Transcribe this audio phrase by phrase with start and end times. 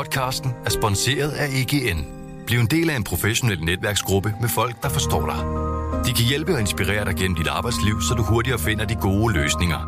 [0.00, 2.00] Podcasten er sponsoreret af EGN.
[2.46, 5.40] Bliv en del af en professionel netværksgruppe med folk, der forstår dig.
[6.06, 9.34] De kan hjælpe og inspirere dig gennem dit arbejdsliv, så du hurtigere finder de gode
[9.34, 9.80] løsninger.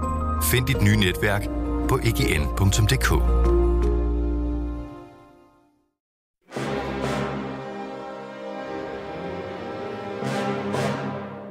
[0.51, 1.43] Find dit nye netværk
[1.89, 3.11] på egn.dk.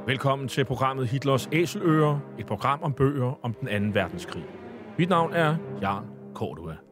[0.06, 4.44] Velkommen til programmet Hitlers Æseløer, et program om bøger om den anden verdenskrig.
[4.98, 6.02] Mit navn er Jan
[6.34, 6.91] Cordua.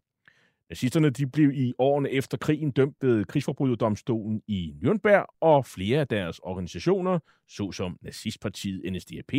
[0.71, 6.07] Nazisterne de blev i årene efter krigen dømt ved krigsforbryderdomstolen i Nürnberg, og flere af
[6.07, 9.33] deres organisationer, såsom nazistpartiet NSDAP,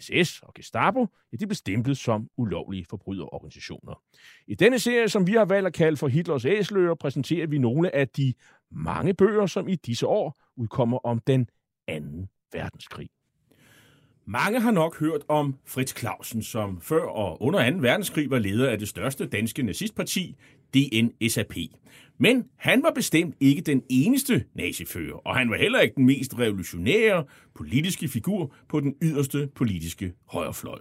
[0.00, 4.02] SS og Gestapo, ja, de blev stemplet som ulovlige forbryderorganisationer.
[4.46, 7.94] I denne serie, som vi har valgt at kalde for Hitlers Æsler, præsenterer vi nogle
[7.94, 8.34] af de
[8.70, 11.48] mange bøger, som i disse år udkommer om den
[11.86, 13.08] anden verdenskrig.
[14.30, 17.76] Mange har nok hørt om Fritz Clausen, som før og under 2.
[17.76, 20.36] verdenskrig var leder af det største danske nazistparti,
[20.74, 21.54] DNSAP.
[22.18, 26.38] Men han var bestemt ikke den eneste nazifører, og han var heller ikke den mest
[26.38, 30.78] revolutionære politiske figur på den yderste politiske højrefløj.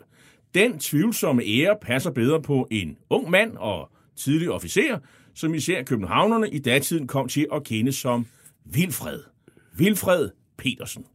[0.53, 4.99] Den tvivlsomme ære passer bedre på en ung mand og tidlig officer,
[5.33, 8.25] som især københavnerne i datiden kom til at kende som
[8.65, 9.19] Vilfred.
[9.77, 11.05] Vilfred Petersen.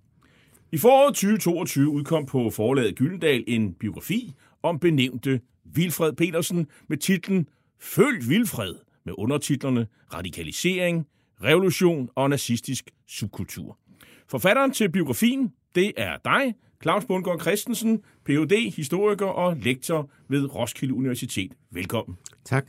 [0.72, 7.46] I foråret 2022 udkom på forlaget Gyldendal en biografi om benævnte Vilfred Petersen med titlen
[7.82, 11.06] Følg Vilfred med undertitlerne Radikalisering,
[11.44, 13.78] Revolution og nazistisk subkultur.
[14.28, 20.94] Forfatteren til biografien, det er dig, Claus Bundgaard Christensen, Ph.D., historiker og lektor ved Roskilde
[20.94, 21.52] Universitet.
[21.70, 22.16] Velkommen.
[22.44, 22.66] Tak.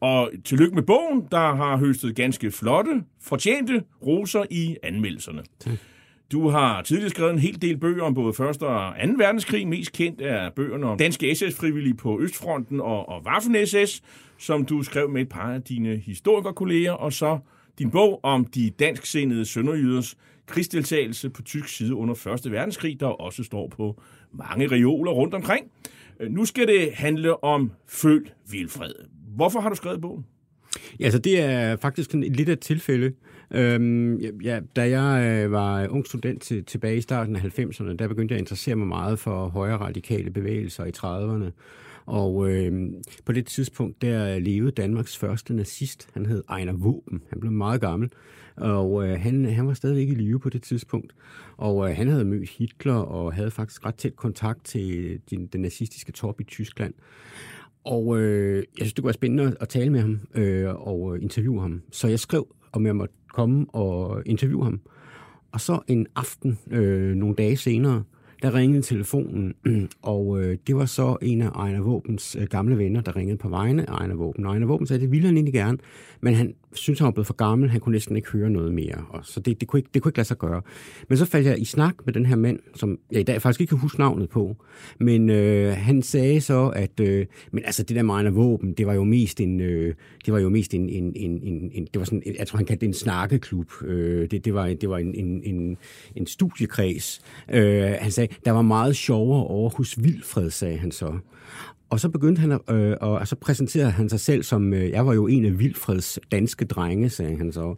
[0.00, 5.42] Og tillykke med bogen, der har høstet ganske flotte, fortjente roser i anmeldelserne.
[5.60, 5.78] Tak.
[6.32, 8.40] Du har tidligere skrevet en hel del bøger om både 1.
[8.40, 9.12] og 2.
[9.18, 9.68] verdenskrig.
[9.68, 14.00] Mest kendt er bøgerne om danske SS-frivillige på Østfronten og, og Waffen-SS,
[14.38, 17.38] som du skrev med et par af dine historikerkolleger, og så
[17.78, 22.52] din bog om de dansksindede sønderjyders krigsdeltagelse på tysk side under 1.
[22.52, 24.02] verdenskrig, der også står på
[24.32, 25.66] mange reoler rundt omkring.
[26.30, 28.92] Nu skal det handle om Føl Vilfred.
[29.36, 30.24] Hvorfor har du skrevet bogen?
[31.00, 33.12] Ja, altså det er faktisk lidt af et tilfælde.
[33.50, 38.08] Øhm, ja, da jeg øh, var ung student til, tilbage i starten af 90'erne, der
[38.08, 41.52] begyndte jeg at interessere mig meget for højre radikale bevægelser i 30'erne.
[42.06, 42.90] Og øh,
[43.24, 46.08] på det tidspunkt, der øh, levede Danmarks første nazist.
[46.14, 47.22] Han hed Ejner Våben.
[47.30, 48.10] Han blev meget gammel.
[48.56, 51.14] Og øh, han, han var stadigvæk i live på det tidspunkt.
[51.56, 55.60] Og øh, han havde mødt Hitler og havde faktisk ret tæt kontakt til den, den
[55.60, 56.94] nazistiske top i Tyskland.
[57.84, 61.22] Og øh, jeg synes, det kunne være spændende at tale med ham øh, og øh,
[61.22, 61.82] interviewe ham.
[61.90, 64.80] Så jeg skrev, om jeg måtte komme og interviewe ham.
[65.52, 68.02] Og så en aften, øh, nogle dage senere,
[68.42, 69.54] der ringede telefonen,
[70.02, 73.48] og øh, det var så en af Ejner Våbens øh, gamle venner, der ringede på
[73.48, 74.46] vegne af Ejner Våben.
[74.46, 75.78] Og Ejner Våben sagde, det ville han egentlig gerne,
[76.20, 79.04] men han syntes, han var blevet for gammel, han kunne næsten ikke høre noget mere,
[79.08, 80.62] og så det, det, kunne ikke, det kunne ikke lade sig gøre.
[81.08, 83.60] Men så faldt jeg i snak med den her mand, som jeg i dag faktisk
[83.60, 84.56] ikke kan huske navnet på,
[85.00, 88.94] men øh, han sagde så, at øh, men altså det der med Våben, det var
[88.94, 89.94] jo mest en, øh,
[90.26, 92.66] det var jo mest en, en, en, en, en det var sådan, jeg tror han
[92.66, 95.76] kaldte det en snakkeklub, øh, det, det var, det var en, en, en,
[96.16, 97.20] en studiekreds.
[97.50, 101.18] Øh, han sagde, der var meget sjovere over hos Vilfred, sagde han så.
[101.90, 105.14] Og så begyndte han, øh, og så præsenterede han sig selv som, øh, jeg var
[105.14, 107.74] jo en af Vilfreds danske drenge, sagde han så.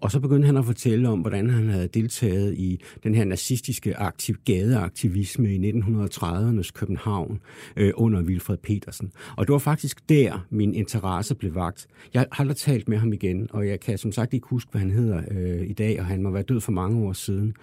[0.00, 3.96] Og så begyndte han at fortælle om, hvordan han havde deltaget i den her nazistiske
[3.96, 7.40] aktiv, gadeaktivisme i 1930'ernes København
[7.76, 9.12] øh, under Vilfred Petersen.
[9.36, 11.86] Og det var faktisk der, min interesse blev vagt.
[12.14, 14.80] Jeg har aldrig talt med ham igen, og jeg kan som sagt ikke huske, hvad
[14.80, 17.54] han hedder øh, i dag, og han må være død for mange år siden.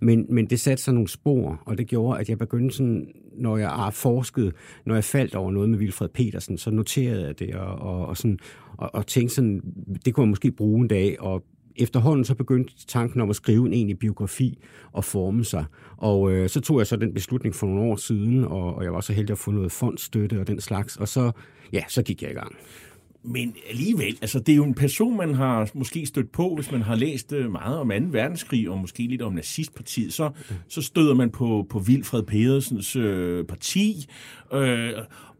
[0.00, 3.06] Men, men det satte sig nogle spor, og det gjorde, at jeg begyndte sådan,
[3.36, 4.52] når jeg har forsket,
[4.86, 8.16] når jeg faldt over noget med Vilfred Petersen, så noterede jeg det, og, og, og,
[8.16, 8.38] sådan,
[8.76, 9.60] og, og tænkte sådan,
[10.04, 11.44] det kunne jeg måske bruge en dag, og
[11.76, 14.58] efterhånden så begyndte tanken om at skrive en egentlig biografi
[14.92, 15.64] og forme sig.
[15.96, 18.92] Og øh, så tog jeg så den beslutning for nogle år siden, og, og jeg
[18.92, 21.32] var så heldig at få noget fondsstøtte og den slags, og så,
[21.72, 22.56] ja, så gik jeg i gang.
[23.24, 26.82] Men alligevel, altså det er jo en person, man har måske stødt på, hvis man
[26.82, 27.94] har læst øh, meget om 2.
[28.10, 30.30] verdenskrig, og måske lidt om nazistpartiet, så,
[30.68, 34.06] så støder man på, på Vilfred Pedersens øh, parti,
[34.52, 34.92] øh,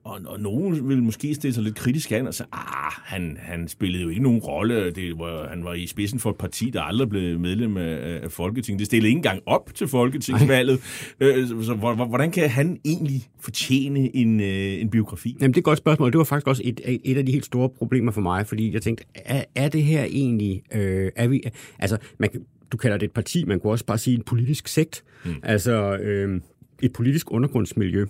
[0.05, 3.69] og, og nogen vil måske stille sig lidt kritisk an og sige, ah, han, han
[3.69, 4.91] spillede jo ikke nogen rolle.
[4.91, 8.33] Det var, han var i spidsen for et parti, der aldrig blev medlem af, af
[8.33, 8.79] Folketinget.
[8.79, 10.81] Det stillede ikke engang op til Folketingsvalget.
[11.21, 11.75] Øh, så
[12.09, 15.37] hvordan kan han egentlig fortjene en, øh, en biografi?
[15.41, 16.13] Jamen, det er et godt spørgsmål.
[16.13, 18.83] Det var faktisk også et, et af de helt store problemer for mig, fordi jeg
[18.83, 20.63] tænkte, er, er det her egentlig...
[20.75, 21.43] Øh, er vi,
[21.79, 22.31] altså, man,
[22.73, 25.05] du kalder det et parti, man kunne også bare sige en politisk sekt.
[25.25, 25.35] Mm.
[25.43, 26.41] Altså, øh,
[26.83, 28.07] et politisk undergrundsmiljø.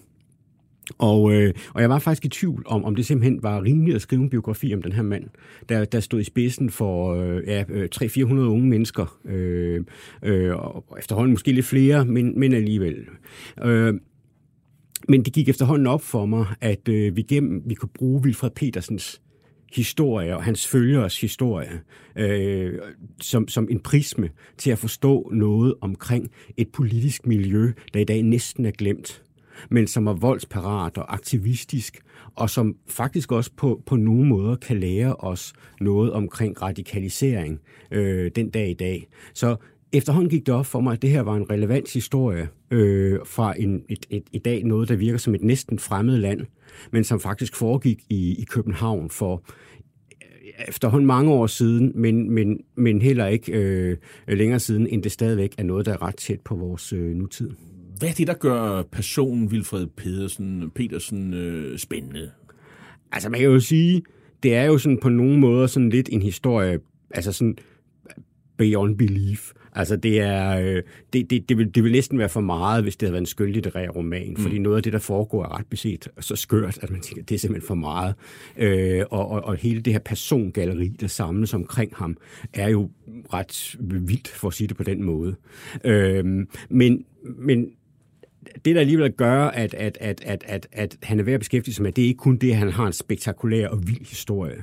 [0.99, 4.03] Og, øh, og jeg var faktisk i tvivl om, om det simpelthen var rimeligt at
[4.03, 5.25] skrive en biografi om den her mand,
[5.69, 9.85] der, der stod i spidsen for øh, ja, øh, 300-400 unge mennesker, øh,
[10.23, 12.97] øh, og efterhånden måske lidt flere, men, men alligevel.
[13.65, 13.94] Øh,
[15.09, 18.50] men det gik efterhånden op for mig, at øh, vi, gennem, vi kunne bruge Wilfred
[18.50, 19.21] Petersens
[19.73, 21.81] historie og hans følgers historie
[22.17, 22.79] øh,
[23.21, 28.23] som, som en prisme til at forstå noget omkring et politisk miljø, der i dag
[28.23, 29.23] næsten er glemt
[29.70, 31.99] men som er voldsparat og aktivistisk,
[32.34, 37.60] og som faktisk også på, på nogle måder kan lære os noget omkring radikalisering
[37.90, 39.08] øh, den dag i dag.
[39.34, 39.56] Så
[39.93, 43.54] efterhånden gik det op for mig, at det her var en relevant historie øh, fra
[43.58, 46.40] en, et, et, i dag noget, der virker som et næsten fremmed land,
[46.90, 49.43] men som faktisk foregik i, i København for
[50.22, 53.96] øh, efterhånden mange år siden, men, men, men heller ikke øh,
[54.28, 57.50] længere siden, end det stadigvæk er noget, der er ret tæt på vores øh, nutid.
[57.99, 62.31] Hvad er det, der gør personen Vilfred Pedersen, Petersen øh, spændende?
[63.12, 64.03] Altså, man kan jo sige,
[64.43, 66.81] det er jo sådan på nogle måder sådan lidt en historie,
[67.11, 67.56] altså sådan
[68.56, 69.53] beyond belief.
[69.75, 72.97] Altså det er, øh, det, det, det, vil, det vil næsten være for meget, hvis
[72.97, 74.37] det havde været en skønlitterær roman, mm.
[74.37, 77.35] fordi noget af det, der foregår, er ret beset så skørt, at man tænker, det
[77.35, 78.15] er simpelthen for meget.
[78.56, 82.17] Øh, og, og, og hele det her persongalleri, der samles omkring ham,
[82.53, 82.91] er jo
[83.33, 85.35] ret vildt, for at sige det på den måde.
[85.85, 86.25] Øh,
[86.71, 87.05] men,
[87.39, 87.67] men
[88.65, 91.75] det, der alligevel gør, at, at, at, at, at, at han er værd at beskæftige
[91.75, 94.62] sig med, det er ikke kun det, at han har en spektakulær og vild historie.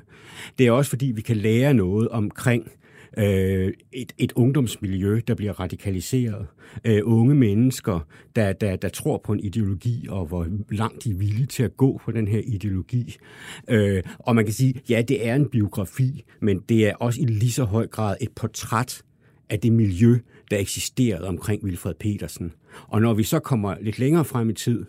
[0.60, 2.72] Det er også, fordi vi kan lære noget omkring
[3.18, 6.48] øh, et, et ungdomsmiljø, der bliver radikaliseret.
[6.86, 11.16] Øh, unge mennesker, der, der, der tror på en ideologi, og hvor langt de er
[11.16, 13.18] villige til at gå på den her ideologi.
[13.70, 17.26] Øh, og man kan sige, ja, det er en biografi, men det er også i
[17.26, 19.02] lige så høj grad et portræt
[19.50, 20.20] af det miljø,
[20.52, 22.54] der eksisterede omkring Wilfred Petersen.
[22.88, 24.86] Og når vi så kommer lidt længere frem i tid,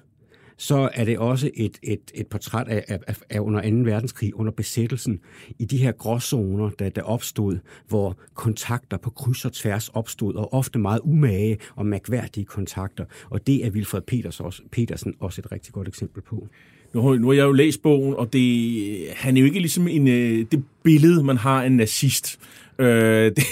[0.60, 3.90] så er det også et, et, et portræt af, af, af under 2.
[3.90, 5.20] verdenskrig, under besættelsen,
[5.58, 7.58] i de her gråzoner, der, der opstod,
[7.88, 13.04] hvor kontakter på kryds og tværs opstod, og ofte meget umage og mærkværdige kontakter.
[13.30, 16.48] Og det er Wilfred Peters også, Petersen også et rigtig godt eksempel på.
[16.94, 20.08] Nu, nu har jeg jo læst bogen, og det, han er jo ikke ligesom en,
[20.08, 22.38] øh, det billede, man har af en nazist.
[22.80, 23.44] Øh, det,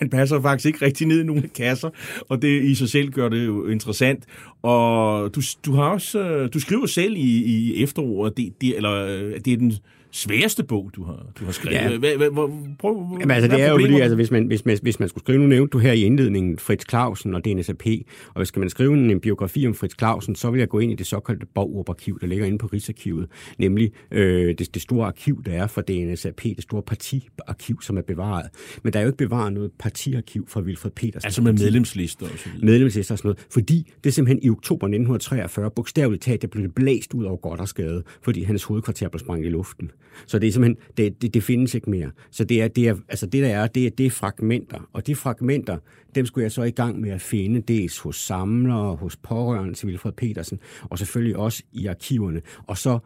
[0.00, 1.90] det passer faktisk ikke rigtig ned i nogle kasser,
[2.28, 4.24] og det i sig selv gør det jo interessant.
[4.62, 8.92] Og du, du har også, øh, du skriver selv i, i efteråret, det, det, eller
[8.92, 9.72] øh, det er den
[10.14, 11.74] sværeste bog, du har, du har skrevet.
[11.74, 11.98] Ja.
[11.98, 14.78] Hvad, hvad, hvad, prøv, Jamen, altså, det er jo fordi, altså, hvis, man, hvis, man,
[14.82, 17.86] hvis man skulle skrive, nu nævnte du her i indledningen Fritz Clausen og DNSAP,
[18.28, 20.92] og hvis man skrive en, en biografi om Fritz Clausen, så vil jeg gå ind
[20.92, 23.28] i det såkaldte bogarkiv, der ligger inde på Rigsarkivet,
[23.58, 28.02] nemlig øh, det, det store arkiv, der er for DNSAP, det store partiarkiv, som er
[28.02, 28.46] bevaret.
[28.82, 31.24] Men der er jo ikke bevaret noget partiarkiv fra Wilfred Peters.
[31.24, 32.66] Altså med medlemslister og så videre.
[32.66, 36.64] Medlemslister og sådan noget, fordi det er simpelthen i oktober 1943, bogstaveligt talt, der blev
[36.64, 37.36] det blæst ud over
[37.66, 39.90] skade, fordi hans hovedkvarter blev sprængt i luften.
[40.26, 42.10] Så det er simpelthen, det, det, det findes ikke mere.
[42.30, 44.88] Så det er, det er, altså det der er, det er, det er fragmenter.
[44.92, 45.76] Og de fragmenter,
[46.14, 49.88] dem skulle jeg så i gang med at finde, dels hos samlere, hos pårørende til
[49.88, 52.42] Vilfred Petersen, og selvfølgelig også i arkiverne.
[52.66, 52.98] Og så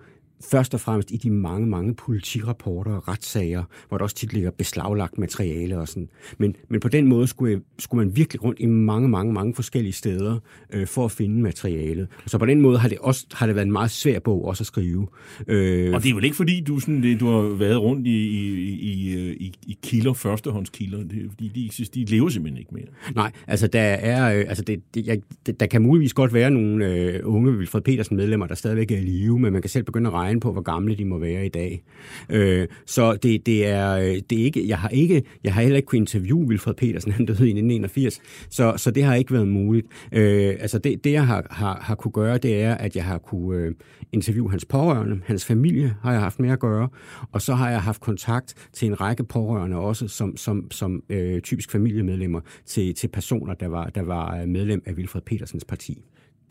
[0.50, 4.50] først og fremmest i de mange, mange politirapporter og retssager, hvor der også tit ligger
[4.50, 6.08] beslaglagt materiale og sådan.
[6.38, 9.92] Men, men på den måde skulle, skulle man virkelig rundt i mange, mange, mange forskellige
[9.92, 10.38] steder
[10.72, 12.08] øh, for at finde materialet.
[12.26, 14.62] Så på den måde har det også har det været en meget svær bog også
[14.62, 15.06] at skrive.
[15.48, 18.78] Øh, og det er vel ikke fordi, du, sådan, du har været rundt i, i,
[18.80, 23.14] i, i, i kilder, førstehåndskilder, det er, fordi de, de lever simpelthen ikke mere.
[23.14, 26.50] Nej, altså der er, øh, altså det, det, jeg, det, der kan muligvis godt være
[26.50, 29.84] nogle øh, unge Vilfred Petersen medlemmer, der stadigvæk er i live, men man kan selv
[29.84, 31.82] begynde at regne regne på, hvor gamle de må være i dag.
[32.30, 35.76] Øh, så det, det, er, øh, det er ikke, jeg har ikke, jeg har heller
[35.76, 38.20] ikke kunnet interviewe Wilfred Petersen, han døde i 1981,
[38.50, 39.86] så, så det har ikke været muligt.
[40.12, 43.18] Øh, altså det, det jeg har, har, har kunne gøre, det er, at jeg har
[43.18, 43.74] kunne øh,
[44.12, 46.88] interviewe hans pårørende, hans familie har jeg haft med at gøre,
[47.32, 51.40] og så har jeg haft kontakt til en række pårørende også, som, som, som øh,
[51.40, 56.04] typisk familiemedlemmer til, til personer, der var, der var øh, medlem af Wilfred Petersens parti.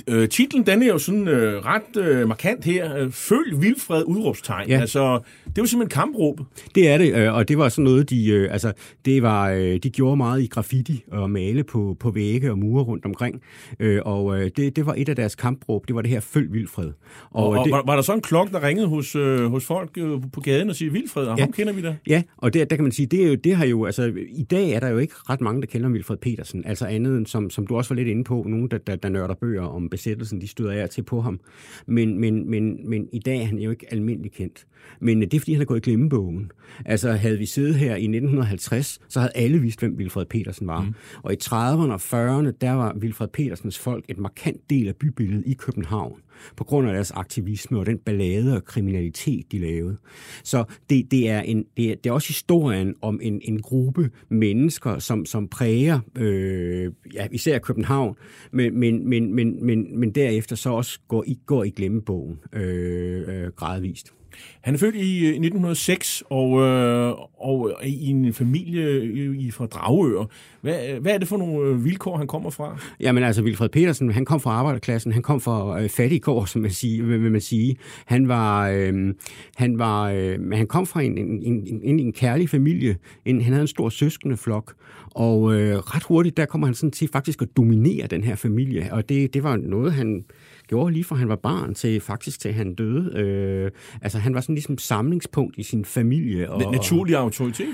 [0.07, 2.97] Øh, titlen, den er jo sådan øh, ret øh, markant her.
[2.97, 4.69] Øh, Følg Vilfred udråbstegn.
[4.69, 4.79] Ja.
[4.79, 6.39] Altså, det var simpelthen kampråb.
[6.75, 8.73] Det er det, øh, og det var sådan noget, de, øh, altså,
[9.05, 12.83] det var, øh, de gjorde meget i graffiti og male på, på vægge og mure
[12.83, 13.41] rundt omkring.
[13.79, 15.87] Øh, og øh, det, det var et af deres kampråb.
[15.87, 16.91] Det var det her Følg Vilfred.
[17.31, 19.65] Og, og, og det, var, var der så en klok, der ringede hos, øh, hos
[19.65, 21.95] folk øh, på gaden og siger Vilfred, og ja, ham kender vi da?
[22.07, 24.43] Ja, og det, der kan man sige, det, er jo, det har jo, altså i
[24.43, 26.63] dag er der jo ikke ret mange, der kender Vilfred Petersen.
[26.65, 29.09] Altså andet end, som, som du også var lidt inde på, nogen, der, der, der
[29.09, 31.39] nørder bøger om besættelsen, de støder af til på ham.
[31.85, 34.67] Men, men, men, men i dag er han jo ikke almindelig kendt.
[34.99, 36.51] Men det er, fordi han er gået i glemmebogen.
[36.85, 40.81] Altså, havde vi siddet her i 1950, så havde alle vidst, hvem Vilfred Petersen var.
[40.81, 40.93] Mm.
[41.23, 45.43] Og i 30'erne og 40'erne, der var Vilfred Petersens folk et markant del af bybilledet
[45.45, 46.21] i København
[46.55, 49.97] på grund af deres aktivisme og den ballade og kriminalitet, de lavede.
[50.43, 54.11] Så det, det, er, en, det, er, det er også historien om en, en gruppe
[54.29, 58.15] mennesker, som, som præger øh, ja, især København,
[58.51, 63.23] men, men, men, men, men, men derefter så også går i, går i glemmebogen øh,
[63.27, 64.13] øh, gradvist.
[64.61, 69.65] Han er født i øh, 1906 og, øh, og i en familie øh, i, fra
[69.65, 70.25] Dragør.
[70.61, 72.79] Hvad, øh, hvad er det for nogle vilkår, han kommer fra?
[72.99, 75.11] Jamen altså, Vilfred Petersen, han kom fra arbejderklassen.
[75.11, 77.75] Han kom fra øh, fattigkår, som man sige, vil man sige.
[78.05, 79.13] Han var, øh,
[79.55, 82.97] han var, øh, han kom fra en, en, en, en, en kærlig familie.
[83.25, 84.73] En, han havde en stor søskende flok.
[85.11, 88.87] Og øh, ret hurtigt, der kommer han sådan til faktisk at dominere den her familie.
[88.91, 90.23] Og det, det var noget, han
[90.67, 93.19] gjorde lige fra han var barn til faktisk til han døde.
[93.19, 93.71] Øh,
[94.01, 96.51] altså han var sådan ligesom samlingspunkt i sin familie.
[96.51, 97.67] Og, Naturlig autoritet?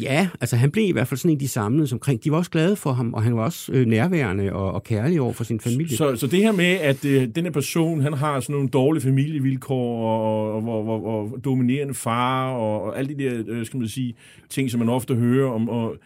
[0.00, 2.24] Ja, altså han blev i hvert fald sådan en, de samlede omkring.
[2.24, 5.20] De var også glade for ham, og han var også øh, nærværende og, og kærlig
[5.20, 5.96] over for sin familie.
[5.96, 10.10] Så, så det her med, at øh, denne person, han har sådan nogle dårlige familievilkår,
[10.10, 13.88] og, og, og, og, og dominerende far, og, og alle de der, øh, skal man
[13.88, 14.14] sige,
[14.48, 15.96] ting, som man ofte hører om, og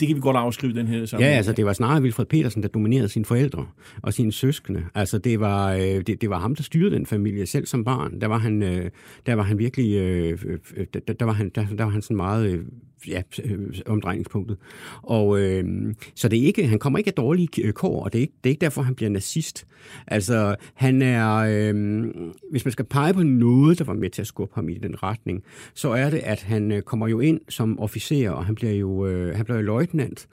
[0.00, 1.28] det kan vi godt afskrive den her sammen.
[1.28, 3.66] Ja, altså det var snarere Vilfred Petersen, der dominerede sine forældre
[4.02, 4.84] og sine søskende.
[4.94, 8.20] Altså det var, øh, det, det var ham, der styrede den familie selv som barn.
[8.20, 8.90] Der var han, øh,
[9.26, 12.02] der var han virkelig, øh, øh, øh der, der, var han, der, der var han
[12.02, 12.64] sådan meget øh,
[13.08, 14.56] ja, øh, omdrejningspunktet.
[15.02, 18.18] Og øh, så det er ikke, han kommer ikke af dårlige øh, kår, og det
[18.18, 19.66] er ikke, det er ikke derfor, han bliver nazist.
[20.06, 22.04] Altså, han er, øh,
[22.50, 25.02] hvis man skal pege på noget, der var med til at skubbe ham i den
[25.02, 25.42] retning,
[25.74, 29.06] så er det, at han øh, kommer jo ind som officer, og han bliver jo,
[29.06, 30.28] øh, han bliver jo løjtnant.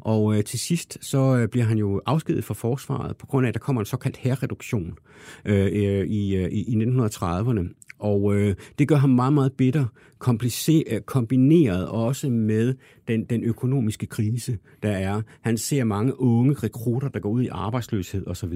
[0.00, 3.48] Og øh, til sidst så øh, bliver han jo afskedet fra forsvaret, på grund af,
[3.48, 4.98] at der kommer en såkaldt herreduktion
[5.44, 7.94] øh, i, øh, i, 1930'erne.
[7.98, 9.84] Og øh, det gør ham meget, meget bitter,
[10.68, 12.74] Øh, kombineret også med
[13.08, 15.22] den, den økonomiske krise, der er.
[15.40, 18.52] Han ser mange unge rekrutter, der går ud i arbejdsløshed osv.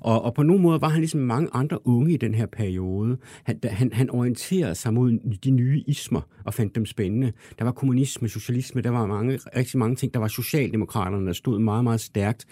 [0.00, 3.18] Og, og på nogle måder var han ligesom mange andre unge i den her periode.
[3.44, 7.32] Han, han, han orienterede sig mod de nye ismer og fandt dem spændende.
[7.58, 10.14] Der var kommunisme, socialisme, der var mange, rigtig mange ting.
[10.14, 12.46] Der var socialdemokraterne, der stod meget, meget stærkt.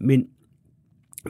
[0.00, 0.24] Men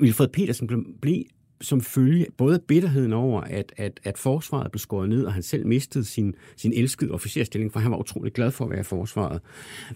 [0.00, 1.22] Wilfred Petersen blev, blev
[1.60, 5.66] som følge både bitterheden over, at, at, at forsvaret blev skåret ned, og han selv
[5.66, 9.40] mistede sin, sin elskede officerstilling, for han var utrolig glad for at være i forsvaret,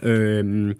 [0.02, 0.74] øh,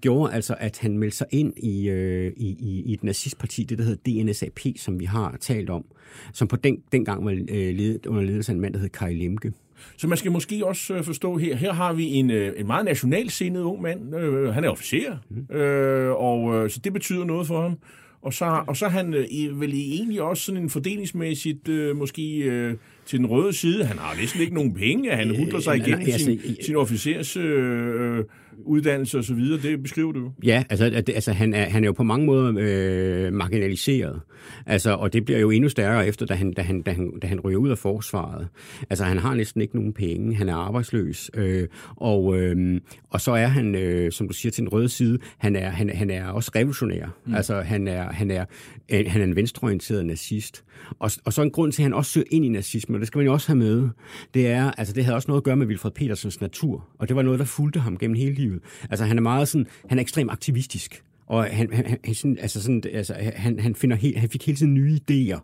[0.00, 3.78] gjorde altså, at han meldte sig ind i, øh, i, i, i et nazistparti, det
[3.78, 5.84] der hedder DNSAP, som vi har talt om,
[6.32, 9.14] som på den, dengang var øh, ledet, under ledelse af en mand, der hed Kai
[9.14, 9.52] Lemke.
[9.96, 12.84] Så man skal måske også øh, forstå her, her har vi en, øh, en meget
[12.84, 14.14] nationalsindet ung mand.
[14.52, 15.56] Han er officer, mm.
[15.56, 17.78] øh, og så det betyder noget for ham.
[18.22, 22.74] Og så, og så han øh, vel egentlig også sådan en fordelingsmæssigt øh, måske øh,
[23.06, 23.84] til den røde side.
[23.84, 25.10] Han har næsten ikke nogen penge.
[25.10, 28.24] Han hudler sig igennem sin, altså, sin officers øh,
[28.64, 29.62] uddannelse og så videre.
[29.62, 30.32] Det beskriver du.
[30.44, 34.20] Ja, altså, altså han, er, han er jo på mange måder øh, marginaliseret.
[34.66, 37.26] Altså, og det bliver jo endnu stærkere efter, da han, da, han, da, han, da
[37.26, 38.48] han ryger ud af forsvaret.
[38.90, 40.36] Altså, han har næsten ikke nogen penge.
[40.36, 41.30] Han er arbejdsløs.
[41.34, 45.18] Øh, og, øh, og så er han, øh, som du siger, til den røde side,
[45.38, 47.06] han er, han, han er også revolutionær.
[47.26, 47.34] Mm.
[47.34, 48.44] Altså, han er, han, er,
[48.90, 50.64] han er en venstreorienteret nazist.
[50.98, 53.06] Og, og så en grund til, at han også søger ind i nazisme, og det
[53.06, 53.88] skal man jo også have med,
[54.34, 56.88] det er, altså det havde også noget at gøre med Wilfred Petersens natur.
[56.98, 58.49] Og det var noget, der fulgte ham gennem hele livet.
[58.90, 61.04] Altså han er meget sådan, han er ekstremt aktivistisk.
[61.26, 64.58] Og han, han, han, sådan, altså sådan, altså, han, han, finder helt, han fik hele
[64.58, 65.40] tiden nye idéer,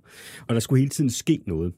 [0.48, 1.72] og der skulle hele tiden ske noget.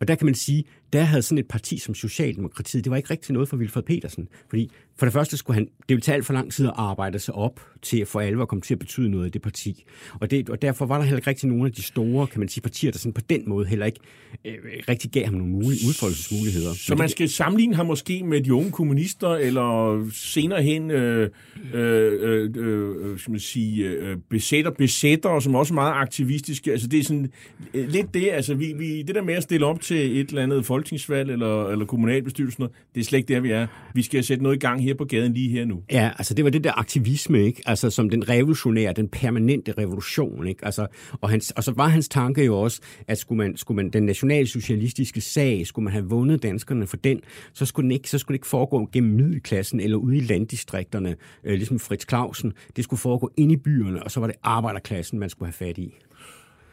[0.00, 3.10] Og der kan man sige, der havde sådan et parti som Socialdemokratiet, det var ikke
[3.10, 4.28] rigtig noget for Wilfred Petersen.
[4.48, 4.70] Fordi
[5.00, 7.34] for det første skulle han, det ville tage alt for lang tid at arbejde sig
[7.34, 9.84] op til at for alvor komme til at betyde noget i det parti.
[10.20, 12.48] Og, det, og derfor var der heller ikke rigtig nogen af de store, kan man
[12.48, 14.00] sige, partier, der sådan på den måde heller ikke
[14.44, 14.54] øh,
[14.88, 16.74] rigtig gav ham nogle mulige udfoldelsesmuligheder.
[16.74, 21.30] Så man skal sammenligne ham måske med de unge kommunister, eller senere hen, øh,
[21.74, 26.72] øh, øh, øh, skal man sige, øh, besætter, besætter, som også er meget aktivistiske.
[26.72, 27.32] Altså det er sådan
[27.74, 30.42] øh, lidt det, altså vi, vi, det der med at stille op til et eller
[30.42, 32.66] andet folk folketingsvalg eller, eller kommunalbestyrelsen.
[32.94, 33.66] Det er slet ikke der, vi er.
[33.94, 35.82] Vi skal sætte noget i gang her på gaden lige her nu.
[35.92, 37.62] Ja, altså det var det der aktivisme, ikke?
[37.66, 40.64] Altså som den revolutionære, den permanente revolution, ikke?
[40.64, 40.86] Altså,
[41.20, 44.02] og, hans, og så var hans tanke jo også, at skulle man, skulle man den
[44.02, 47.20] nationalsocialistiske sag, skulle man have vundet danskerne for den,
[47.52, 51.16] så skulle, den ikke, så skulle det ikke foregå gennem middelklassen eller ude i landdistrikterne,
[51.44, 52.52] øh, ligesom Fritz Clausen.
[52.76, 55.78] Det skulle foregå ind i byerne, og så var det arbejderklassen, man skulle have fat
[55.78, 55.94] i.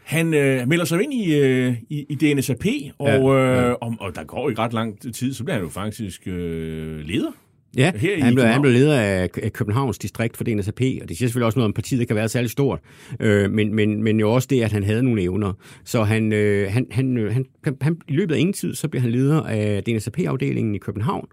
[0.07, 2.65] Han øh, melder sig ind i, øh, i, i DNSAP,
[2.97, 3.69] og, ja, ja.
[3.69, 6.99] Øh, og, og der går ikke ret lang tid, så bliver han jo faktisk øh,
[6.99, 7.31] leder
[7.77, 11.27] Ja, her han, blev, han blev leder af Københavns distrikt for DNSAP, og det siger
[11.27, 12.79] selvfølgelig også noget om, partiet ikke kan være særlig stort,
[13.19, 15.53] øh, men, men, men jo også det, at han havde nogle evner.
[15.85, 17.45] Så han, øh, han, han, han,
[17.81, 21.27] han, i løbet af ingen tid, så bliver han leder af DNSAP-afdelingen i København,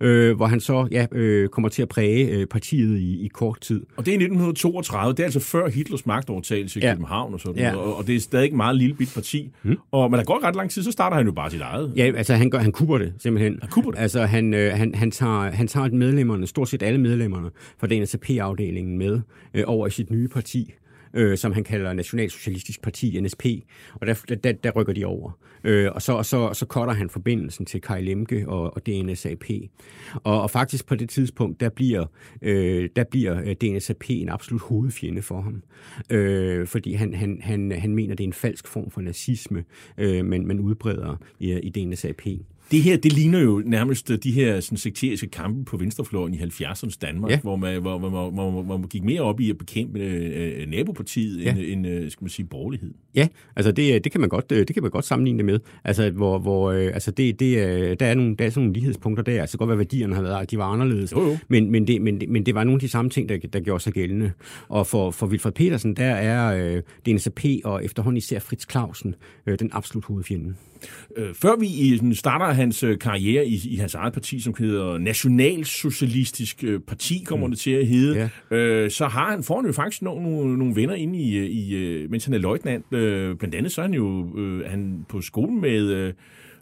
[0.00, 3.60] øh, hvor han så ja, øh, kommer til at præge øh, partiet i, i kort
[3.60, 3.80] tid.
[3.96, 6.92] Og det er 1932, det er altså før Hitlers magtovertagelse i ja.
[6.92, 7.72] København og sådan ja.
[7.72, 9.50] noget, og det er stadig et meget lille bit parti.
[9.62, 9.76] Hmm.
[9.90, 11.92] Og, men der går ret lang tid, så starter han jo bare sit eget.
[11.96, 13.58] Ja, altså han, gør, han kubber det simpelthen.
[13.62, 13.98] Han kubber det?
[13.98, 18.98] Altså han, øh, han, han, tager, han tager medlemmerne, stort set alle medlemmerne fra DNSP-afdelingen
[18.98, 19.20] med
[19.54, 20.74] øh, over i sit nye parti
[21.14, 23.44] øh, som han kalder Nationalsocialistisk Parti, NSP,
[23.94, 25.30] og der, der, der rykker de over.
[25.64, 29.44] Øh, og så, så, så cutter han forbindelsen til Kai Lemke og, og DNSAP.
[30.14, 32.06] Og, og faktisk på det tidspunkt, der bliver,
[32.42, 35.62] øh, der bliver øh, DNSAP en absolut hovedfjende for ham.
[36.10, 39.64] Øh, fordi han, han, han, han mener, det er en falsk form for nazisme,
[39.98, 42.22] øh, men man udbreder i, i DNSAP.
[42.70, 46.98] Det her, det ligner jo nærmest de her sådan, sekteriske kampe på venstrefløjen i 70'ernes
[47.02, 47.40] Danmark, ja.
[47.40, 50.68] hvor, man, hvor, hvor, hvor, hvor, hvor man gik mere op i at bekæmpe øh,
[50.68, 51.50] nabopartiet ja.
[51.50, 52.94] end, end, øh, skal man sige, borgerlighed.
[53.14, 55.58] Ja, altså det, det, kan man godt, det kan man godt sammenligne det med.
[55.84, 59.24] Altså, hvor, hvor øh, altså det, det, der, er nogle, der er sådan nogle lighedspunkter
[59.24, 59.40] der.
[59.40, 61.12] Altså godt være, værdierne har været, de var anderledes.
[61.12, 61.36] Jo, jo.
[61.48, 63.82] Men, men, det, men, men det var nogle af de samme ting, der, der gjorde
[63.82, 64.32] sig gældende.
[64.68, 69.14] Og for, for Wilfred Petersen, der er øh, DNSAP og efterhånden især Fritz Clausen
[69.46, 70.54] øh, den absolut hovedfjende.
[71.16, 76.64] Øh, før vi starter hans øh, karriere i, i hans eget parti, som hedder Nationalsocialistisk
[76.64, 77.50] øh, Parti, kommer mm.
[77.50, 78.56] det til at hedde, ja.
[78.56, 82.24] øh, så har han, foran jo faktisk nogle, nogle, nogle venner inde i, i, mens
[82.24, 82.92] han er løjtnant.
[82.92, 85.80] Øh, blandt andet så er han jo øh, han på skolen med...
[85.80, 86.12] Øh,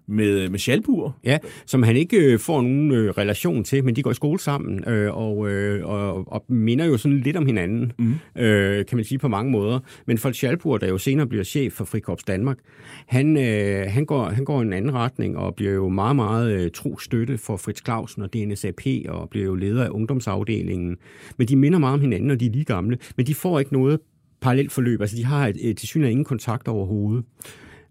[0.09, 1.13] med, med Schalburg.
[1.25, 4.39] Ja, som han ikke øh, får nogen øh, relation til, men de går i skole
[4.39, 8.15] sammen øh, og, øh, og, og minder jo sådan lidt om hinanden, mm.
[8.43, 9.79] øh, kan man sige på mange måder.
[10.07, 12.59] Men for Schalburg, der jo senere bliver chef for Frikorps Danmark,
[13.07, 16.71] han, øh, han, går, han går en anden retning og bliver jo meget, meget øh,
[16.71, 20.97] tro støtte for Fritz Clausen og DNSAP og bliver jo leder af ungdomsafdelingen.
[21.39, 23.73] Men de minder meget om hinanden, og de er lige gamle, men de får ikke
[23.73, 24.01] noget
[24.41, 25.01] parallelt forløb.
[25.01, 27.25] Altså, de har et, et, til ingen kontakt overhovedet.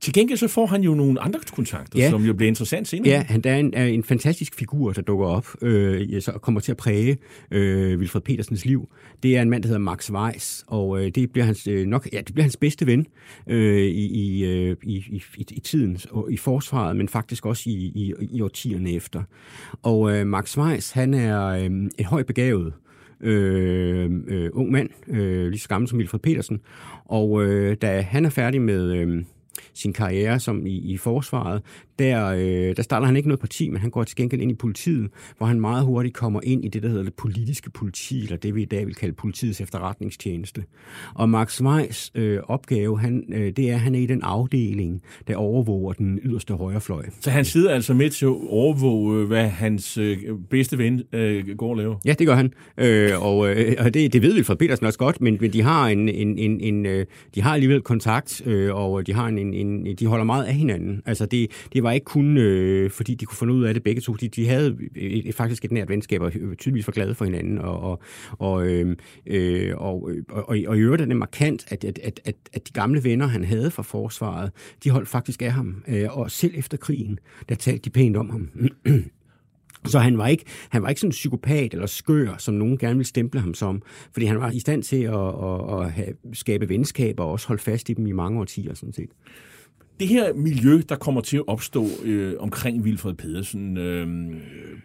[0.01, 2.09] Til gengæld så får han jo nogle andre kontakter, ja.
[2.09, 3.09] som jo bliver interessant senere.
[3.09, 6.61] Ja, han der er en, er en fantastisk figur, der dukker op øh, så kommer
[6.61, 7.17] til at præge
[7.51, 8.89] øh, Wilfred Petersens liv.
[9.23, 12.07] Det er en mand, der hedder Max Weiss, og øh, det bliver hans øh, nok
[12.13, 13.05] ja, det bliver hans bedste ven
[13.47, 14.95] øh, i, i, øh, i,
[15.37, 19.23] i, i tiden og i forsvaret, men faktisk også i, i, i årtierne efter.
[19.83, 22.73] Og øh, Max Weiss, han er øh, et højt begavet
[23.21, 26.59] øh, øh, ung mand, øh, lige så gammel som Wilfred Petersen,
[27.05, 29.23] og øh, da han er færdig med øh,
[29.73, 31.63] sin karriere som i, i forsvaret,
[31.99, 34.55] der, øh, der starter han ikke noget parti, men han går til gengæld ind i
[34.55, 38.37] politiet, hvor han meget hurtigt kommer ind i det, der hedder det politiske politi, eller
[38.37, 40.63] det vi i dag vil kalde politiets efterretningstjeneste.
[41.15, 45.01] Og Max Weiss øh, opgave, han, øh, det er, at han er i den afdeling,
[45.27, 47.05] der overvåger den yderste højrefløj.
[47.19, 50.17] Så han sidder altså med til at overvåge, øh, hvad hans øh,
[50.49, 51.95] bedste ven øh, går og laver?
[52.05, 52.53] Ja, det gør han.
[52.77, 55.61] Øh, og øh, og det, det ved vi fra Petersen også godt, men, men de
[55.61, 57.05] har en, en, en, en øh,
[57.35, 60.53] de har alligevel kontakt, øh, og de har en, en, en, de holder meget af
[60.53, 61.01] hinanden.
[61.05, 64.01] Altså det, det var ikke kun øh, fordi de kunne finde ud af det begge
[64.01, 64.13] to.
[64.13, 67.25] De, de havde et, et, faktisk et nært venskab og øh, tydeligvis var glade for
[67.25, 67.57] hinanden.
[67.57, 68.01] Og, og,
[68.39, 68.95] og, øh,
[69.25, 72.67] øh og, og, og, og i øvrigt er det markant, at, at, at, at, at
[72.67, 74.51] de gamle venner, han havde fra forsvaret,
[74.83, 75.83] de holdt faktisk af ham.
[75.87, 77.19] Øh, og selv efter krigen,
[77.49, 78.49] der talte de pænt om ham.
[79.85, 82.95] Så han var ikke, han var ikke sådan en psykopat eller skør, som nogen gerne
[82.95, 86.69] ville stemple ham som, fordi han var i stand til at, at, at have, skabe
[86.69, 89.09] venskaber og også holde fast i dem i mange årtier sådan set
[89.99, 94.07] det her miljø, der kommer til at opstå øh, omkring Vilfred Pedersen, øh,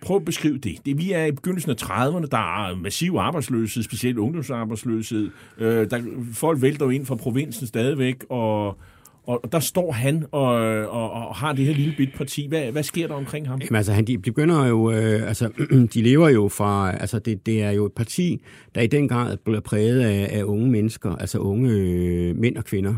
[0.00, 0.78] prøv at beskrive det.
[0.86, 0.98] det.
[0.98, 5.30] Vi er i begyndelsen af 30'erne, der er massiv arbejdsløshed, specielt ungdomsarbejdsløshed.
[5.58, 6.00] Øh, der,
[6.32, 8.78] folk vælter jo ind fra provinsen stadigvæk, og
[9.26, 10.54] og der står han og,
[10.88, 12.46] og, og har det her lille bit parti.
[12.48, 13.60] Hvad, hvad sker der omkring ham?
[13.60, 15.48] Jamen, altså, han, de begynder jo, øh, altså,
[15.94, 18.42] de lever jo fra, altså, det, det er jo et parti,
[18.74, 22.64] der i den grad bliver præget af, af unge mennesker, altså unge øh, mænd og
[22.64, 22.94] kvinder.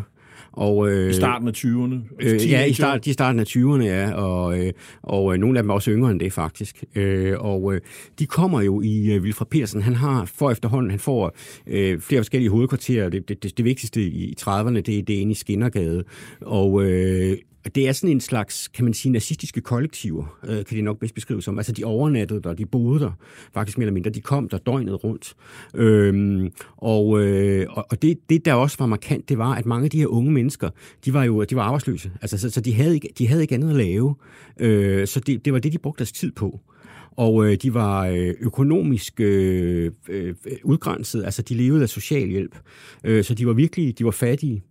[0.57, 1.95] Og, øh, I starten af 20'erne?
[2.21, 4.12] Øh, ja, i start, de starten af 20'erne, ja.
[4.12, 6.85] Og, øh, og øh, nogle af dem er også yngre end det, faktisk.
[6.95, 7.81] Øh, og øh,
[8.19, 9.83] de kommer jo i øh, Vilfred Petersen.
[9.83, 11.37] Han har for efterhånden, han får
[11.67, 13.09] øh, flere forskellige hovedkvarterer.
[13.09, 16.05] Det, det, det, det vigtigste i 30'erne, det, det er inde i Skinnergade.
[16.40, 17.37] Og øh,
[17.74, 21.14] det er sådan en slags, kan man sige, nazistiske kollektiver, øh, kan de nok bedst
[21.14, 21.59] beskrive som.
[21.59, 23.11] Altså, de overnattede der, de boede der,
[23.55, 24.11] faktisk mere eller mindre.
[24.11, 25.35] De kom der døgnet rundt.
[25.74, 29.90] Øhm, og øh, og det, det, der også var markant, det var, at mange af
[29.90, 30.70] de her unge mennesker,
[31.05, 32.11] de var jo de var arbejdsløse.
[32.22, 34.14] Altså, så, så de, havde ikke, de havde ikke andet at lave.
[34.61, 36.61] Øh, så det, det var det, de brugte deres tid på
[37.16, 42.59] og øh, de var øh, økonomisk øh, øh, udgrænset, altså de levede af socialhjælp,
[43.05, 44.62] øh, så de var virkelig, de var fattige.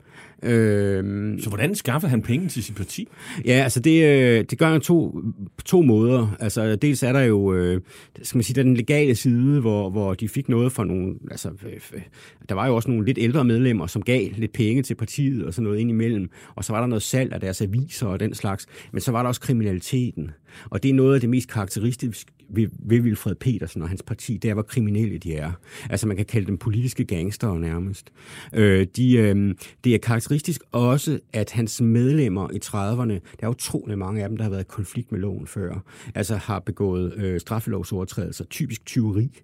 [0.44, 3.08] Øh, så hvordan skaffede han penge til sit parti?
[3.46, 5.22] Ja, altså det, øh, det gør han to,
[5.66, 6.36] to måder.
[6.40, 7.82] Altså dels er der jo, øh,
[8.22, 12.02] skal man sige, den legale side, hvor, hvor de fik noget fra nogle, altså øh,
[12.50, 15.54] der var jo også nogle lidt ældre medlemmer, som gav lidt penge til partiet og
[15.54, 16.30] sådan noget ind imellem.
[16.56, 18.66] Og så var der noget salg af deres aviser og den slags.
[18.92, 20.32] Men så var der også kriminaliteten.
[20.70, 24.38] Og det er noget af det mest karakteristiske ved, ved Wilfred Petersen og hans parti,
[24.38, 25.52] det er, hvor kriminelle de er.
[25.90, 28.12] Altså man kan kalde dem politiske gangster nærmest.
[28.54, 30.33] Øh, de, øh, det er karakteristisk
[30.72, 34.62] også, at hans medlemmer i 30'erne, der er utrolig mange af dem, der har været
[34.62, 35.84] i konflikt med loven før,
[36.16, 39.40] altså har begået øh, straffelovsovertrædelser, typisk tyveri,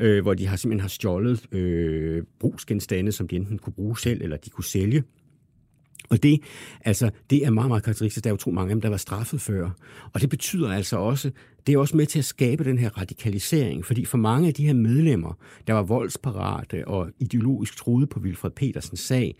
[0.00, 4.22] øh, hvor de har simpelthen har stjålet øh, brugsgenstande, som de enten kunne bruge selv,
[4.22, 5.02] eller de kunne sælge.
[6.10, 6.40] Og det,
[6.80, 8.24] altså, det er meget, meget karakteristisk.
[8.24, 9.70] Der er jo to mange af dem, der var straffet før.
[10.12, 11.30] Og det betyder altså også,
[11.66, 14.66] det er også med til at skabe den her radikalisering, fordi for mange af de
[14.66, 19.36] her medlemmer, der var voldsparate og ideologisk troede på Vilfred Petersens sag,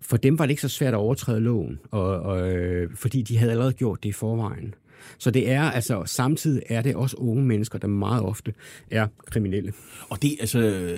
[0.00, 3.38] for dem var det ikke så svært at overtræde loven, og, og, øh, fordi de
[3.38, 4.74] havde allerede gjort det i forvejen.
[5.18, 8.54] Så det er altså, samtidig er det også unge mennesker, der meget ofte
[8.90, 9.72] er kriminelle.
[10.08, 10.92] Og det, altså,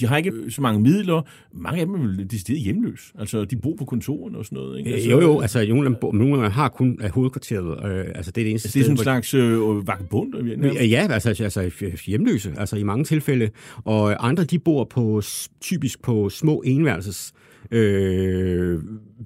[0.00, 1.22] de har ikke så mange midler.
[1.52, 3.12] Mange af dem er decideret hjemløse.
[3.18, 4.92] Altså, de bor på kontoren og sådan noget, ikke?
[4.92, 7.92] Altså, jo, jo, altså, nogle af dem, har kun af hovedkvarteret.
[7.92, 10.34] Øh, altså, det er det eneste altså, det er sådan en slags øh, vagabund?
[10.64, 11.70] Ja, altså, altså
[12.06, 13.50] hjemløse, altså i mange tilfælde.
[13.84, 15.22] Og andre, de bor på
[15.60, 17.32] typisk på små enværelses
[17.70, 18.80] øh,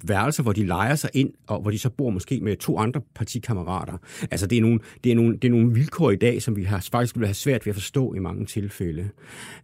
[0.07, 3.01] værelser, hvor de leger sig ind, og hvor de så bor måske med to andre
[3.15, 3.97] partikammerater.
[4.31, 6.63] Altså det er nogle, det er nogle, det er nogle vilkår i dag, som vi
[6.63, 9.09] har faktisk vil have svært ved at forstå i mange tilfælde.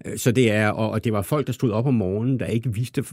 [0.06, 2.46] Øh, så det er, og, og det var folk, der stod op om morgenen, der
[2.46, 3.04] ikke vidste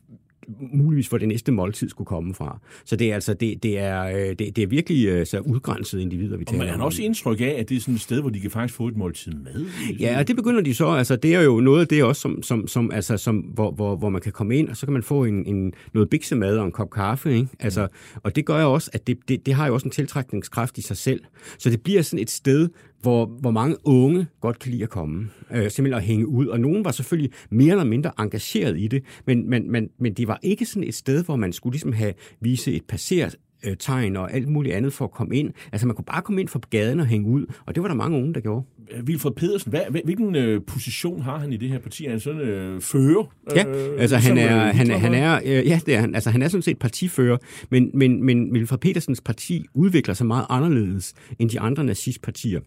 [0.73, 2.61] muligvis hvor det næste måltid skulle komme fra.
[2.85, 6.03] Så det er altså det, det er øh, det, det er virkelig øh, så udgrænsede
[6.03, 6.67] individer vi taler om.
[6.67, 8.75] man har også indtryk af at det er sådan et sted hvor de kan faktisk
[8.75, 9.67] få et måltid mad.
[10.01, 12.43] Ja, og det begynder de så altså det er jo noget af det også som
[12.43, 15.03] som som altså som hvor, hvor, hvor man kan komme ind og så kan man
[15.03, 17.49] få en, en noget biksemad og en kop kaffe, ikke?
[17.61, 18.21] Altså mm.
[18.23, 20.83] og det gør jo også at det, det det har jo også en tiltrækningskraft i
[20.83, 21.21] sig selv.
[21.59, 22.69] Så det bliver sådan et sted
[23.01, 26.47] hvor, hvor mange unge godt kan lide at komme, øh, simpelthen at hænge ud.
[26.47, 30.29] Og nogen var selvfølgelig mere eller mindre engageret i det, men, men, men, men det
[30.29, 34.17] var ikke sådan et sted, hvor man skulle ligesom have vise et passeret øh, tegn
[34.17, 35.53] og alt muligt andet for at komme ind.
[35.73, 37.95] Altså man kunne bare komme ind fra gaden og hænge ud, og det var der
[37.95, 38.67] mange unge, der gjorde.
[39.05, 42.07] Vilfred Pedersen, hvad, hvilken øh, position har han i det her parti?
[42.07, 43.35] Er han sådan øh, fører?
[43.57, 46.15] Ja, øh, altså han ligesom, er, øh, han, han er, øh, ja, det er han.
[46.15, 47.37] Altså han er sådan set partifører,
[47.71, 52.61] men, men, men Vilfred Pedersens parti udvikler sig meget anderledes end de andre nazistpartier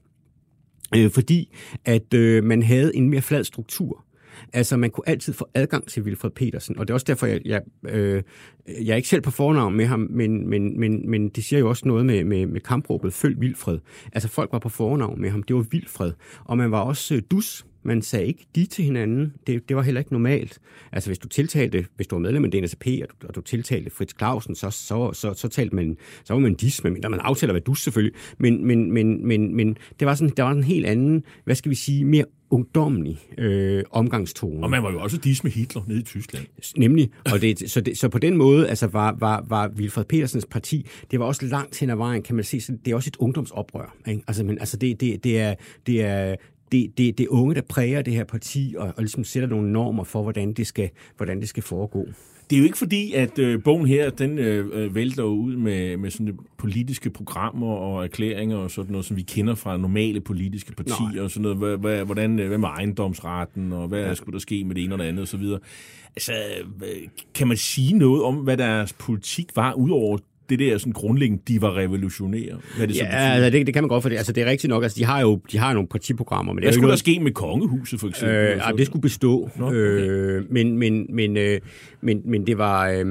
[0.95, 4.05] øh, fordi at øh, man havde en mere flad struktur.
[4.53, 7.41] Altså, man kunne altid få adgang til Wilfred Petersen, og det er også derfor, jeg,
[7.45, 8.23] jeg, øh,
[8.67, 11.69] jeg er ikke selv på fornavn med ham, men, men, men, men det siger jo
[11.69, 13.79] også noget med, med, med kampråbet Følg Vilfred.
[14.13, 16.11] Altså, folk var på fornavn med ham, det var Vilfred,
[16.45, 19.33] og man var også øh, dus man sagde ikke de til hinanden.
[19.47, 20.59] Det, det var heller ikke normalt.
[20.91, 23.89] Altså hvis du tiltalte, hvis du var medlem af DNSP, og du, og du tiltalte
[23.89, 27.53] Fritz Clausen, så, så, så, så, talte man, så var man dis, men man aftaler
[27.53, 28.19] hvad du selvfølgelig.
[28.37, 31.69] Men, men, men, men, men det var sådan, der var en helt anden, hvad skal
[31.69, 34.63] vi sige, mere ungdommelig øh, omgangstone.
[34.63, 36.45] Og man var jo også dis med Hitler nede i Tyskland.
[36.77, 40.45] Nemlig, og det, så, det, så på den måde altså var, var, var Wilfred Petersens
[40.45, 43.07] parti, det var også langt hen ad vejen, kan man se, så det er også
[43.07, 43.95] et ungdomsoprør.
[44.07, 44.23] Ikke?
[44.27, 45.55] Altså, men, altså det, det, det, er,
[45.87, 46.35] det, er,
[46.71, 50.03] det, det, det unge, der præger det her parti, og, og ligesom sætter nogle normer
[50.03, 52.07] for, hvordan det skal, hvordan det skal foregå.
[52.49, 55.97] Det er jo ikke fordi, at øh, bogen her, den øh, øh vælter ud med,
[55.97, 60.73] med sådan politiske programmer og erklæringer og sådan noget, som vi kender fra normale politiske
[60.75, 61.23] partier Nej.
[61.23, 61.79] og sådan noget.
[61.79, 64.13] Hvad, hvordan, hvad med ejendomsretten, og hvad ja.
[64.13, 65.43] skulle der ske med det ene og det andet osv.
[66.15, 66.33] Altså,
[67.35, 70.17] kan man sige noget om, hvad deres politik var, udover
[70.49, 72.57] det der sådan grundlæggende, de var revolutionære?
[72.77, 74.69] Hvad det ja, altså, det, det kan man godt, for det, altså, det er rigtigt
[74.69, 74.83] nok.
[74.83, 76.53] Altså, de har jo de har nogle partiprogrammer.
[76.53, 76.91] Men Hvad skulle noget...
[76.91, 78.37] der ske med kongehuset, for eksempel?
[78.37, 79.49] Øh, ja, det skulle bestå.
[79.55, 79.77] Nå, okay.
[79.77, 81.59] øh, men, men, men, øh,
[82.01, 82.89] men, men det var...
[82.89, 83.05] Øh,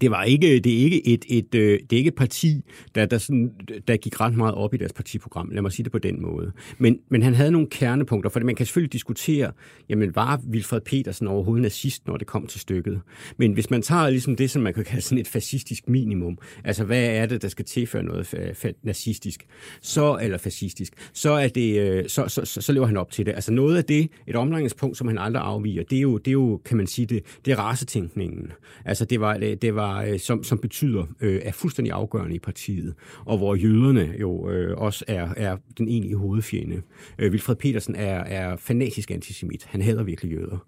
[0.00, 2.62] det var ikke det er ikke et, et, øh, det er ikke et parti
[2.94, 3.50] der der sådan
[3.88, 5.50] der gik ret meget op i deres partiprogram.
[5.52, 6.52] Lad mig sige det på den måde.
[6.78, 9.52] Men men han havde nogle kernepunkter, for man kan selvfølgelig diskutere,
[9.88, 13.00] jamen var Wilfred Petersen overhovedet nazist, når det kom til stykket.
[13.36, 16.84] Men hvis man tager ligesom det som man kan kalde sådan et fascistisk minimum, altså
[16.84, 19.46] hvad er det der skal tilføre noget nazistisk,
[19.80, 23.26] så eller fascistisk, så er det øh, så, så, så, så lever han op til
[23.26, 23.32] det.
[23.32, 26.32] Altså noget af det et omdrejningspunkt som han aldrig afviger, det er jo det er
[26.32, 28.52] jo kan man sige det det er racetænkningen.
[28.84, 32.34] Altså det var det, det var var, øh, som, som betyder, øh, er fuldstændig afgørende
[32.34, 32.94] i partiet,
[33.24, 36.82] og hvor jøderne jo øh, også er, er den egentlige hovedfjende.
[37.18, 39.64] Øh, Wilfred Petersen er, er fanatisk antisemit.
[39.64, 40.58] Han hader virkelig jøder.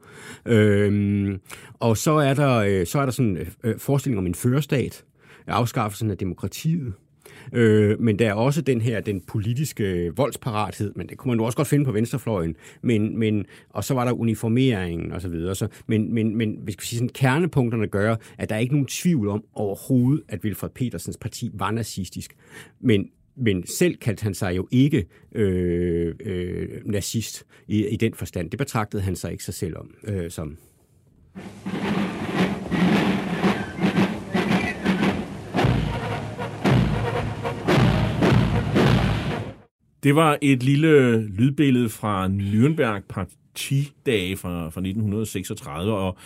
[0.47, 1.39] Øh,
[1.75, 5.05] og så er der, øh, så er der sådan øh, øh forestilling om en førerstat,
[5.47, 6.93] afskaffelsen af demokratiet,
[7.53, 11.45] Øh, men der er også den her, den politiske voldsparathed, men det kunne man jo
[11.45, 12.57] også godt finde på venstrefløjen.
[12.83, 15.55] Men, men, og så var der uniformeringen og så videre.
[15.55, 18.87] Så, men, men, men hvis vi sige sådan, kernepunkterne gør, at der er ikke nogen
[18.87, 22.37] tvivl om overhovedet, at Wilfred Petersens parti var nazistisk.
[22.81, 28.51] Men men selv kaldte han sig jo ikke øh, øh, nazist i, i den forstand.
[28.51, 30.57] Det betragtede han sig ikke sig selv om øh, som.
[40.07, 46.17] Det var et lille lydbillede fra Nürnberg partidage fra, fra 1936, og,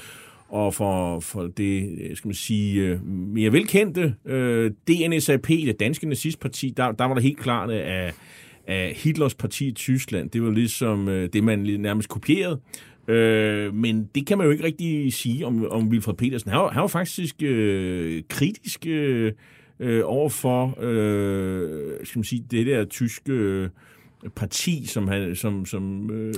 [0.49, 6.09] og for, for det, øh, skal man sige, øh, mere velkendte øh, DNSAP, det danske
[6.09, 8.13] nazistparti, der, der var der helt klart af,
[8.67, 10.31] af Hitlers parti i Tyskland.
[10.31, 12.61] Det var ligesom øh, det, man nærmest kopierede.
[13.09, 16.51] Øh, men det kan man jo ikke rigtig sige om, om Wilfred Petersen.
[16.51, 19.33] Han var, han var faktisk øh, kritisk øh,
[19.81, 23.69] øh, over for øh, skal man sige, det der tyske øh,
[24.35, 26.35] parti, som, han, som, som øh,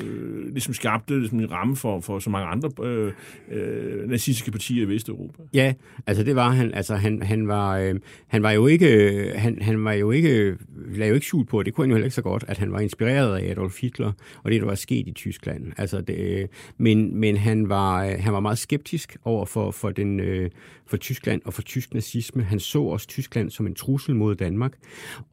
[0.53, 3.13] ligesom skabte ligesom en ramme for, for så mange andre øh,
[3.51, 5.43] øh, nazistiske partier i Vesteuropa.
[5.55, 5.75] Ja,
[6.07, 6.75] altså det var han.
[6.75, 7.95] Altså han, han var øh,
[8.27, 11.63] han var jo ikke øh, han, han var jo ikke lagde jo ikke skjult på,
[11.63, 14.13] det kunne han jo heller ikke så godt, at han var inspireret af Adolf Hitler
[14.43, 15.73] og det der var sket i Tyskland.
[15.77, 19.91] Altså det, øh, men men han var øh, han var meget skeptisk over for for
[19.91, 20.51] den øh,
[20.93, 22.43] for Tyskland og for tysk nazisme.
[22.43, 24.73] Han så også Tyskland som en trussel mod Danmark.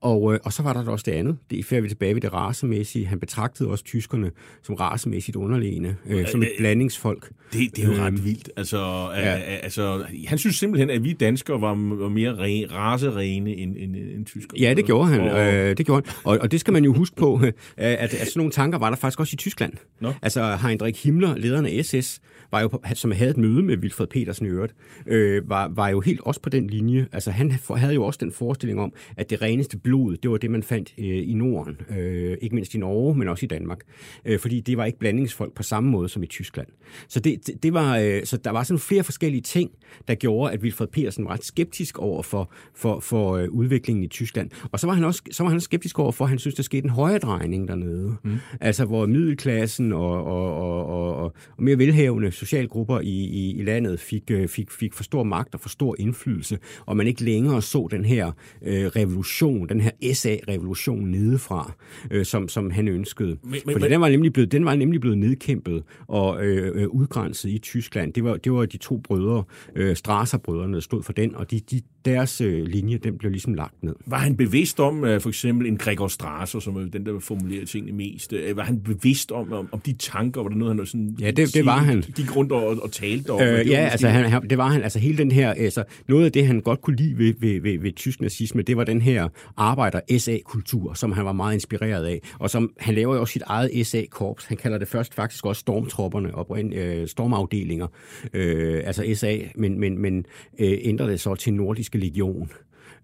[0.01, 1.37] Og, øh, og så var der også det andet.
[1.49, 3.05] Det er vi tilbage ved det racemæssige.
[3.05, 4.31] Han betragtede også tyskerne
[4.63, 7.31] som racemæssigt underlegne, øh, som et blandingsfolk.
[7.53, 8.49] Det, det er jo ret øhm, vildt.
[8.57, 9.35] Altså, ja.
[9.63, 14.25] altså, han synes simpelthen, at vi danskere var, var mere re, racerene end, end, end
[14.25, 14.59] tyskere.
[14.59, 15.19] Ja, det gjorde han.
[15.19, 16.15] Og, øh, det gjorde han.
[16.23, 17.41] Og, og det skal man jo huske på,
[17.77, 19.73] at, at, sådan nogle tanker var der faktisk også i Tyskland.
[19.99, 20.13] Nå.
[20.21, 22.21] Altså Heinrich Himmler, lederen af SS,
[22.51, 24.75] var jo, som havde et møde med Wilfred Petersen i øvrigt,
[25.05, 27.07] øh, var, var jo helt også på den linje.
[27.11, 30.51] Altså han havde jo også den forestilling om, at det reneste blod, det var det,
[30.51, 31.77] man fandt øh, i Norden.
[31.97, 33.79] Øh, ikke mindst i Norge, men også i Danmark.
[34.25, 36.67] Øh, fordi det var ikke blandingsfolk på samme måde som i Tyskland.
[37.07, 39.71] Så, det, det, det var, øh, så der var sådan flere forskellige ting,
[40.07, 44.07] der gjorde, at Wilfred Petersen var ret skeptisk over for, for, for øh, udviklingen i
[44.07, 44.49] Tyskland.
[44.71, 46.63] Og så var han også så var han skeptisk over for, at han synes, der
[46.63, 48.15] skete en højere drejning dernede.
[48.23, 48.37] Mm.
[48.61, 53.99] Altså hvor middelklassen og, og, og, og, og mere velhavende socialgrupper i, i, i landet
[53.99, 57.61] fik, øh, fik, fik for stor magt og for stor indflydelse, og man ikke længere
[57.61, 61.73] så den her øh, revolution, den her SA-revolution nedefra,
[62.11, 63.37] øh, som, som han ønskede.
[63.43, 66.87] Men, men, Fordi den var, nemlig blevet, den var nemlig blevet nedkæmpet og øh, øh,
[66.87, 68.13] udgrænset i Tyskland.
[68.13, 69.43] Det var, det var de to brødre,
[69.75, 73.53] øh, Strasser-brødrene, der stod for den, og de, de, deres øh, linje, den blev ligesom
[73.53, 73.95] lagt ned.
[74.05, 77.65] Var han bevidst om, øh, for eksempel en Gregor Strasser, som er den, der formulerer
[77.65, 80.85] tingene mest, øh, var han bevidst om, om, om de tanker, var der noget, han
[80.85, 81.17] sådan...
[81.19, 82.01] Ja, det, det var han.
[82.01, 83.41] Gik rundt og, og talte om.
[83.41, 84.83] Øh, det ja, altså han, det var han.
[84.83, 87.79] Altså hele den her, altså noget af det, han godt kunne lide ved, ved, ved,
[87.79, 92.08] ved tysk nazisme, det var den her arbejder-SA-kultur, som han var meget inspireret af,
[92.39, 94.45] og som han laver jo også sit eget SA-korps.
[94.45, 97.87] Han kalder det først faktisk også stormtropperne og øh, stormafdelinger,
[98.33, 100.25] øh, altså SA, men, men, men
[100.59, 102.51] øh, ændrer det så til nordiske legion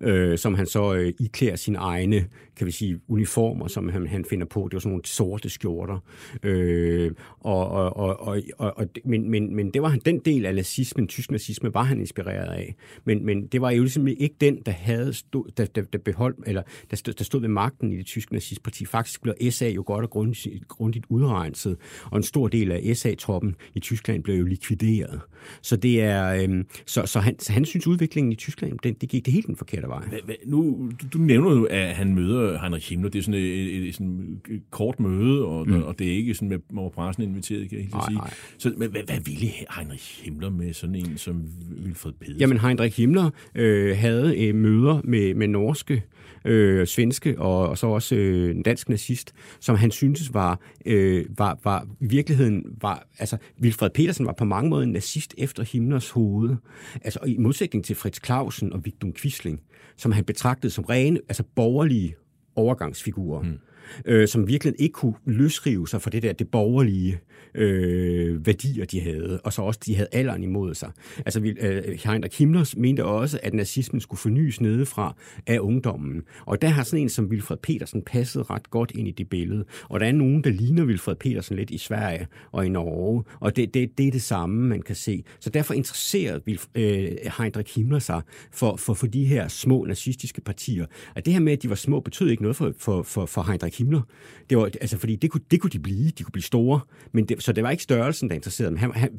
[0.02, 2.26] øh, som han så øh, iklærer sin egne,
[2.58, 4.64] kan vi sige, uniformer, som han, han finder på.
[4.64, 6.00] Det var sådan nogle sorte skjorter.
[6.44, 10.56] Øh, og, og, og, og, og, men, men, men det var han, den del af
[10.56, 12.76] nazismen, tysk nazisme, var han inspireret af.
[13.06, 16.38] Men, men det var jo ligesom ikke den, der havde stod, der, der, der beholdt,
[16.48, 18.86] eller der stod, der stod ved magten i det tyske nazistparti.
[18.86, 23.56] Faktisk blev SA jo godt og grundigt, grundigt udrenset, og en stor del af SA-troppen
[23.74, 25.22] i Tyskland blev jo likvideret.
[25.62, 29.10] Så det er, øh, så, så, han, så han synes udviklingen i Tyskland, den, det
[29.10, 30.08] gik det helt den forkerte forkerte vej.
[30.10, 33.10] Hva, hva, nu, du, du nævner jo, at han møder Heinrich Himmler.
[33.10, 35.84] Det er sådan et, et, et, sådan et kort møde, og, mm.
[35.84, 38.18] og det er ikke sådan, med, hvor pressen inviteret, kan jeg helt sige.
[38.18, 38.34] Nej.
[38.58, 41.44] Så hvad, hvad ville Heinrich Himmler med sådan en som
[41.84, 42.40] Wilfred Pedersen?
[42.40, 46.04] Jamen, Heinrich Himmler øh, havde øh, møder med, med norske
[46.46, 51.26] øh, svenske og, og så også øh, en dansk nazist, som han syntes var, øh,
[51.38, 55.64] var, var i virkeligheden var, altså Wilfred Petersen var på mange måder en nazist efter
[55.64, 56.56] Himmlers hoved.
[57.04, 59.62] Altså i modsætning til Fritz Clausen og Victor Quisling,
[59.98, 62.16] som han betragtede som rene, altså borgerlige
[62.56, 63.42] overgangsfigurer.
[63.42, 63.60] Mm
[64.06, 67.20] øh, som virkelig ikke kunne løsrive sig fra det der, det borgerlige
[67.56, 70.92] øh, værdier, de havde, og så også, de havde alderen imod sig.
[71.18, 75.16] Altså, vi, øh, Heinrich Himmler mente også, at nazismen skulle fornyes nedefra
[75.48, 76.22] af ungdommen.
[76.46, 79.66] Og der har sådan en som Wilfred Petersen passet ret godt ind i det billede.
[79.90, 83.56] Og der er nogen, der ligner Wilfred Petersen lidt i Sverige og i Norge, og
[83.56, 85.24] det, det, det er det samme, man kan se.
[85.40, 86.42] Så derfor interesserede
[86.76, 88.22] øh, Heinrich Himmler sig
[88.52, 90.86] for, for, for de her små nazistiske partier.
[91.16, 93.44] At det her med, at de var små, betød ikke noget for, for, for, for
[93.44, 94.02] Heinrich Himmler.
[94.50, 96.10] Det var, altså, fordi det kunne, det kunne de blive.
[96.10, 96.80] De kunne blive store.
[97.12, 98.78] Men det, så det var ikke størrelsen, der interesserede dem.
[98.78, 99.10] Han, han,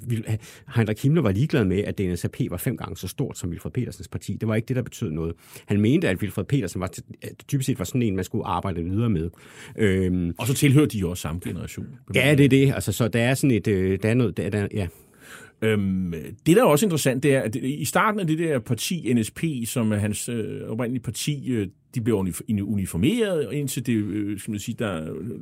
[0.74, 4.08] Heinrich Himmler var ligeglad med, at DNSAP var fem gange så stort som Wilfred Petersens
[4.08, 4.36] parti.
[4.40, 5.34] Det var ikke det, der betød noget.
[5.66, 6.90] Han mente, at Wilfred Petersen var,
[7.48, 9.30] typisk set var sådan en, man skulle arbejde videre med.
[9.76, 11.86] Øhm, og så tilhørte de jo også samme generation.
[12.14, 12.74] Ja, det er det.
[12.74, 13.68] Altså, så der er sådan et...
[13.68, 14.86] Øh, der er noget, der, der, ja,
[15.62, 16.14] Øhm,
[16.46, 19.44] det, der er også interessant, det er, at i starten af det der parti, NSP,
[19.64, 22.26] som er hans øh, oprindelige parti, øh, de blev
[22.62, 25.40] uniformeret, indtil det, øh, skal man sige, der øh,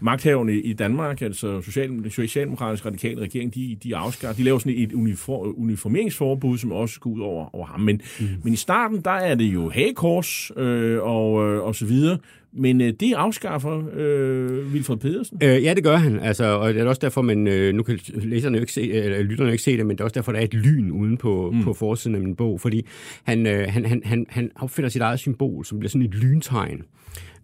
[0.00, 4.92] magthaverne i Danmark, altså social, socialdemokratisk radikale regering, de, de afskar, de laver sådan et
[4.92, 7.80] uniform, uniformeringsforbud, som også går ud over, over ham.
[7.80, 8.26] Men, mm.
[8.42, 12.18] men i starten, der er det jo hagekors øh, og, øh, og så videre.
[12.56, 15.38] Men øh, det afskaffer øh, Wilfred Pedersen?
[15.42, 16.20] Øh, ja, det gør han.
[16.20, 19.22] Altså, og det er også derfor, man, øh, nu kan læserne jo ikke se, eller
[19.22, 21.16] lytterne jo ikke se det, men det er også derfor, der er et lyn uden
[21.16, 21.62] på, mm.
[21.62, 22.86] på forsiden af min bog, fordi
[23.24, 26.82] han, øh, han, han, han, han opfinder sit eget symbol, som bliver sådan et lyntegn.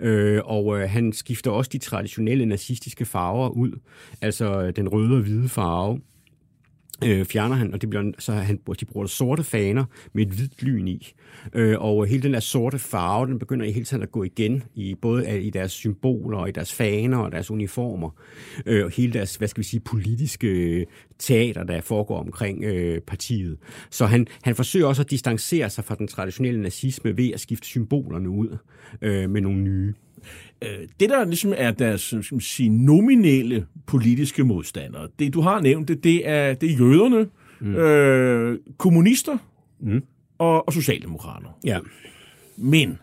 [0.01, 3.71] Øh, og øh, han skifter også de traditionelle nazistiske farver ud,
[4.21, 6.01] altså den røde og hvide farve
[7.05, 10.63] øh, fjerner han, og det bliver, så han, de bruger sorte faner med et hvidt
[10.63, 11.13] lyn i.
[11.55, 14.63] Øh, og hele den der sorte farve, den begynder i hele tiden at gå igen,
[14.75, 18.11] i både i deres symboler, og i deres faner og deres uniformer.
[18.67, 20.87] Øh, og hele deres, hvad skal vi sige, politiske øh,
[21.19, 23.57] teater, der foregår omkring øh, partiet.
[23.91, 27.67] Så han, han forsøger også at distancere sig fra den traditionelle nazisme ved at skifte
[27.67, 28.57] symbolerne ud
[29.03, 29.95] øh, med nogle nye.
[30.63, 35.61] Øh, det, der ligesom er deres skal man sige, nominelle politiske modstandere, det du har
[35.61, 37.27] nævnt, det, det, er, det er jøderne,
[37.61, 37.75] mm.
[37.75, 39.39] øh, kommunister
[39.81, 40.03] mm.
[40.39, 41.59] og, og socialdemokrater.
[41.65, 41.79] Ja.
[42.57, 42.99] Men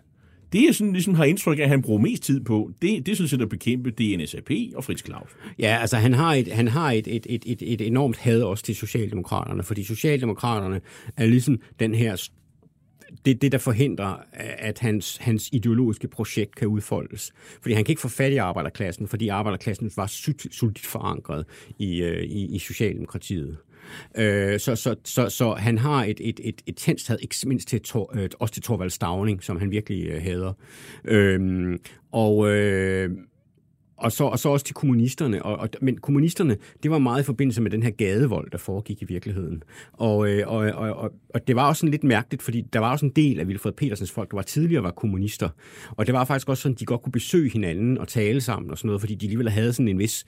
[0.53, 3.15] det, jeg sådan, ligesom har indtryk af, at han bruger mest tid på, det, det
[3.15, 5.29] synes jeg, at bekæmpe DNSAP og Fritz Claus.
[5.59, 8.63] Ja, altså han har, et, han har et, et, et, et, et enormt had også
[8.63, 10.81] til Socialdemokraterne, fordi Socialdemokraterne
[11.17, 12.29] er ligesom den her
[13.25, 14.15] det, det, der forhindrer,
[14.57, 17.33] at hans, hans ideologiske projekt kan udfoldes.
[17.61, 20.07] Fordi han kan ikke få fat i arbejderklassen, fordi arbejderklassen var
[20.51, 21.45] solidt forankret
[21.79, 23.57] i, øh, i, i Socialdemokratiet.
[24.17, 27.67] Øh, så, så, så, så han har et, et, et, et tændst had, ikke mindst
[27.67, 30.53] til, Tor, øh, også til Torvald Stavning, som han virkelig øh, hader.
[31.05, 31.79] Øh,
[32.11, 32.49] og...
[32.49, 33.09] Øh,
[33.97, 35.43] og så, og så også til kommunisterne.
[35.43, 39.01] Og, og, men kommunisterne, det var meget i forbindelse med den her gadevold, der foregik
[39.01, 39.63] i virkeligheden.
[39.93, 42.91] Og, øh, og, og, og, og det var også sådan lidt mærkeligt, fordi der var
[42.91, 45.49] også en del af Vilfred Petersens folk, der var tidligere var kommunister.
[45.89, 48.71] Og det var faktisk også sådan, at de godt kunne besøge hinanden og tale sammen
[48.71, 50.25] og sådan noget, fordi de alligevel havde sådan en vis,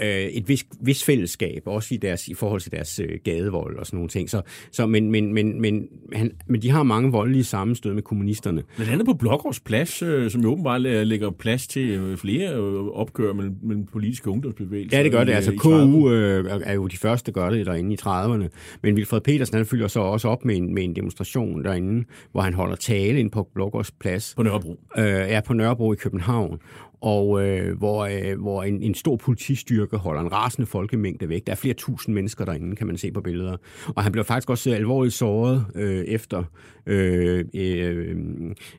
[0.00, 3.86] øh, et vis, vis fællesskab, også i, deres, i forhold til deres øh, gadevold og
[3.86, 4.30] sådan nogle ting.
[4.30, 8.62] Så, så, men, men, men, men, han, men de har mange voldelige sammenstød med kommunisterne.
[8.76, 12.54] Blandt andet på Blågårds plads, øh, som jo åbenbart øh, lægger plads til øh, flere
[12.54, 14.98] øh, opgør mellem, mellem politiske ungdomsbevægelser.
[14.98, 15.32] Ja, det gør det.
[15.32, 18.78] Altså, KU øh, er jo de første, der gør det derinde i 30'erne.
[18.82, 22.40] Men Wilfred Petersen, han fylder så også op med en, med en demonstration derinde, hvor
[22.40, 24.34] han holder tale ind på Blågårds Plads.
[24.36, 24.80] På Nørrebro.
[24.98, 26.58] Øh, ja, på Nørrebro i København
[27.04, 31.46] og øh, hvor, øh, hvor en, en stor politistyrke holder en rasende folkemængde væk.
[31.46, 33.56] Der er flere tusind mennesker derinde, kan man se på billeder.
[33.88, 36.44] Og han blev faktisk også alvorligt såret øh, efter,
[36.86, 38.16] øh, øh,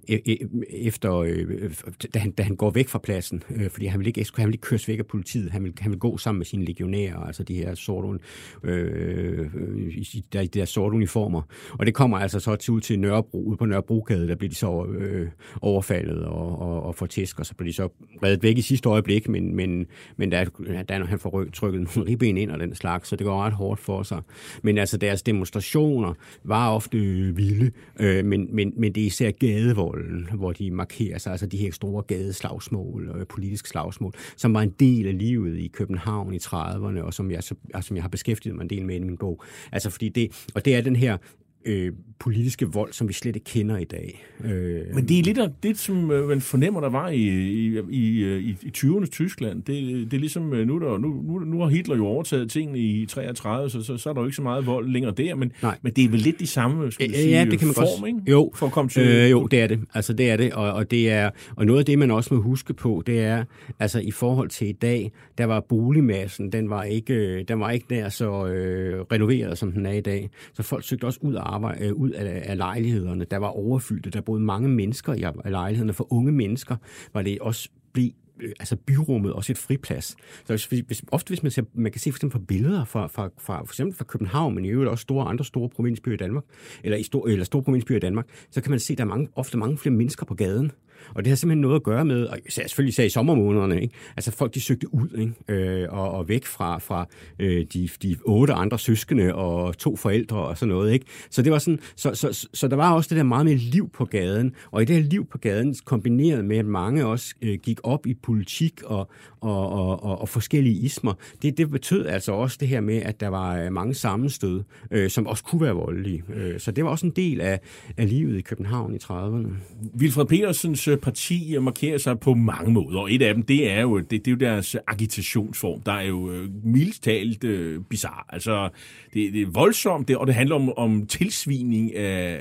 [0.09, 0.27] øh, øh
[0.69, 1.71] efter øh,
[2.13, 4.53] da, han, da han går væk fra pladsen, øh, fordi han vil, ikke, han vil
[4.53, 5.51] ikke køres væk af politiet.
[5.51, 8.19] Han vil, han vil gå sammen med sine legionærer, altså de her sorte,
[8.63, 9.95] øh, øh
[10.33, 11.41] der, de der sorte uniformer.
[11.71, 14.55] Og det kommer altså så til ud til Nørrebro, ude på Nørrebrogade, der bliver de
[14.55, 15.27] så øh,
[15.61, 17.89] overfaldet og, og, og får tæsk, og så bliver de så
[18.23, 19.85] reddet væk i sidste øjeblik, men, men,
[20.17, 20.45] men der,
[20.89, 23.53] der når han får trykket nogle ribben ind og den slags, så det går ret
[23.53, 24.21] hårdt for sig.
[24.61, 29.31] Men altså deres demonstrationer var ofte øh, vilde, øh, men, men, men det er især
[29.31, 34.53] gadevolden, hvor de markerer sig, altså de her store gadeslagsmål og øh, politiske slagsmål, som
[34.53, 37.95] var en del af livet i København i 30'erne, og som jeg, så, altså, som
[37.95, 39.43] jeg har beskæftiget mig en del med i min bog.
[39.71, 41.17] Altså fordi det, og det er den her
[41.65, 44.25] øh, politiske vold, som vi slet ikke kender i dag.
[44.43, 47.79] Øh, Men det er lidt af det, som øh, man fornemmer, der var i, i,
[47.89, 49.63] i, i, i 20'ernes Tyskland.
[49.63, 52.79] Det, det er ligesom, øh, nu, der, nu, nu, nu har Hitler jo overtaget tingene
[52.79, 55.51] i 33, så, så, så er der jo ikke så meget vold længere der, men,
[55.61, 55.77] Nej.
[55.81, 58.07] men det er vel lidt de samme skal sige, ja, det kan man form, godt,
[58.07, 58.31] ikke?
[58.31, 59.07] Jo, for at komme til...
[59.07, 59.79] Øh, jo, det er det.
[59.93, 62.41] Altså, det er det, og, og, det er, og noget af det, man også må
[62.41, 63.43] huske på, det er,
[63.79, 67.85] altså i forhold til i dag, der var boligmassen, den var ikke, den var ikke
[67.89, 70.29] der så øh, renoveret, som den er i dag.
[70.53, 74.09] Så folk søgte også ud af arbejde, øh, ud af, af lejlighederne, der var overfyldte.
[74.09, 75.93] Der boede mange mennesker i lejlighederne.
[75.93, 76.75] For unge mennesker
[77.13, 80.15] var det også blev øh, altså byrummet også et friplads.
[80.45, 83.07] Så hvis, hvis, ofte hvis man, ser, man kan se for eksempel fra billeder fra,
[83.07, 86.17] fra, fra, for eksempel fra København, men i øvrigt også store, andre store provinsbyer i
[86.17, 86.43] Danmark,
[86.83, 89.07] eller, i stor, eller store provinsbyer i Danmark, så kan man se, at der er
[89.07, 90.71] mange, ofte mange flere mennesker på gaden.
[91.13, 93.93] Og det har simpelthen noget at gøre med, og selvfølgelig især i sommermånederne, ikke?
[94.17, 95.33] altså folk de søgte ud ikke?
[95.47, 97.07] Øh, og, og væk fra, fra
[97.39, 100.93] øh, de, de otte andre søskende og to forældre og sådan noget.
[100.93, 101.05] Ikke?
[101.29, 103.55] Så det var sådan, så, så, så, så der var også det der meget mere
[103.55, 107.33] liv på gaden, og i det her liv på gaden, kombineret med, at mange også
[107.41, 109.09] øh, gik op i politik og,
[109.41, 113.19] og, og, og, og forskellige ismer, det, det betød altså også det her med, at
[113.19, 116.23] der var øh, mange sammenstød, øh, som også kunne være voldelige.
[116.35, 117.59] Øh, så det var også en del af,
[117.97, 119.47] af livet i København i 30'erne.
[119.93, 123.81] Vilfred Petersens øh, parti markerer sig på mange måder, og et af dem, det er
[123.81, 128.23] jo, det, det er jo deres agitationsform, der er jo øh, mildt talt øh, bizarre.
[128.29, 128.69] Altså,
[129.13, 132.39] det, det er voldsomt, det, og det handler om, om tilsvining af,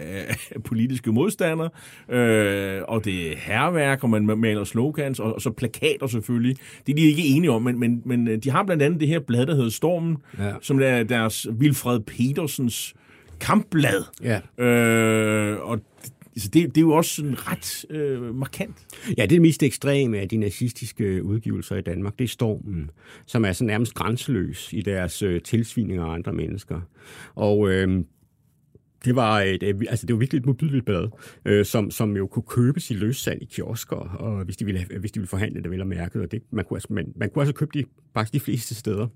[0.51, 1.71] af politiske modstandere,
[2.09, 6.57] øh, og det er herværk, og man maler slogans, og, og så plakater selvfølgelig.
[6.87, 9.09] Det er de ikke enige om, men, men, men øh, de har blandt andet det
[9.09, 10.53] her blad, der hedder Stormen, ja.
[10.61, 12.95] som er deres Vilfred Petersens
[13.41, 14.05] kampblad.
[14.23, 14.65] Ja.
[14.65, 15.81] Øh, og
[16.37, 18.77] så det, det er jo også sådan ret øh, markant.
[19.19, 22.19] Ja, det det mest ekstreme af de nazistiske udgivelser i Danmark.
[22.19, 22.91] Det er Stormen,
[23.27, 26.81] som er så nærmest grænseløs i deres øh, tilsvining af andre mennesker.
[27.35, 28.05] Og øh,
[29.05, 31.09] det var, et, øh, altså det var virkelig et mobilt blad,
[31.45, 35.13] øh, som, som jo kunne købes i løssalg i kiosker, og hvis de ville, hvis
[35.13, 36.23] de ville forhandle det vel og mærket.
[36.23, 39.07] Og det, man, kunne, altså, man, man kunne altså købe det faktisk de fleste steder.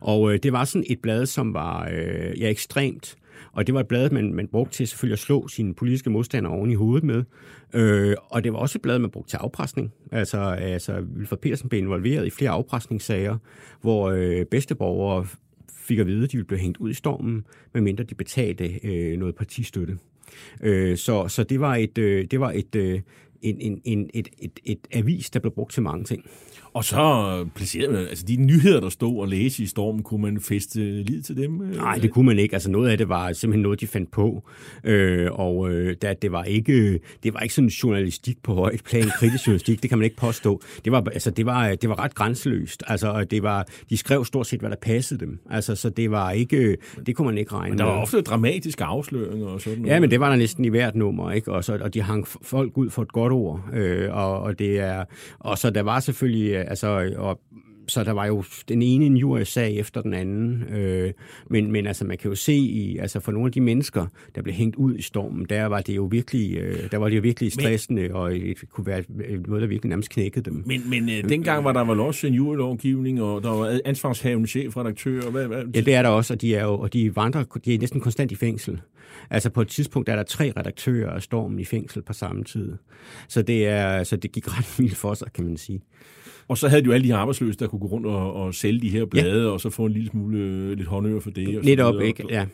[0.00, 3.16] Og øh, det var sådan et blad, som var øh, ja, ekstremt
[3.56, 6.52] og det var et blad, man, man brugte til selvfølgelig at slå sine politiske modstandere
[6.52, 7.24] oven i hovedet med.
[7.74, 9.92] Øh, og det var også et blad, man brugte til afpresning.
[10.12, 13.38] Altså, altså Wilfred Petersen blev involveret i flere afpresningssager,
[13.80, 15.26] hvor øh, bedsteborgere
[15.76, 17.44] fik at vide, at de ville blive hængt ud i stormen,
[17.74, 19.98] medmindre de betalte øh, noget partistøtte.
[20.62, 23.00] Øh, så, så det var et, øh, det var et, øh,
[23.42, 26.24] en, en, en, et, et, et avis, der blev brugt til mange ting.
[26.76, 30.40] Og så placerede man, altså de nyheder, der stod og læse i stormen, kunne man
[30.40, 31.50] feste lid til dem?
[31.50, 32.54] Nej, det kunne man ikke.
[32.54, 34.48] Altså noget af det var simpelthen noget, de fandt på.
[34.84, 39.02] Øh, og øh, der, det, var ikke, det var ikke sådan journalistik på højt plan,
[39.02, 40.62] kritisk journalistik, det kan man ikke påstå.
[40.84, 42.82] Det var, altså, det var, det var ret grænseløst.
[42.86, 45.38] Altså, det var, de skrev stort set, hvad der passede dem.
[45.50, 48.84] Altså, så det var ikke, det kunne man ikke regne Men der var ofte dramatiske
[48.84, 49.94] afsløringer og sådan noget.
[49.94, 51.52] Ja, men det var der næsten i hvert nummer, ikke?
[51.52, 53.64] Og, så, og de hang folk ud for et godt ord.
[53.74, 55.04] Øh, og, og, det er,
[55.38, 57.40] og så der var selvfølgelig altså, og,
[57.88, 60.62] så der var jo den ene injuriesag efter den anden.
[60.62, 61.12] Øh,
[61.50, 64.42] men, men altså, man kan jo se, i, altså for nogle af de mennesker, der
[64.42, 67.20] blev hængt ud i stormen, der var det jo virkelig, øh, der var det jo
[67.20, 69.02] virkelig stressende, men, og det kunne være
[69.46, 70.62] noget, der virkelig nærmest knækkede dem.
[70.66, 75.30] Men, men øh, dengang var der vel også en jurylovgivning, og der var ansvarshavende chefredaktør.
[75.30, 75.64] Hvad, hvad?
[75.74, 78.00] Ja, det er der også, og de er jo og de vandrer, de er næsten
[78.00, 78.80] konstant i fængsel.
[79.30, 82.72] Altså på et tidspunkt er der tre redaktører af Stormen i fængsel på samme tid.
[83.28, 85.82] Så det, er, så det gik ret vildt for sig, kan man sige.
[86.48, 88.54] Og så havde de jo alle de her arbejdsløse, der kunne gå rundt og, og
[88.54, 89.48] sælge de her blade, ja.
[89.48, 91.58] og så få en lille smule øh, lidt håndører for det.
[91.58, 92.24] Og lidt op, ikke?
[92.30, 92.46] Ja.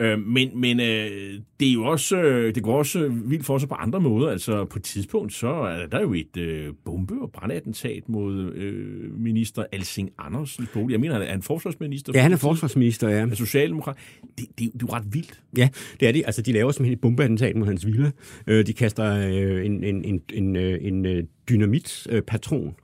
[0.00, 3.68] Øh, men men øh, det er jo også, øh, det går også vildt for sig
[3.68, 4.30] på andre måder.
[4.30, 9.20] Altså på et tidspunkt, så er der jo et øh, bombe- og brandattentat mod øh,
[9.20, 10.92] minister Alsing Andersens bolig.
[10.92, 12.12] Jeg mener, han er en forsvarsminister.
[12.14, 13.26] Ja, han er forsvarsminister, ja.
[13.30, 13.96] Af Socialdemokrat.
[14.38, 15.40] Det, det, det er jo ret vildt.
[15.56, 15.68] Ja,
[16.00, 16.22] det er det.
[16.26, 18.10] Altså, de laver simpelthen et bombeattentat mod hans villa.
[18.46, 22.74] Øh, de kaster øh, en, en, en, en, en, en dynamitpatron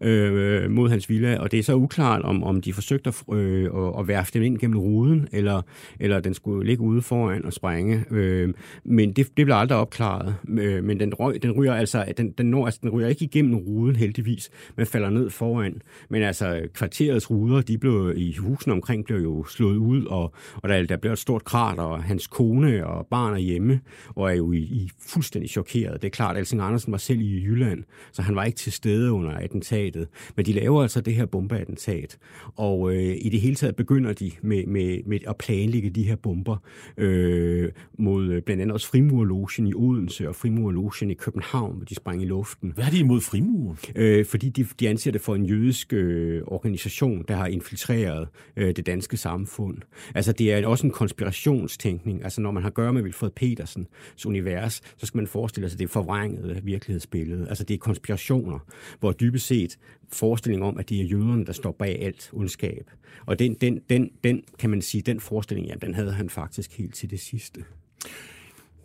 [0.00, 3.70] øh, mod hans villa, og det er så uklart, om, om de forsøgte at, øh,
[3.98, 5.62] at værfe dem ind gennem ruden, eller,
[6.00, 8.04] eller den skulle ligge ude foran og sprænge.
[8.10, 10.34] Øh, men det, det blev aldrig opklaret.
[10.48, 13.54] Øh, men den, røg, den ryger altså, den, den, når, altså, den ryger ikke igennem
[13.54, 15.82] ruden heldigvis, men falder ned foran.
[16.08, 20.68] Men altså, kvarterets ruder, de blev i husene omkring, blev jo slået ud, og, og
[20.68, 24.34] der, der blev et stort krater, og hans kone og barn er hjemme, og er
[24.34, 26.02] jo i, i fuldstændig chokeret.
[26.02, 28.72] Det er klart, at Elsing Andersen var selv i Jylland, så han var ikke til
[28.72, 30.08] stede under attentatet attentatet.
[30.36, 32.18] Men de laver altså det her bombeattentat,
[32.56, 36.16] og øh, i det hele taget begynder de med, med, med at planlægge de her
[36.16, 36.56] bomber
[36.96, 42.22] øh, mod blandt andet også frimurlogen i Odense og frimurlogen i København, hvor de sprang
[42.22, 42.72] i luften.
[42.74, 43.78] Hvad er de imod frimuren?
[43.96, 48.76] Øh, fordi de, de anser det for en jødisk øh, organisation, der har infiltreret øh,
[48.76, 49.76] det danske samfund.
[50.14, 52.24] Altså det er også en konspirationstænkning.
[52.24, 55.76] Altså når man har at gøre med Wilfred Petersens univers, så skal man forestille sig,
[55.76, 57.48] at det er forvrænget virkelighedsbillede.
[57.48, 58.58] Altså det er konspirationer,
[59.00, 59.78] hvor dybest set
[60.12, 62.90] forestilling om, at det er jøderne, der står bag alt ondskab.
[63.26, 66.78] Og den, den, den, den kan man sige, den forestilling, ja, den havde han faktisk
[66.78, 67.64] helt til det sidste.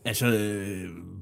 [0.06, 0.26] Altså,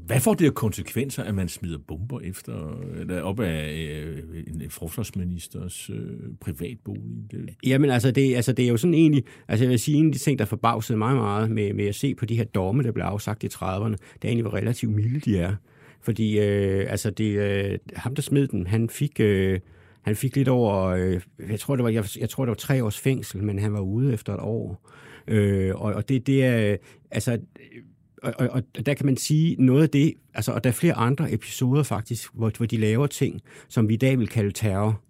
[0.05, 3.74] hvad får det af konsekvenser, at man smider bomber efter, eller op af
[4.05, 7.32] øh, en forsvarsministers øh, privatbolig?
[7.32, 7.49] Det...
[7.65, 10.11] Jamen, altså det, altså, det er jo sådan egentlig, altså jeg vil sige, en af
[10.11, 12.91] de ting, der forbavsede mig meget med, med at se på de her domme, der
[12.91, 15.55] blev afsagt i 30'erne, det er egentlig, hvor relativt milde de er.
[16.04, 19.20] Fordi øh, altså det, øh, ham, der smed den, han fik...
[19.20, 19.60] Øh,
[20.04, 22.84] han fik lidt over, øh, jeg, tror, det var, jeg, jeg tror, det var tre
[22.84, 24.89] års fængsel, men han var ude efter et år.
[25.28, 26.78] Øh, og, og det, det er,
[27.12, 27.82] altså, øh,
[28.24, 30.93] og, og, og der kan man sige noget af det, altså, og der er flere
[30.93, 35.01] andre episoder faktisk, hvor, hvor de laver ting, som vi i dag vil kalde terror,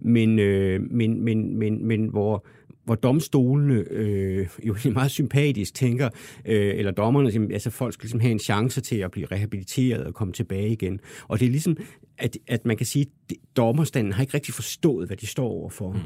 [0.00, 2.46] men, øh, men, men, men, men hvor,
[2.88, 6.08] hvor domstolene øh, jo meget sympatisk tænker,
[6.44, 10.14] øh, eller dommerne, altså folk skal ligesom have en chance til at blive rehabiliteret og
[10.14, 11.00] komme tilbage igen.
[11.28, 11.76] Og det er ligesom,
[12.18, 15.92] at, at man kan sige, at dommerstanden har ikke rigtig forstået, hvad de står overfor.
[15.92, 15.98] Mm.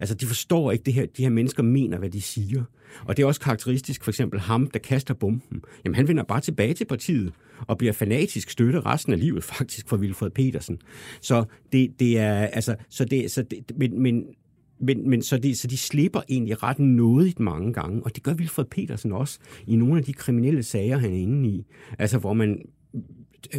[0.00, 2.64] Altså, de forstår ikke det her, de her mennesker mener, hvad de siger.
[3.04, 5.62] Og det er også karakteristisk, for eksempel ham, der kaster bomben.
[5.84, 7.32] Jamen, han vender bare tilbage til partiet
[7.66, 10.78] og bliver fanatisk støtte resten af livet, faktisk, for Wilfred Petersen.
[11.20, 14.24] Så det, det er, altså, så det, så det, men, men,
[14.80, 18.34] men, men så, de, så de slipper egentlig ret nådigt mange gange, og det gør
[18.34, 21.66] Wilfred Petersen også i nogle af de kriminelle sager, han er inde i.
[21.98, 22.62] Altså, hvor man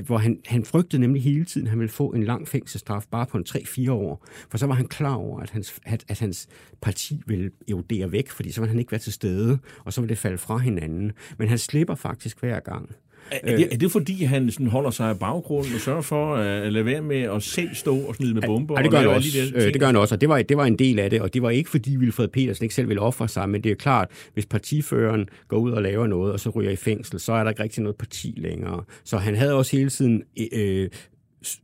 [0.05, 3.25] hvor han, han frygtede nemlig hele tiden, at han ville få en lang fængselsstraf bare
[3.25, 4.27] på en 3-4 år.
[4.49, 6.47] For så var han klar over, at hans, at, at hans
[6.81, 10.09] parti ville erodere væk, fordi så ville han ikke være til stede, og så ville
[10.09, 11.11] det falde fra hinanden.
[11.37, 12.89] Men han slipper faktisk hver gang.
[13.31, 16.73] Er, det, er det fordi, han sådan holder sig af baggrunden og sørger for at
[16.73, 18.75] lade være med at selv stå og smide med bomber?
[18.77, 19.29] Ja, det gør han også.
[19.55, 21.33] De det gør han også, og det var, det var en del af det, og
[21.33, 24.07] det var ikke fordi Wilfred Petersen ikke selv ville ofre sig, men det er klart,
[24.33, 27.49] hvis partiføreren går ud og laver noget, og så ryger i fængsel, så er der
[27.49, 28.83] ikke rigtig noget parti længere.
[29.03, 30.23] Så han havde også hele tiden
[30.53, 30.89] øh,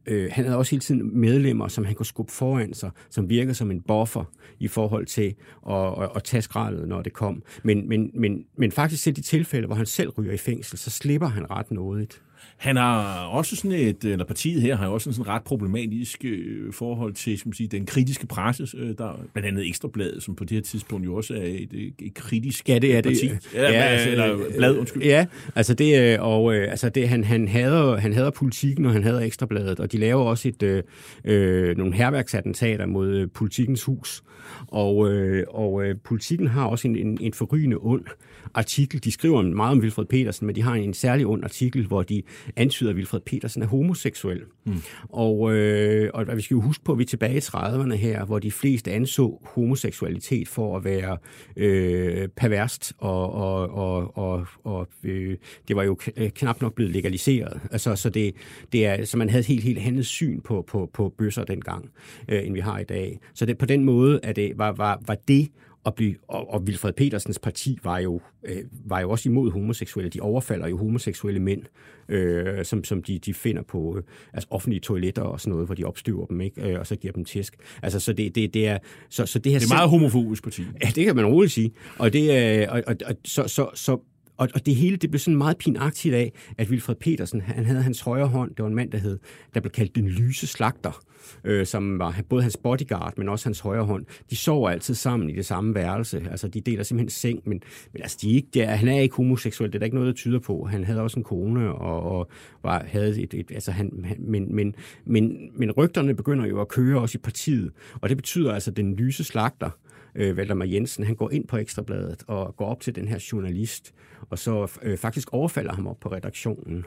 [0.05, 3.53] øh, han havde også hele tiden medlemmer, som han kunne skubbe foran sig, som virker
[3.53, 4.23] som en buffer
[4.59, 5.36] i forhold til
[5.69, 7.43] at, at, at tage skraldet, når det kom.
[7.63, 10.89] Men, men, men, men faktisk til de tilfælde, hvor han selv ryger i fængsel, så
[10.89, 12.21] slipper han ret nådigt.
[12.57, 16.73] Han har også sådan et, eller partiet her har også sådan et ret problematisk øh,
[16.73, 20.43] forhold til skal man sige, den kritiske presse, øh, der blandt andet Ekstrabladet, som på
[20.43, 23.27] det her tidspunkt jo også er et, et kritisk ja, det er parti.
[23.27, 23.49] Det.
[23.53, 25.03] Ja, ja, altså, eller blad, undskyld.
[25.03, 25.25] Ja,
[25.55, 29.03] altså det, øh, og øh, altså det, han, han, hader, han hader politikken, og han
[29.03, 30.83] hader Ekstrabladet, og de laver også et, øh,
[31.25, 34.23] øh, nogle herværksattentater mod øh, politikens hus,
[34.67, 38.05] og, øh, og øh, politikken har også en, en, en forrygende ond
[38.53, 39.03] artikel.
[39.03, 42.03] De skriver meget om Wilfred Petersen, men de har en, en særlig ond artikel, hvor
[42.03, 42.21] de
[42.55, 44.41] antyder, at Wilfred Petersen er homoseksuel.
[44.65, 44.81] Mm.
[45.09, 48.25] Og, øh, og vi skal jo huske på, at vi er tilbage i 30'erne her,
[48.25, 51.17] hvor de fleste anså homoseksualitet for at være
[51.55, 56.93] øh, perverst, og, og, og, og, og øh, det var jo øh, knap nok blevet
[56.93, 57.59] legaliseret.
[57.71, 58.36] Altså, så, det,
[58.71, 61.89] det er, så man havde et helt, helt andet syn på, på, på bøsser dengang,
[62.27, 63.19] øh, end vi har i dag.
[63.33, 65.49] Så det, på den måde er det, var, var, var det
[65.86, 70.09] at blive, og, og Wilfred Petersens parti var jo, øh, var jo også imod homoseksuelle.
[70.09, 71.61] De overfalder jo homoseksuelle mænd,
[72.09, 75.75] øh, som, som de, de finder på øh, altså offentlige toiletter og sådan noget, hvor
[75.75, 76.71] de opstøver dem, ikke?
[76.71, 77.55] Øh, og så giver dem tæsk.
[77.83, 78.77] Altså, så det, det, det er...
[79.09, 80.63] Så, så det, her det er meget homofobisk parti.
[80.83, 81.71] Ja, det kan man roligt sige.
[81.97, 83.99] Og, det, øh, og, og, og så, så, så
[84.38, 87.81] og, og det hele det blev sådan meget pinagtigt af, at Wilfred Petersen, han havde
[87.81, 89.19] hans højre hånd, det var en mand, der, hed,
[89.53, 91.01] der blev kaldt den lyse slagter,
[91.43, 94.05] øh, som var både hans bodyguard, men også hans højre hånd.
[94.30, 96.28] De sover altid sammen i det samme værelse.
[96.32, 97.61] Altså, de deler simpelthen seng, men,
[97.93, 99.69] men altså, de er ikke, er, han er ikke homoseksuel.
[99.69, 100.65] Det er der ikke noget, der tyder på.
[100.65, 102.30] Han havde også en kone, og, og
[102.63, 106.67] var, havde et, et altså han, han, men, men, men, men rygterne begynder jo at
[106.67, 107.71] køre også i partiet,
[108.01, 109.69] og det betyder altså, at den lyse slagter,
[110.15, 113.93] øh, Valdemar Jensen, han går ind på Ekstrabladet og går op til den her journalist,
[114.30, 116.86] og så øh, faktisk overfalder ham op på redaktionen.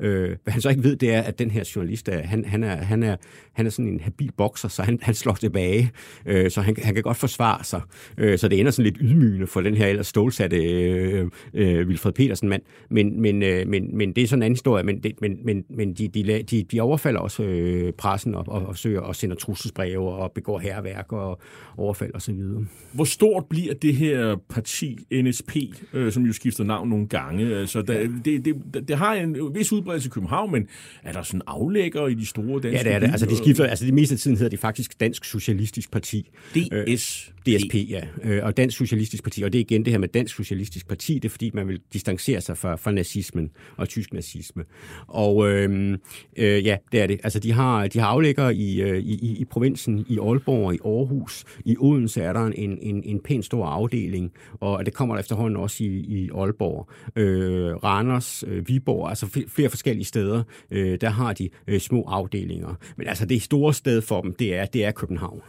[0.00, 2.76] Øh, hvad han så ikke ved, det er, at den her journalist, han, han, er,
[2.76, 3.16] han, er,
[3.52, 5.90] han er sådan en habil bokser, så han, han slår tilbage,
[6.26, 7.80] øh, så han, han kan godt forsvare sig.
[8.18, 12.12] Øh, så det ender sådan lidt ydmygende for den her ellers stålsatte øh, øh, Wilfred
[12.12, 12.62] Petersen mand.
[12.90, 15.64] Men, men, øh, men, men det er sådan en anden historie, men, det, men, men,
[15.70, 19.36] men de, de, de, de overfalder også øh, pressen og, og, og søger og sender
[19.36, 21.40] trusselsbreve og begår herværk og
[21.76, 22.64] overfald og så videre.
[22.92, 25.56] Hvor stort bliver det her parti NSP,
[25.92, 27.56] øh, som jo skifter navn nogle gange?
[27.56, 30.66] Altså, der, det, det, det har en vis udbredelse udbredt i København, men
[31.02, 33.10] er der sådan aflægger i de store danske Ja, det er det.
[33.10, 36.30] Altså, de skifter, altså, det meste af tiden hedder det faktisk Dansk Socialistisk Parti.
[36.54, 37.32] DS.
[37.56, 38.00] DSP, ja.
[38.24, 39.42] Øh, og Dansk Socialistisk Parti.
[39.42, 41.80] Og det er igen det her med Dansk Socialistisk Parti, det er fordi, man vil
[41.92, 44.64] distancere sig fra, fra nazismen og tysk nazisme.
[45.06, 45.98] Og øh,
[46.36, 47.20] øh, ja, det er det.
[47.24, 50.78] Altså, de har, de har aflægger i, øh, i, i provinsen, i Aalborg og i
[50.84, 51.44] Aarhus.
[51.64, 55.56] I Odense er der en, en, en pæn stor afdeling, og det kommer der efterhånden
[55.56, 56.88] også i, i Aalborg.
[57.16, 62.74] Øh, Randers, øh, Viborg, altså flere forskellige steder, øh, der har de øh, små afdelinger.
[62.96, 65.40] Men altså, det store sted for dem, det er, det er København.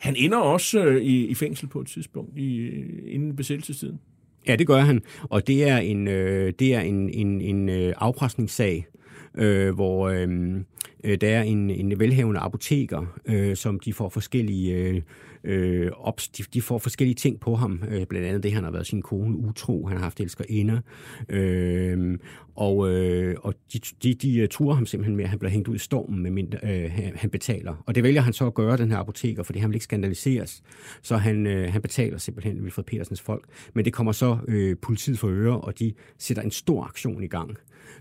[0.00, 4.00] Han ender også øh, i, i fængsel på et tidspunkt i, øh, inden besættelsestiden.
[4.48, 7.92] Ja, det gør han, og det er en, øh, det er en, en, en øh,
[7.96, 8.86] afpresningssag,
[9.34, 10.64] øh, hvor, øhm,
[11.04, 15.02] øh, der er en, en velhavende apoteker, øh, som de får forskellige øh,
[15.44, 17.82] øh, ops, de, de får forskellige ting på ham.
[17.90, 20.80] Øh, blandt andet det, han har været sin kone utro, han har haft elskerinder.
[21.28, 22.18] Øh,
[22.54, 25.68] og øh, og de, de, de øh, turer ham simpelthen med, at han bliver hængt
[25.68, 27.82] ud i stormen, med mindre, øh, han, han betaler.
[27.86, 30.62] Og det vælger han så at gøre, den her apoteker, fordi han vil ikke skandaliseres.
[31.02, 33.44] Så han, øh, han betaler simpelthen Wilfred Petersens folk.
[33.74, 37.26] Men det kommer så øh, politiet for øre, og de sætter en stor aktion i
[37.26, 37.56] gang.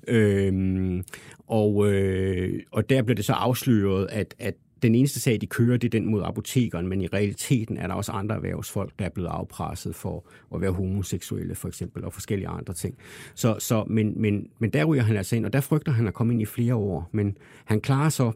[0.07, 1.03] Øhm,
[1.47, 5.77] og, øh, og der blev det så afsløret, at, at den eneste sag, de kører,
[5.77, 9.09] det er den mod apotekeren, men i realiteten er der også andre erhvervsfolk, der er
[9.09, 12.97] blevet afpresset for at være homoseksuelle, for eksempel, og forskellige andre ting.
[13.35, 16.13] Så, så, men, men, men der ryger han altså ind, og der frygter han at
[16.13, 18.31] komme ind i flere år, men han klarer så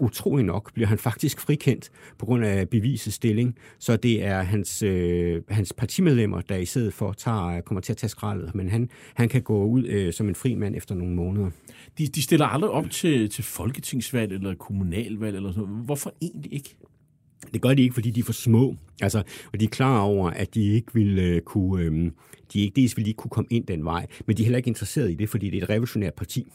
[0.00, 4.82] utrolig nok bliver han faktisk frikendt på grund af bevisets stilling, så det er hans,
[4.82, 8.90] øh, hans partimedlemmer, der i stedet for tager, kommer til at tage skraldet, men han,
[9.14, 11.50] han kan gå ud øh, som en fri mand efter nogle måneder.
[11.98, 15.84] De, de stiller aldrig op til, til folketingsvalg eller kommunalvalg eller sådan noget.
[15.84, 16.76] Hvorfor egentlig ikke?
[17.52, 18.76] Det gør de ikke, fordi de er for små.
[19.02, 19.22] Altså,
[19.52, 21.84] og de er klar over, at de ikke vil øh, kunne...
[21.84, 22.10] Øh,
[22.52, 24.56] de ikke, dels vil de ikke kunne komme ind den vej, men de er heller
[24.56, 26.52] ikke interesseret i det, fordi det er et revolutionært parti.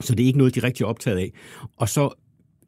[0.00, 1.32] Så det er ikke noget, de er rigtig optaget af.
[1.76, 2.10] Og så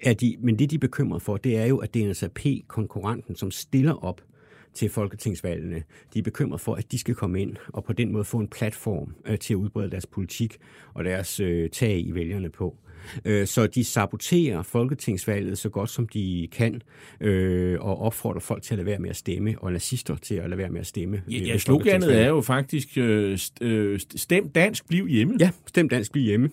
[0.03, 3.51] er de, men det, de er bekymret for, det er jo, at DNSAP, konkurrenten, som
[3.51, 4.21] stiller op
[4.75, 5.83] til folketingsvalgene,
[6.15, 8.49] de er bekymret for, at de skal komme ind og på den måde få en
[8.49, 10.59] platform øh, til at udbrede deres politik
[10.95, 12.77] og deres øh, tag i vælgerne på.
[13.25, 16.83] Øh, så de saboterer folketingsvalget så godt som de kan,
[17.21, 20.51] øh, og opfordrer folk til at lade være med at stemme, og nazister til at
[20.51, 21.23] lade være med at stemme.
[21.31, 23.39] Ja, ja sloganet er jo faktisk øh,
[24.17, 25.37] stem dansk, bliv hjemme.
[25.41, 26.51] Ja, stem dansk, bliv hjemme.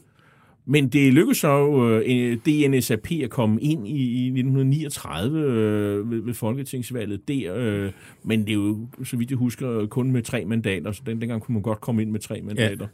[0.66, 6.34] Men det lykkedes så øh, DNSAP at komme ind i, i 1939 øh, ved, ved
[6.34, 7.92] folketingsvalget der, øh,
[8.24, 11.42] men det er jo, så vidt jeg husker, kun med tre mandater, så den, dengang
[11.42, 12.88] kunne man godt komme ind med tre mandater.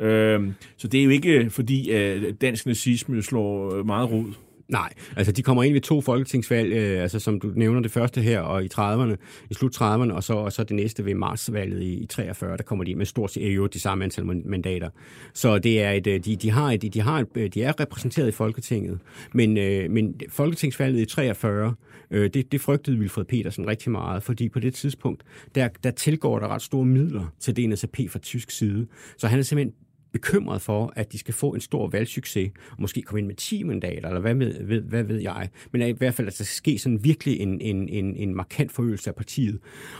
[0.00, 0.06] Ja.
[0.06, 4.32] Øh, så det er jo ikke fordi, at dansk nazisme slår meget rod.
[4.70, 8.20] Nej, altså de kommer ind ved to folketingsvalg, øh, altså som du nævner det første
[8.20, 9.16] her, og i 30'erne,
[9.50, 12.62] i slut 30'erne, og så, og så det næste ved marsvalget i, i 43, der
[12.62, 14.90] kommer de med stort set jo de samme antal mandater.
[15.34, 17.80] Så det er et, øh, de, de, har et, de, har et, øh, de er
[17.80, 18.98] repræsenteret i Folketinget,
[19.32, 21.74] men, øh, men folketingsvalget i 43,
[22.10, 25.22] øh, det, det frygtede Wilfred Petersen rigtig meget, fordi på det tidspunkt,
[25.54, 28.86] der, der tilgår der ret store midler til DNSAP fra tysk side,
[29.18, 29.74] så han er simpelthen
[30.12, 33.62] bekymret for, at de skal få en stor valgsucces, og måske komme ind med 10
[33.62, 35.48] mandater, eller hvad ved, ved, hvad ved jeg.
[35.72, 38.72] Men i hvert fald, at der skal ske sådan virkelig en, en, en, en markant
[38.72, 39.58] forøgelse af partiet.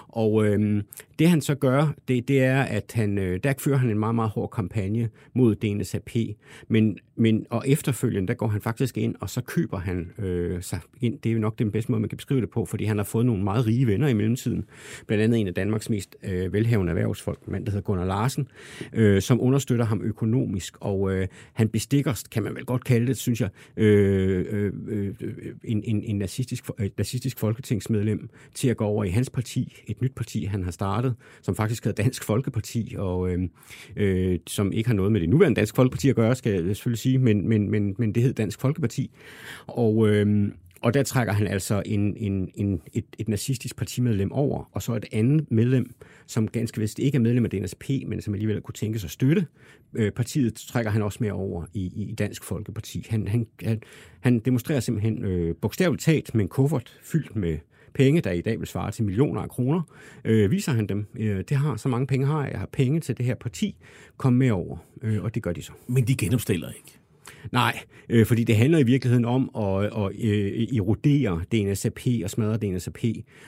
[0.09, 0.83] Og øhm,
[1.19, 4.15] det han så gør, det, det er, at han, øh, der fører han en meget,
[4.15, 6.11] meget hård kampagne mod DNSAP.
[6.69, 10.81] Men, men, og efterfølgende, der går han faktisk ind, og så køber han øh, sig
[11.01, 11.19] ind.
[11.19, 13.05] Det er jo nok den bedste måde, man kan beskrive det på, fordi han har
[13.05, 14.65] fået nogle meget rige venner i mellemtiden.
[15.07, 18.49] Blandt andet en af Danmarks mest øh, velhavende erhvervsfolk, en mand, der hedder Gunnar Larsen,
[18.93, 20.76] øh, som understøtter ham økonomisk.
[20.80, 25.14] Og øh, han bestikker, kan man vel godt kalde det, synes jeg, øh, øh, øh,
[25.64, 30.03] en, en, en nazistisk, et nazistisk folketingsmedlem til at gå over i hans parti, et
[30.03, 33.48] nyt parti, han har startet, som faktisk hedder Dansk Folkeparti, og øh,
[33.96, 36.98] øh, som ikke har noget med det nuværende Dansk Folkeparti at gøre, skal jeg selvfølgelig
[36.98, 39.11] sige, men, men, men, men det hed Dansk Folkeparti.
[39.66, 40.51] Og, øh,
[40.83, 44.95] og der trækker han altså en, en, en, et, et nazistisk partimedlem over, og så
[44.95, 45.95] et andet medlem,
[46.26, 49.11] som ganske vist ikke er medlem af DNSP, men som alligevel kunne tænke sig at
[49.11, 49.47] støtte
[49.95, 53.07] øh, partiet, trækker han også mere over i, i Dansk Folkeparti.
[53.11, 53.83] Han, han, han,
[54.20, 57.59] han demonstrerer simpelthen øh, bogstaveligt talt med en kuffert fyldt med
[57.95, 59.83] penge, der i dag vil svare til millioner af kroner,
[60.24, 61.07] øh, viser han dem.
[61.18, 63.76] Øh, det har så mange penge har jeg, har penge til det her parti,
[64.16, 65.72] kom med over, øh, og det gør de så.
[65.87, 66.99] Men de genopstiller ikke?
[67.53, 67.78] Nej,
[68.09, 72.99] øh, fordi det handler i virkeligheden om at, at øh, erodere DNSAP og smadre DNSAP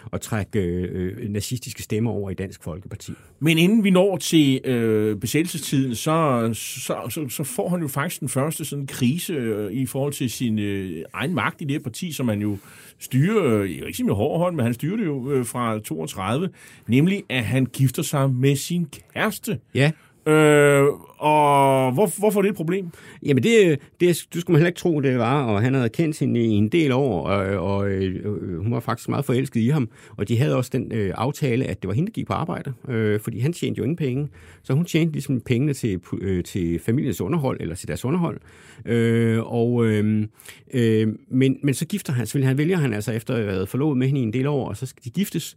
[0.05, 3.12] og trække øh, nazistiske stemmer over i Dansk Folkeparti.
[3.40, 8.20] Men inden vi når til øh, besættelsestiden, så, så, så, så får han jo faktisk
[8.20, 11.80] den første sådan krise øh, i forhold til sin øh, egen magt i det her
[11.80, 12.59] parti, som han jo
[12.99, 16.49] styrer, øh, ikke med hård hånd, men han styrer det jo øh, fra 32,
[16.86, 19.59] nemlig at han gifter sig med sin kæreste.
[19.74, 19.90] Ja.
[20.27, 20.85] Øh,
[21.23, 22.91] og hvor, hvorfor er det et problem?
[23.23, 26.18] Jamen, det, det, du skulle man heller ikke tro, det var, og han havde kendt
[26.18, 29.89] hende i en del år, og, og øh, hun var faktisk meget forelsket i ham,
[30.16, 32.73] og de havde også den øh, aftale, at det var hende, der gik på arbejde,
[32.89, 34.29] øh, fordi han tjente jo ingen penge,
[34.62, 38.41] så hun tjente ligesom pengene til, øh, til familiens underhold, eller til deres underhold,
[38.85, 40.27] øh, og, øh,
[40.75, 43.53] øh, men, men så gifter han, så vil han vælger han altså efter at have
[43.53, 45.57] været forlovet med hende i en del år, og så skal de giftes,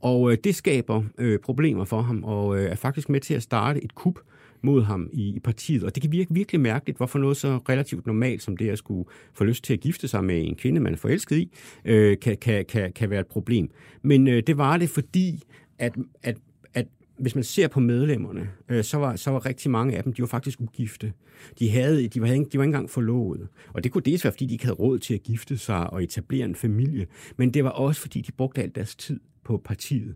[0.00, 3.42] og øh, det skaber øh, problemer for ham, og øh, er faktisk med til at
[3.42, 4.18] starte et kup,
[4.62, 5.84] mod ham i, i partiet.
[5.84, 9.08] Og det kan virke virkelig mærkeligt, hvorfor noget så relativt normalt som det at skulle
[9.32, 11.52] få lyst til at gifte sig med en kvinde, man er forelsket i,
[11.84, 13.70] øh, kan, kan, kan, kan være et problem.
[14.02, 15.42] Men øh, det var det, fordi
[15.78, 16.36] at, at,
[16.74, 16.86] at
[17.18, 20.22] hvis man ser på medlemmerne, øh, så, var, så var rigtig mange af dem, de
[20.22, 21.12] var faktisk ugifte.
[21.58, 23.48] De, havde, de, var, de var ikke engang forlovet.
[23.72, 26.02] Og det kunne dels være, fordi de ikke havde råd til at gifte sig og
[26.02, 30.14] etablere en familie, men det var også, fordi de brugte al deres tid på partiet.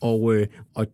[0.00, 0.86] Og, øh, og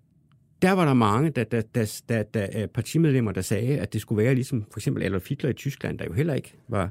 [0.62, 4.24] der var der mange der, der, der, der, der, partimedlemmer, der sagde, at det skulle
[4.24, 6.90] være ligesom for eksempel Adolf Hitler i Tyskland, der jo heller ikke var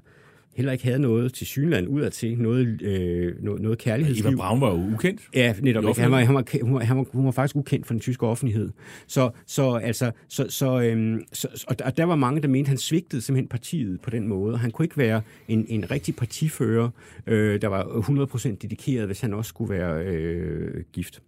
[0.56, 4.28] heller ikke havde noget til synland udad til, noget, øh, noget, noget kærlighedsliv.
[4.28, 5.22] Eva Braun var jo ukendt.
[5.34, 5.84] Ja, netop.
[5.84, 6.02] Ikke.
[6.02, 8.26] Han, var, han, var, hun, var, han var, hun var faktisk ukendt for den tyske
[8.26, 8.72] offentlighed.
[9.08, 12.78] Så, så, altså, så, så, øhm, så, og der var mange, der mente, at han
[12.78, 14.58] svigtede simpelthen partiet på den måde.
[14.58, 16.90] Han kunne ikke være en, en rigtig partifører,
[17.28, 21.22] øh, der var 100% dedikeret, hvis han også skulle være øh, gift.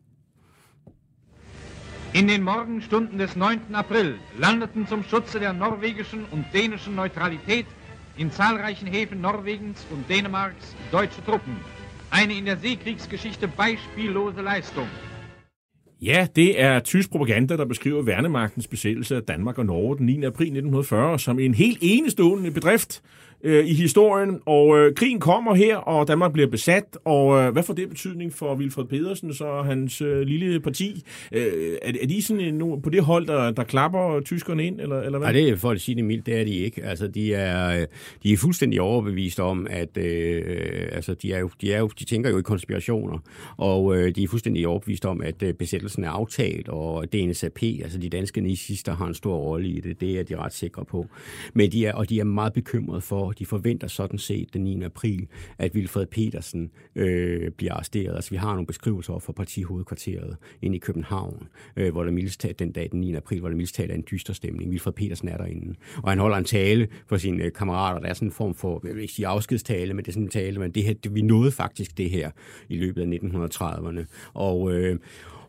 [2.17, 3.59] In den Morgenstunden des 9.
[3.73, 7.67] April landeten zum Schutze der norwegischen und dänischen Neutralität
[8.17, 11.57] in zahlreichen Häfen Norwegens und Dänemarks deutsche Truppen.
[12.09, 14.87] Eine in der Seekriegsgeschichte beispiellose Leistung.
[15.99, 20.25] Ja, det er tysk propaganda, der beskriver værnemagtens besættelse af Danmark og Norge den 9.
[20.25, 23.03] april 1940 som en helt enestående bedrift
[23.43, 24.39] øh, i historien.
[24.45, 26.97] Og øh, krigen kommer her, og Danmark bliver besat.
[27.05, 31.03] Og øh, hvad får det betydning for Wilfred Pedersen og hans øh, lille parti?
[31.31, 35.01] Øh, er, er de sådan en, på det hold, der, der klapper tyskerne ind, eller,
[35.01, 35.27] eller hvad?
[35.27, 36.83] Nej, det er for at sige det mildt, det er de ikke.
[36.83, 37.85] Altså, de er,
[38.23, 42.05] de er fuldstændig overbevist om, at øh, altså, de, er jo, de, er jo, de
[42.05, 43.19] tænker jo i konspirationer,
[43.57, 47.97] og øh, de er fuldstændig overbevist om, at øh, besættelsen er aftalt, og DNSAP, altså
[47.97, 50.01] de danske nazister, har en stor rolle i det.
[50.01, 51.05] Det er de ret sikre på.
[51.53, 54.83] Men de er, og de er meget bekymrede for, de forventer sådan set den 9.
[54.83, 58.15] april, at Vilfred Petersen øh, bliver arresteret.
[58.15, 62.71] Altså vi har nogle beskrivelser for partihovedkvarteret ind i København, øh, hvor der mildest den
[62.71, 63.15] dag den 9.
[63.15, 64.71] april, hvor der mildest er en dyster stemning.
[64.71, 65.75] Vilfred Petersen er derinde.
[66.03, 67.99] Og han holder en tale for sine øh, kammerater.
[67.99, 70.23] Der er sådan en form for, jeg vil ikke sige afskedstale, men det er sådan
[70.23, 72.31] en tale, men det her, det, vi nåede faktisk det her
[72.69, 74.05] i løbet af 1930'erne.
[74.33, 74.99] Og, øh,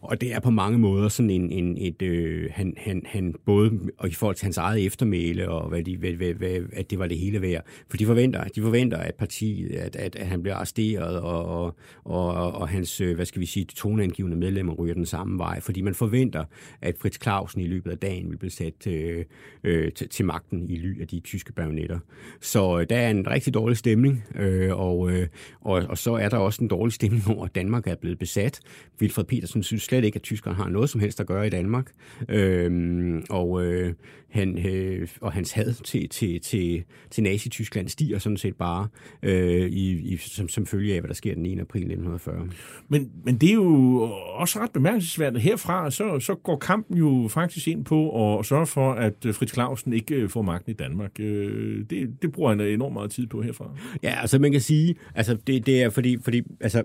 [0.00, 3.80] og det er på mange måder sådan en, en et, øh, han, han, han både
[3.98, 6.98] og i forhold til hans eget eftermæle og hvad de, hvad, hvad, hvad, at det
[6.98, 7.64] var det hele værd.
[7.90, 11.76] For de forventer, de forventer at partiet, at, at, at han bliver arresteret og, og,
[12.04, 15.60] og, og hans, øh, hvad skal vi sige, toneangivende medlemmer ryger den samme vej.
[15.60, 16.44] Fordi man forventer,
[16.82, 19.24] at Fritz Clausen i løbet af dagen vil blive sat øh,
[19.64, 21.98] øh, til, til magten i ly af de tyske bajonetter.
[22.40, 25.28] Så øh, der er en rigtig dårlig stemning, øh, og, øh,
[25.60, 28.60] og, og så er der også en dårlig stemning over, at Danmark er blevet besat.
[29.00, 31.92] Wilfred Petersen synes slet ikke, at tyskerne har noget som helst at gøre i Danmark.
[32.28, 33.94] Øhm, og, øh,
[34.28, 38.88] han, øh, og hans had til, til, til, til Nazi-Tyskland stiger sådan set bare
[39.22, 41.60] øh, i, i, som, som følge af, hvad der sker den 1.
[41.60, 42.48] april 1940.
[42.88, 44.00] Men, men det er jo
[44.34, 45.42] også ret bemærkelsesværdigt.
[45.42, 49.92] Herfra så, så går kampen jo faktisk ind på at sørge for, at Fritz Clausen
[49.92, 51.20] ikke øh, får magten i Danmark.
[51.20, 53.70] Øh, det, det bruger han enormt meget tid på herfra.
[54.02, 56.82] Ja, altså man kan sige, altså det, det er fordi, fordi altså,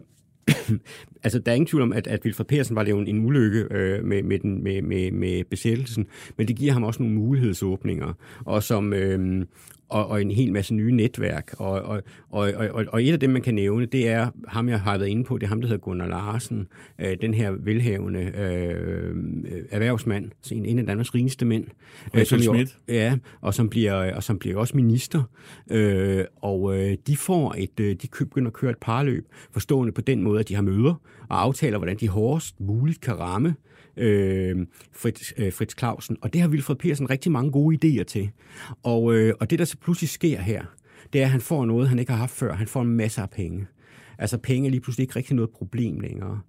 [1.24, 3.26] altså, der er ingen tvivl om, at, at Vilfred Persen var det jo en, en
[3.26, 7.16] ulykke øh, med, med, den, med, med, med besættelsen, men det giver ham også nogle
[7.16, 8.14] mulighedsåbninger,
[8.46, 9.46] og som, øh,
[9.90, 11.56] og, og en hel masse nye netværk.
[11.58, 14.82] Og, og, og, og, og et af dem, man kan nævne, det er ham, jeg
[14.82, 16.68] har været inde på, det er ham, der hedder Gunnar Larsen,
[17.00, 19.16] øh, den her velhavende øh,
[19.72, 21.66] erhvervsmand, en, en af Danmarks rigeste mænd.
[22.14, 25.24] Øh, som jo, ja, og som bliver, og som bliver også minister.
[25.72, 30.02] Øh, og øh, de får et, øh, de begynder at køre et parløb, forstående på
[30.02, 33.73] den måde, at de har møder og aftaler, hvordan de hårdest muligt kan ramme øh,
[33.98, 36.18] Øh, Fritz, øh, Fritz Clausen.
[36.22, 38.30] Og det har Wilfred Petersen rigtig mange gode idéer til.
[38.84, 40.64] Og, øh, og det, der så pludselig sker her,
[41.14, 42.54] det er, at han får noget, han ikke har haft før.
[42.54, 43.68] Han får en masse af penge.
[44.18, 46.40] Altså penge er lige pludselig ikke rigtig noget problem længere.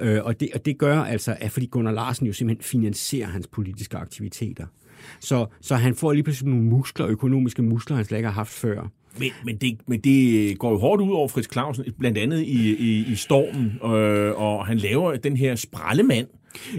[0.00, 3.46] Øh, og, det, og det gør altså, at fordi Gunnar Larsen jo simpelthen finansierer hans
[3.46, 4.66] politiske aktiviteter.
[5.20, 8.52] Så, så han får lige pludselig nogle muskler, økonomiske muskler, han slet ikke har haft
[8.52, 8.88] før.
[9.18, 12.76] Men, men, det, men det går jo hårdt ud over Fritz Clausen, blandt andet i,
[12.76, 16.26] i, i Stormen, øh, og han laver den her sprallemand,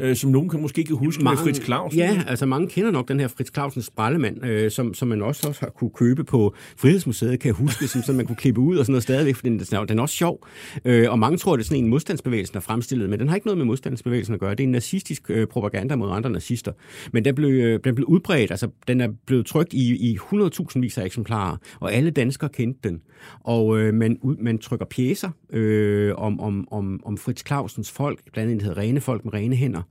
[0.01, 1.99] øh, som nogen kan måske ikke huske mange, med Fritz Clausen.
[1.99, 5.47] Ja, altså mange kender nok den her Fritz Clausens sprallemand, øh, som, som man også,
[5.47, 8.78] også har kunne købe på Frihedsmuseet, kan jeg huske, som, som man kunne klippe ud
[8.78, 10.47] og sådan noget stadigvæk, for den, den er også sjov.
[10.86, 13.36] Øh, og mange tror, det er sådan en modstandsbevægelse, der er fremstillet, men den har
[13.36, 14.51] ikke noget med modstandsbevægelsen at gøre.
[14.51, 16.71] Det er en nazistisk øh, propaganda mod andre nazister.
[17.11, 20.80] Men den blev, øh, den blev udbredt, altså den er blevet trykt i, i 100.000
[20.80, 23.01] vis af eksemplarer, og alle danskere kendte den.
[23.43, 28.51] Og øh, man, man trykker pjæser øh, om, om, om, om Fritz Clausens folk, blandt
[28.51, 29.82] andet hedder Rene Folk med rene hænder.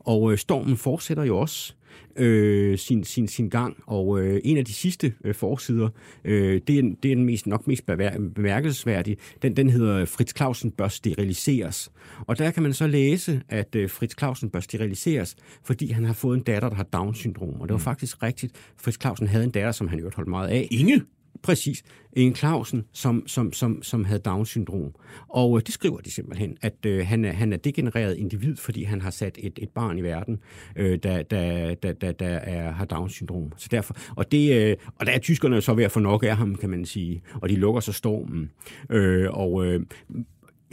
[0.00, 1.74] Og øh, stormen fortsætter jo også
[2.16, 5.88] øh, sin, sin, sin gang, og øh, en af de sidste øh, forsider,
[6.24, 7.86] øh, det, er, det er den mest, nok mest
[8.34, 11.92] bemærkelsesværdige, den, den hedder Fritz Clausen bør steriliseres.
[12.20, 16.12] Og der kan man så læse, at øh, Fritz Clausen bør steriliseres, fordi han har
[16.12, 17.60] fået en datter, der har Down-syndrom.
[17.60, 17.84] Og det var mm.
[17.84, 18.52] faktisk rigtigt.
[18.76, 20.68] Fritz Clausen havde en datter, som han jo holdt meget af.
[20.70, 21.02] Inge?
[21.42, 21.82] Præcis.
[22.12, 24.94] En Clausen, som, som, som, som havde Down-syndrom.
[25.28, 28.82] Og øh, det skriver de simpelthen, at øh, han, er, han er degenereret individ, fordi
[28.82, 30.38] han har sat et, et barn i verden,
[30.76, 33.52] øh, der, der, der, der, der er, har Down-syndrom.
[33.56, 36.36] Så derfor, og, det, øh, og der er tyskerne så ved at få nok af
[36.36, 37.22] ham, kan man sige.
[37.34, 38.50] Og de lukker så stormen.
[38.90, 39.80] Øh, og øh,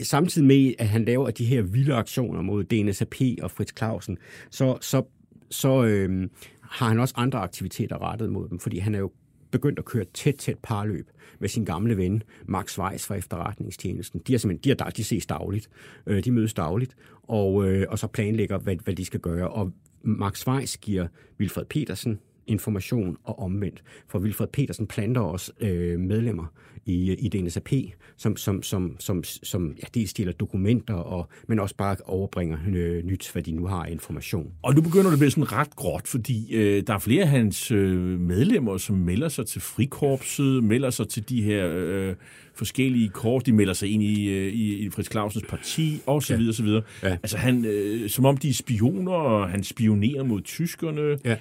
[0.02, 4.18] samtidig med, at han laver de her vilde aktioner mod DNSAP og Fritz Clausen,
[4.50, 5.02] så, så,
[5.50, 6.28] så øh,
[6.62, 9.10] har han også andre aktiviteter rettet mod dem, fordi han er jo
[9.52, 14.20] begyndt at køre tæt, tæt parløb med sin gamle ven, Max Weiss fra efterretningstjenesten.
[14.26, 15.68] De, er simpelthen, de, er, de ses dagligt.
[16.06, 19.48] Øh, de mødes dagligt, og, øh, og så planlægger, hvad, hvad de skal gøre.
[19.48, 19.72] Og
[20.02, 21.06] Max Weiss giver
[21.40, 23.82] Wilfred Petersen information og omvendt.
[24.08, 26.46] For Wilfred Petersen planter også øh, medlemmer
[26.86, 27.72] i, i DNSAP,
[28.16, 33.04] som, som, som, som, som ja, dels stiller dokumenter, og, men også bare overbringer øh,
[33.04, 34.52] nyt, hvad de nu har information.
[34.62, 37.28] Og nu begynder det at blive sådan ret gråt, fordi øh, der er flere af
[37.28, 42.14] hans øh, medlemmer, som melder sig til frikorpset, melder sig til de her øh,
[42.54, 46.32] forskellige kort, de melder sig ind i, øh, i, i Fritz Clausens parti, og så
[46.32, 46.38] ja.
[46.38, 46.82] videre, så videre.
[47.02, 47.08] Ja.
[47.08, 51.18] Altså han, øh, som om de er spioner, og han spionerer mod tyskerne.
[51.24, 51.36] Ja.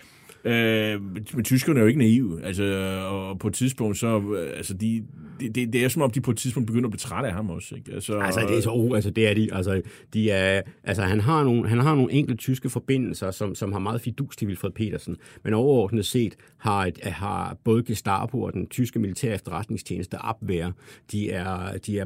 [0.45, 1.01] Øh,
[1.33, 2.43] men tyskerne er jo ikke naive.
[2.43, 2.63] Altså,
[3.09, 4.21] og på et tidspunkt, så...
[4.37, 5.03] Øh, altså, de,
[5.41, 7.49] det, det, det er som om, de på et tidspunkt begynder at betræde af ham
[7.49, 7.75] også.
[7.75, 7.93] Ikke?
[7.93, 9.53] Altså, altså det er så oh, altså, det er de.
[9.53, 9.81] Altså,
[10.13, 13.79] de er, altså, han, har nogle, han har nogle enkelte tyske forbindelser, som, som har
[13.79, 15.17] meget fidus til Wilfred Petersen.
[15.43, 20.71] Men overordnet set har, et, har både Gestapo og den tyske militære efterretningstjeneste Abwehr,
[21.11, 22.05] de er, de er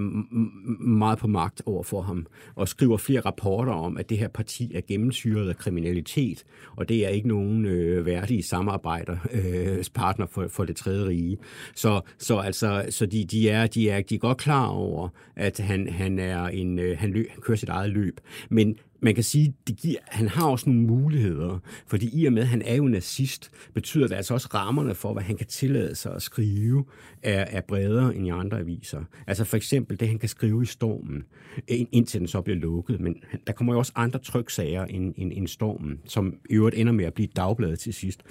[0.79, 2.25] meget på magt over for ham,
[2.55, 6.43] og skriver flere rapporter om, at det her parti er gennemsyret af kriminalitet,
[6.75, 11.37] og det er ikke nogen øh, værdige samarbejder, øh, partner for, for det tredje rige.
[11.75, 15.59] Så, så, altså, så de, de, er, de, er, de er godt klar over, at
[15.59, 18.19] han, han, er en, øh, han, løb, han kører sit eget løb.
[18.49, 22.41] Men man kan sige, det giver, han har også nogle muligheder, fordi i og med,
[22.41, 25.95] at han er jo nazist, betyder det altså også rammerne for, hvad han kan tillade
[25.95, 26.85] sig at skrive,
[27.23, 29.03] er, er bredere end i andre aviser.
[29.27, 31.23] Altså for eksempel det, han kan skrive i Stormen,
[31.67, 33.15] indtil den så bliver lukket, men
[33.47, 37.05] der kommer jo også andre tryksager end, end, end Stormen, som i øvrigt ender med
[37.05, 38.23] at blive dagbladet til sidst.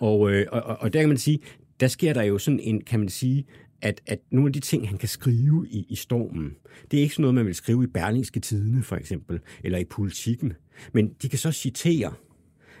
[0.00, 1.38] Og, øh, og, og, og der kan man sige,
[1.80, 3.46] der sker der jo sådan en, kan man sige,
[3.82, 6.56] at, at nogle af de ting, han kan skrive i, i stormen,
[6.90, 9.84] det er ikke sådan noget, man vil skrive i Berlingske Tidene, for eksempel, eller i
[9.84, 10.52] Politikken.
[10.92, 12.12] Men de kan så citere,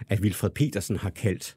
[0.08, 1.56] at Wilfred Petersen har kaldt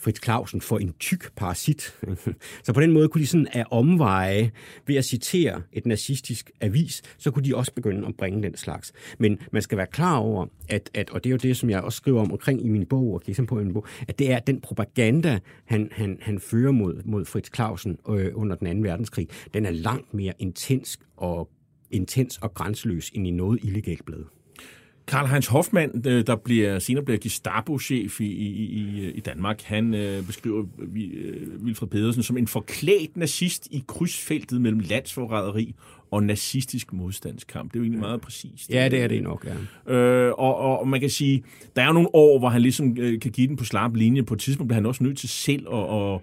[0.00, 1.94] Fritz Clausen for en tyk parasit.
[2.64, 4.50] så på den måde kunne de sådan af omveje,
[4.86, 8.92] ved at citere et nazistisk avis, så kunne de også begynde at bringe den slags.
[9.18, 11.80] Men man skal være klar over, at, at og det er jo det, som jeg
[11.80, 14.38] også skriver om omkring i min bog, og kigger på min bog, at det er
[14.38, 19.28] den propaganda, han, han, han fører mod, mod Fritz Clausen øh, under den anden verdenskrig,
[19.54, 21.50] den er langt mere intens og
[21.90, 24.37] intens og grænseløs end i noget illegalt blad.
[25.08, 29.94] Karl Heinz Hoffmann, øh, der bliver, senere bliver Gestapo-chef i, i, i, i Danmark, han
[29.94, 35.74] øh, beskriver øh, Wilfred Pedersen som en forklædt nazist i krydsfeltet mellem landsforræderi
[36.10, 37.72] og nazistisk modstandskamp.
[37.72, 38.70] Det er jo egentlig meget præcist.
[38.70, 39.46] Ja, det er det nok,
[39.86, 39.94] ja.
[39.94, 41.42] Øh, og, og, og man kan sige,
[41.76, 44.22] der er jo nogle år, hvor han ligesom øh, kan give den på slap linje.
[44.22, 46.20] På et tidspunkt bliver han også nødt til selv at, at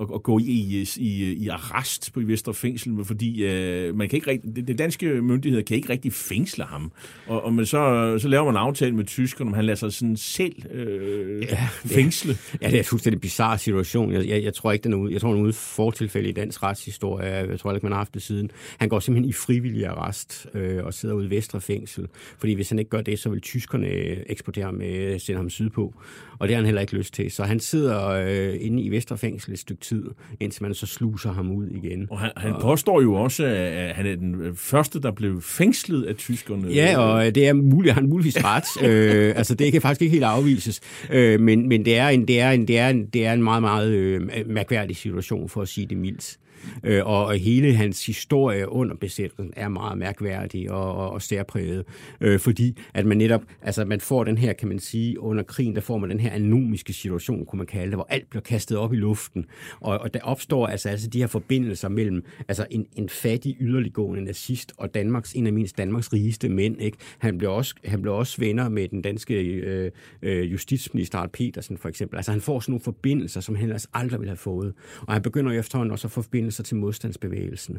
[0.00, 4.30] at, at gå i, i, i arrest på Vestre Fængsel, fordi øh, man kan ikke
[4.30, 6.92] rigtig, det danske myndigheder kan ikke rigtig fængsle ham.
[7.26, 9.92] Og, og man så, så laver man en aftale med tyskerne, om han lader sig
[9.92, 12.32] sådan selv øh, ja, fængsle.
[12.32, 14.12] Det, ja, det er en fuldstændig bizarre situation.
[14.12, 16.32] Jeg, jeg, jeg tror ikke, den er ude, jeg tror, den er ude fortilfælde i
[16.32, 17.26] dansk retshistorie.
[17.26, 18.50] Jeg tror ikke, man har haft det siden.
[18.78, 22.08] Han går simpelthen i frivillig arrest øh, og sidder ude i Vestre Fængsel.
[22.38, 23.86] Fordi hvis han ikke gør det, så vil tyskerne
[24.30, 25.94] eksportere ham, øh, sende ham sydpå.
[26.38, 27.30] Og det har han heller ikke lyst til.
[27.30, 30.04] Så han sidder øh, inde i Vestre Fængsel et stykke tid,
[30.40, 32.06] indtil man så sluser ham ud igen.
[32.10, 36.02] Og han, han og, påstår jo også, at han er den første, der blev fængslet
[36.04, 36.68] af tyskerne.
[36.68, 38.64] Ja, og det er muligt, han muligvis ret.
[38.90, 40.80] øh, altså, det kan faktisk ikke helt afvises.
[41.10, 43.42] Øh, men men det, er en, det, er en, det, er en, det er en
[43.42, 46.36] meget, meget øh, mærkværdig situation, for at sige det mildt.
[46.84, 51.84] Øh, og hele hans historie under besættelsen er meget mærkværdig og, og, og særpræget,
[52.20, 55.74] øh, fordi at man netop, altså man får den her, kan man sige, under krigen,
[55.74, 58.78] der får man den her anomiske situation, kunne man kalde det, hvor alt bliver kastet
[58.78, 59.44] op i luften,
[59.80, 64.24] og, og der opstår altså, altså de her forbindelser mellem altså en, en fattig, yderliggående
[64.24, 66.98] nazist og Danmarks, en af mindst Danmarks rigeste mænd, ikke?
[67.18, 69.90] Han blev også, han blev også venner med den danske øh,
[70.22, 72.16] øh, justitsminister Art Petersen, for eksempel.
[72.16, 74.74] Altså han får sådan nogle forbindelser, som han ellers aldrig ville have fået.
[75.00, 77.78] Og han begynder jo efterhånden også at få forbindelser til modstandsbevægelsen.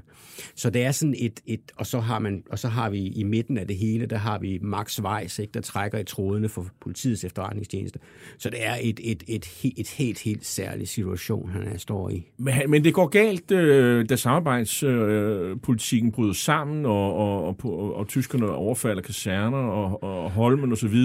[0.55, 3.24] Så det er sådan et, et og, så har man, og så har vi i
[3.24, 6.68] midten af det hele, der har vi Max Weiss, ikke, der trækker i trådene for
[6.82, 7.99] politiets efterretningstjeneste.
[8.38, 12.09] Så det er et, et, et, et, et helt, helt særlig situation, han er, står
[12.09, 12.26] i.
[12.38, 17.95] Men, men det går galt, øh, da samarbejdspolitikken øh, bryder sammen, og, og, og, og,
[17.95, 20.95] og tyskerne overfalder kaserner og, og Holmen osv.,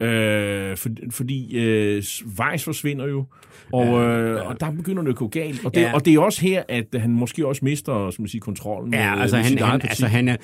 [0.00, 2.02] Øh, for, fordi øh,
[2.38, 3.24] Weiss forsvinder jo,
[3.72, 5.64] og, øh, og der begynder det at gå galt.
[5.64, 5.94] Og det, ja.
[5.94, 9.14] og det er også her, at han måske også mister som man siger, kontrollen ja,
[9.14, 10.36] med, altså, med han, han, altså han er,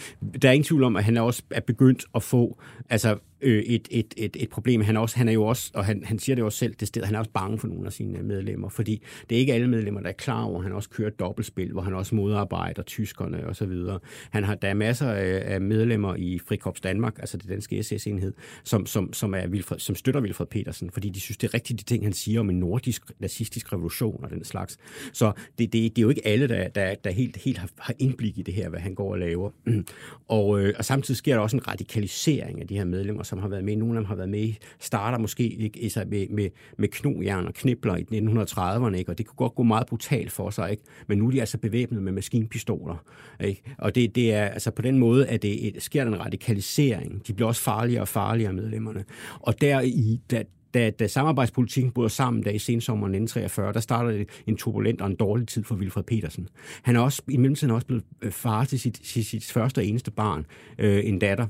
[0.42, 2.59] der er ingen tvivl om, at han er også er begyndt at få
[2.90, 4.80] altså, øh, et, et, et, et problem.
[4.80, 7.03] Han også, han er jo også, og han, han siger det også selv, det sted,
[7.03, 9.68] han er også bange for nogle af sine øh, medlemmer, fordi det er ikke alle
[9.68, 13.47] medlemmer, der er klar over, at han også kører dobbeltspil, hvor han også modarbejder tyskerne
[13.47, 13.99] og så videre.
[14.30, 18.32] Han har, der er masser af, af medlemmer i Frikorps Danmark, altså det danske SS-enhed,
[18.64, 21.80] som, som, som, er Wilfred, som støtter Wilfred Petersen, fordi de synes, det er rigtigt
[21.80, 24.78] de ting, han siger om en nordisk nazistisk revolution og den slags.
[25.12, 27.95] Så det, det, det er jo ikke alle, der, der, der helt, helt har, har
[27.99, 29.51] indblik i det her, hvad han går og laver.
[30.28, 33.48] Og, øh, og samtidig sker der også en radikalisering af de her medlemmer, som har
[33.48, 33.76] været med.
[33.76, 37.54] Nogle af dem har været med, starter måske ikke, altså med, med, med knogjern og
[37.54, 39.10] knibler i 1930'erne, ikke?
[39.10, 40.82] og det kunne godt gå meget brutalt for sig, ikke?
[41.06, 43.04] men nu er de altså bevæbnet med maskinpistoler.
[43.40, 43.62] Ikke?
[43.78, 47.26] Og det, det er altså på den måde, at det sker en radikalisering.
[47.26, 49.04] De bliver også farligere og farligere, medlemmerne.
[49.40, 50.42] Og der i, der,
[50.74, 55.06] da, da samarbejdspolitikken bryder sammen, der i sensommeren 1943, der starter det en turbulent og
[55.06, 56.48] en dårlig tid for Wilfred Petersen.
[56.82, 59.84] Han er også i mellemtiden også blevet øh, far til sit, sit, sit første og
[59.84, 60.46] eneste barn,
[60.78, 61.46] øh, en datter.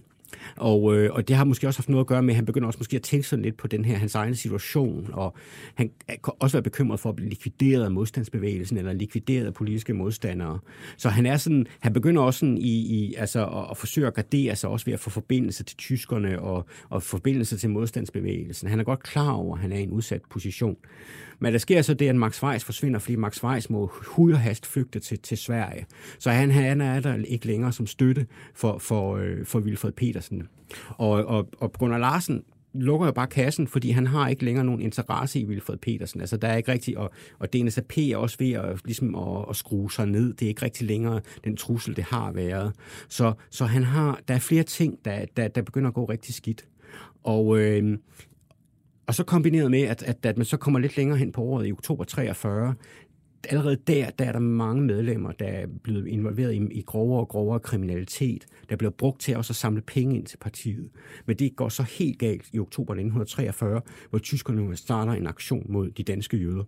[0.56, 2.66] Og, øh, og det har måske også haft noget at gøre med, at han begynder
[2.66, 5.34] også måske at tænke sådan lidt på den her, hans egen situation, og
[5.74, 9.94] han kan også være bekymret for at blive likvideret af modstandsbevægelsen, eller likvideret af politiske
[9.94, 10.58] modstandere.
[10.96, 14.14] Så han er sådan, han begynder også sådan i, i altså at, at forsøge at
[14.14, 18.68] gardere sig også ved at få forbindelse til tyskerne og, og forbindelse til modstandsbevægelsen.
[18.68, 20.76] Han er godt klar over, at han er i en udsat position.
[21.42, 24.66] Men der sker så det, at Max Weiss forsvinder, fordi Max Weiss må hud hast
[24.66, 25.86] flygte til, til Sverige.
[26.18, 29.92] Så han, han er der ikke længere som støtte for, for, øh, for Wilfred
[30.22, 30.48] Petersen.
[30.88, 32.42] Og, og, og Gunnar Larsen
[32.74, 36.20] lukker jo bare kassen, fordi han har ikke længere nogen interesse i Wilfred Petersen.
[36.20, 39.56] Altså, der er ikke rigtig, og, og DNSAP er også ved at, ligesom at, at
[39.56, 40.34] skrue sig ned.
[40.34, 42.72] Det er ikke rigtig længere den trussel, det har været.
[43.08, 46.34] Så, så han har, der er flere ting, der, der, der begynder at gå rigtig
[46.34, 46.64] skidt.
[47.22, 47.98] Og, øh,
[49.06, 51.68] og så kombineret med, at, at, at man så kommer lidt længere hen på året
[51.68, 52.74] i oktober 43,
[53.48, 57.28] allerede der, der er der mange medlemmer, der er blevet involveret i, i grovere og
[57.28, 60.90] grovere kriminalitet, der bliver brugt til også at samle penge ind til partiet.
[61.26, 63.80] Men det går så helt galt i oktober 1943,
[64.10, 66.64] hvor tyskerne starter en aktion mod de danske jøder.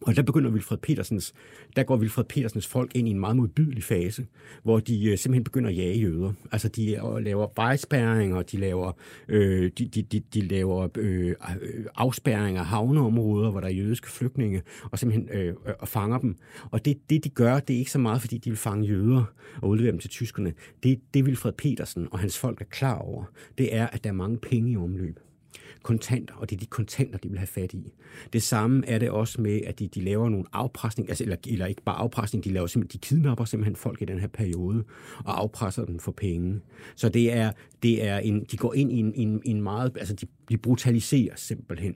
[0.00, 1.34] Og der begynder Wilfred Petersens,
[1.76, 4.26] der går Wilfred Petersens folk ind i en meget modbydelig fase,
[4.62, 6.32] hvor de øh, simpelthen begynder at jage jøder.
[6.52, 8.92] Altså de øh, laver vejspærringer, de laver,
[9.28, 11.34] øh, de, de, de, de laver øh,
[11.96, 16.36] afspærringer af havneområder, hvor der er jødiske flygtninge, og simpelthen øh, og fanger dem.
[16.70, 19.24] Og det, det de gør, det er ikke så meget, fordi de vil fange jøder
[19.62, 20.52] og udlevere dem til tyskerne.
[20.82, 23.24] Det, det Wilfred Petersen og hans folk er klar over,
[23.58, 25.18] det er, at der er mange penge i omløb
[25.82, 27.92] kontanter, og det er de kontanter, de vil have fat i.
[28.32, 31.66] Det samme er det også med, at de, de laver nogle afpresning, altså, eller, eller
[31.66, 34.84] ikke bare afpresning, de laver simpelthen, de kidnapper simpelthen folk i den her periode,
[35.24, 36.60] og afpresser dem for penge.
[36.96, 37.52] Så det er,
[37.82, 41.34] det er en, de går ind i en, en, en meget, altså de, de brutaliserer
[41.36, 41.94] simpelthen.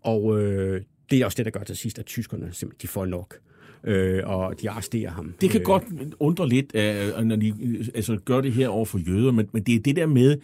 [0.00, 3.06] Og øh, det er også det, der gør til sidst, at tyskerne simpelthen, de får
[3.06, 3.38] nok
[3.84, 5.34] øh, og de arresterer ham.
[5.40, 5.64] Det kan øh.
[5.64, 5.84] godt
[6.20, 7.54] undre lidt, øh, når de
[7.94, 10.38] altså, gør det her over for jøder, men, men det er det der med,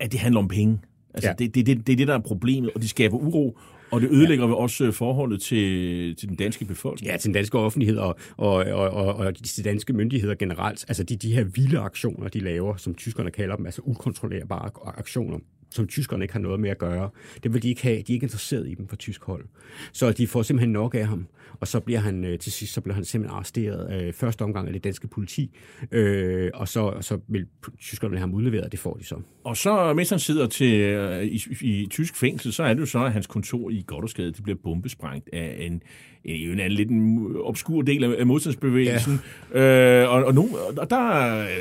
[0.00, 0.78] at det handler om penge.
[1.14, 1.34] Altså, ja.
[1.38, 3.58] det, det, det, det er det, der er problemet, og de skaber uro,
[3.90, 4.54] og det ødelægger ja.
[4.54, 7.10] også forholdet til, til den danske befolkning.
[7.10, 10.84] Ja, til den danske offentlighed og, og, og, og, og de danske myndigheder generelt.
[10.88, 15.38] Altså de, de her vilde aktioner, de laver, som tyskerne kalder dem, altså ukontrollerbare aktioner
[15.70, 17.10] som tyskerne ikke har noget med at gøre.
[17.42, 17.94] Det vil de ikke have.
[17.94, 19.44] De er ikke interesseret i dem fra tysk hold.
[19.92, 21.26] Så de får simpelthen nok af ham,
[21.60, 24.66] og så bliver han øh, til sidst så bliver han simpelthen arresteret øh, første omgang
[24.66, 25.56] af det danske politi,
[25.92, 27.46] øh, og så, og så vil
[27.80, 29.16] tyskerne have ham udleveret, det får de så.
[29.44, 32.86] Og så, mens han sidder til, øh, i, i tysk fængsel, så er det jo
[32.86, 35.82] så, at hans kontor i Goddersgade, det bliver bombesprængt af en,
[36.24, 39.20] en, en, en lidt en obskur del af modstandsbevægelsen.
[39.54, 40.02] Ja.
[40.02, 40.98] Øh, og, og, nu, og der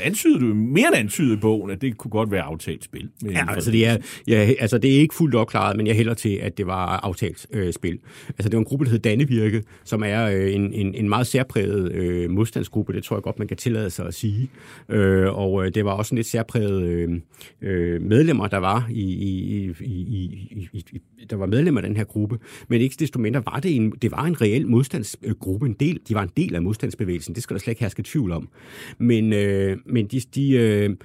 [0.04, 3.10] antyder du mere end antydet i bogen, at det kunne godt være aftalt spil.
[3.26, 6.36] Ja, altså det, er, ja, altså det er ikke fuldt opklaret, men jeg hælder til,
[6.36, 8.00] at det var aftalt øh, spil.
[8.28, 11.28] Altså det var en gruppe, der hed Dannevirke, som er øh, en, en, en meget
[11.28, 14.50] særpræget øh, modstandsgruppe, det tror jeg godt, man kan tillade sig at sige.
[14.90, 17.20] Øh, og øh, det var også en lidt særpræget øh,
[17.62, 21.98] øh, medlemmer, der var i, i, i, i, i, i der var medlemmer af den
[21.98, 25.74] her gruppe, men ikke desto mindre var det en, det var en reel modstandsgruppe, en
[25.74, 28.50] del, de var en del af modstandsbevægelsen, det skal der slet ikke herske tvivl om.
[28.98, 30.96] Men, øh, men de, de øh,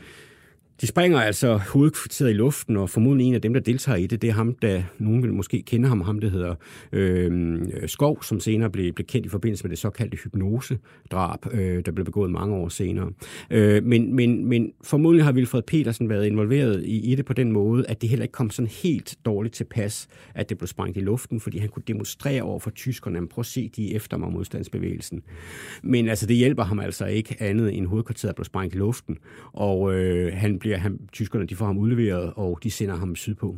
[0.82, 4.22] de springer altså hovedkvarteret i luften, og formodentlig en af dem, der deltager i det,
[4.22, 6.54] det er ham, der nogen vil måske kende ham, ham der hedder
[6.92, 11.92] øh, Skov, som senere blev, blev kendt i forbindelse med det såkaldte hypnosedrab, øh, der
[11.92, 13.10] blev begået mange år senere.
[13.50, 17.52] Øh, men, men, men formodentlig har Wilfred Petersen været involveret i, i det på den
[17.52, 20.96] måde, at det heller ikke kom sådan helt dårligt til pas, at det blev sprængt
[20.96, 24.16] i luften, fordi han kunne demonstrere over for tyskerne, at prøv at se, de efter
[24.16, 25.22] mig modstandsbevægelsen.
[25.82, 29.18] Men altså, det hjælper ham altså ikke andet end hovedkvarteret blev sprængt i luften,
[29.52, 33.16] og øh, han bliver bliver han, tyskerne de får ham udleveret, og de sender ham
[33.16, 33.56] sydpå.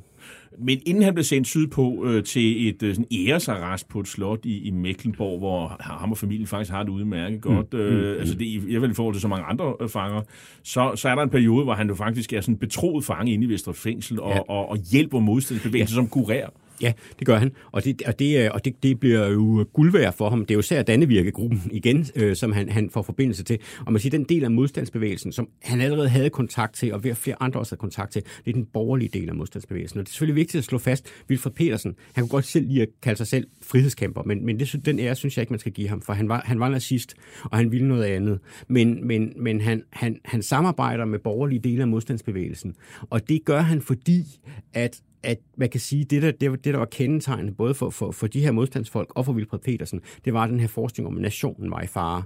[0.59, 4.45] Men inden han blev sendt sydpå øh, til et øh, sådan æresarrest på et slot
[4.45, 8.19] i, i Mecklenborg, hvor ham og familien faktisk har det udmærket godt, mm, øh, mm,
[8.19, 10.23] altså det i, i hvert fald i forhold til så mange andre øh, fanger,
[10.63, 13.47] så, så er der en periode, hvor han jo faktisk er sådan betroet fange inde
[13.47, 14.41] i Vestre Fængsel og, ja.
[14.49, 16.09] og, og hjælper modstandsbevægelsen ja.
[16.09, 16.64] som kurér.
[16.83, 19.67] Ja, det gør han, og det, og det, øh, og det, det bliver jo øh,
[19.67, 20.41] guld værd for ham.
[20.41, 23.59] Det er jo især Dannevirkegruppen igen, øh, som han, han får forbindelse til.
[23.87, 27.15] Og man siger, den del af modstandsbevægelsen, som han allerede havde kontakt til, og ved
[27.15, 29.99] flere andre også havde kontakt til, det er den borgerlige del af modstandsbevægelsen.
[29.99, 32.83] Og det er selvfølgelig vigtigt at slå fast, Wilfred Petersen, han kunne godt selv lide
[32.83, 35.73] at kalde sig selv frihedskæmper, men, men det, den ære synes jeg ikke, man skal
[35.73, 37.15] give ham, for han var, han var nazist,
[37.45, 38.39] og han ville noget andet.
[38.69, 42.75] Men, men, men han, han, han samarbejder med borgerlige dele af modstandsbevægelsen,
[43.11, 44.25] og det gør han, fordi
[44.73, 48.11] at at man kan sige, det der, det, det der var kendetegnende både for, for,
[48.11, 51.23] for de her modstandsfolk og for Vilfred Petersen, det var den her forskning om, at
[51.23, 52.23] nationen var i fare.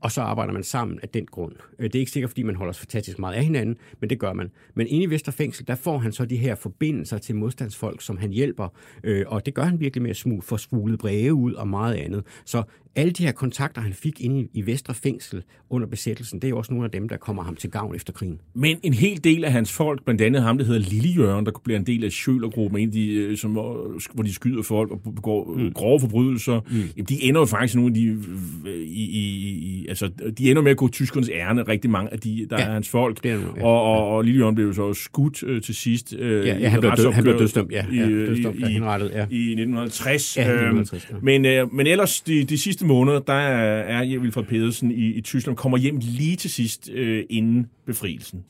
[0.00, 1.52] Og så arbejder man sammen af den grund.
[1.78, 4.18] Øh, det er ikke sikkert, fordi man holder sig fantastisk meget af hinanden, men det
[4.18, 4.50] gør man.
[4.74, 8.30] Men inde i Vesterfængsel, der får han så de her forbindelser til modstandsfolk, som han
[8.30, 8.68] hjælper.
[9.04, 11.94] Øh, og det gør han virkelig med at smule, få smuglet breve ud og meget
[11.94, 12.24] andet.
[12.44, 12.62] Så
[12.94, 16.72] alle de her kontakter, han fik inde i, Vestre Fængsel under besættelsen, det er også
[16.72, 18.40] nogle af dem, der kommer ham til gavn efter krigen.
[18.54, 21.62] Men en hel del af hans folk, blandt andet ham, der hedder Lillejørn, der kunne
[21.64, 22.12] blive en del af
[22.42, 25.72] Sjølergruppen, en af de, øh, som, hvor de skyder folk og begår mm.
[25.72, 26.76] grove forbrydelser, mm.
[26.96, 28.06] jamen, de ender jo faktisk nogle af de,
[28.66, 32.20] øh, i, i, i, altså, de ender med at gå tyskernes ærne, rigtig mange af
[32.20, 33.22] de, der ja, er hans folk.
[33.22, 36.14] Det er, ja, og, og, og Lille blev jo så skudt øh, til sidst.
[36.18, 37.84] Øh, ja, ja han, blev død, han blev dødstømt, ja.
[37.94, 39.26] ja dødstømt, i, henrettet, ja.
[39.30, 40.36] I 1950.
[40.36, 41.16] Ja, 1950 ja.
[41.22, 45.56] men, øh, men ellers, de, de sidste måneder, der er Wilfred Pedersen i, i Tyskland,
[45.56, 48.44] kommer hjem lige til sidst øh, inden befrielsen.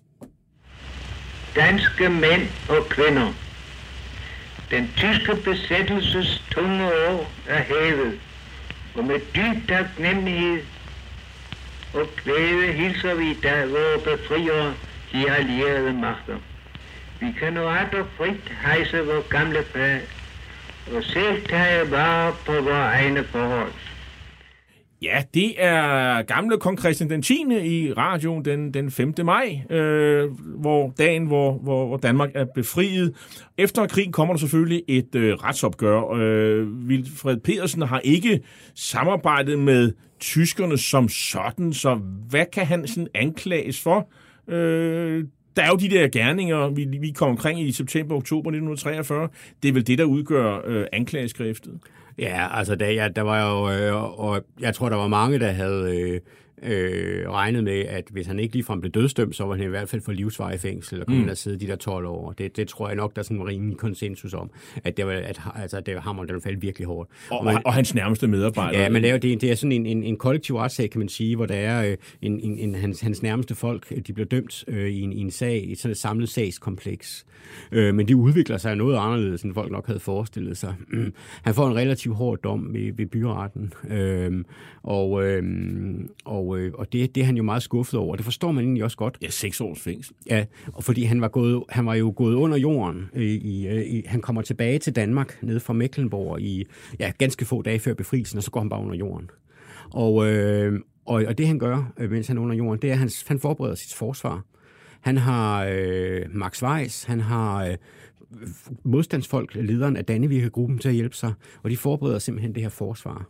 [1.57, 3.52] Danske mænd og kvinder.
[4.73, 8.21] Den tyske besættelses tunge år er hævet,
[8.95, 10.63] og med dyb taknemmelighed
[11.95, 14.75] og glæde hilser vi da vores befriere,
[15.13, 16.37] de allierede magter.
[17.21, 20.01] Vi kan nu ret frit hejse vores gamle fag,
[20.95, 23.73] og selv tage vare på vores egne forhold.
[25.03, 27.35] Ja, det er gamle kong Christian den 10.
[27.63, 29.15] i radioen den, den 5.
[29.25, 30.31] maj, øh,
[30.61, 33.15] hvor dagen, hvor, hvor, hvor Danmark er befriet.
[33.59, 36.13] Efter krigen kommer der selvfølgelig et øh, retsopgør.
[36.13, 38.41] Øh, Vilfred Pedersen har ikke
[38.75, 41.95] samarbejdet med tyskerne som sådan, så
[42.29, 44.09] hvad kan han sådan anklages for?
[44.49, 45.25] Øh,
[45.57, 49.29] der er jo de der gerninger, vi, vi kom omkring i september-oktober 1943.
[49.63, 51.73] Det er vel det, der udgør øh, anklageskriftet.
[52.19, 55.53] Ja, altså der, ja, der var jo, øh, og jeg tror, der var mange, der
[55.53, 56.21] havde øh,
[56.63, 59.89] øh, regnet med, at hvis han ikke ligefrem blev dødstømt, så var han i hvert
[59.89, 61.25] fald for livsvarig fængsel, og kunne mm.
[61.25, 62.33] have siddet de der 12 år.
[62.33, 64.51] Det, det tror jeg nok, der er sådan en rimelig konsensus om,
[64.85, 67.11] at det var, at, altså, det hammeren, den faldt virkelig hårdt.
[67.31, 68.81] Og, og, man, og hans nærmeste medarbejdere.
[68.83, 71.09] Ja, men det er, det, det er sådan en, en, en kollektiv retssag, kan man
[71.09, 74.65] sige, hvor der er øh, en, en, en, hans, hans nærmeste folk, de bliver dømt
[74.69, 77.27] øh, i, en, i en sag, i sådan et samlet sagskompleks.
[77.73, 80.75] Øh, men det udvikler sig noget anderledes, end folk nok havde forestillet sig.
[80.89, 81.13] Mm.
[81.43, 84.45] Han får en relativt hård dom ved, ved byretten, øh,
[84.83, 85.43] og, øh,
[86.25, 88.17] og, øh, og det, det er han jo meget skuffet over.
[88.17, 89.19] Det forstår man egentlig også godt.
[89.23, 90.15] Ja, seks års fængsel.
[90.27, 93.11] Ja, og fordi han var, gået, han var jo gået under jorden.
[93.17, 96.65] I, i, i, han kommer tilbage til Danmark, ned fra Mecklenburg, i
[96.99, 99.31] ja, ganske få dage før befrielsen, og så går han bare under jorden.
[99.91, 102.93] Og, øh, og, og det han gør, øh, mens han er under jorden, det er,
[102.93, 104.45] at han, han forbereder sit forsvar.
[105.03, 107.77] Han har øh, Max Weiss, han har øh,
[108.83, 111.33] modstandsfolk, lederen af Dannevirke-gruppen til at hjælpe sig,
[111.63, 113.29] og de forbereder simpelthen det her forsvar.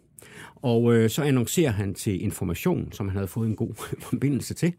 [0.57, 3.75] Og øh, så annoncerer han til information, som han havde fået en god
[4.11, 4.73] forbindelse til,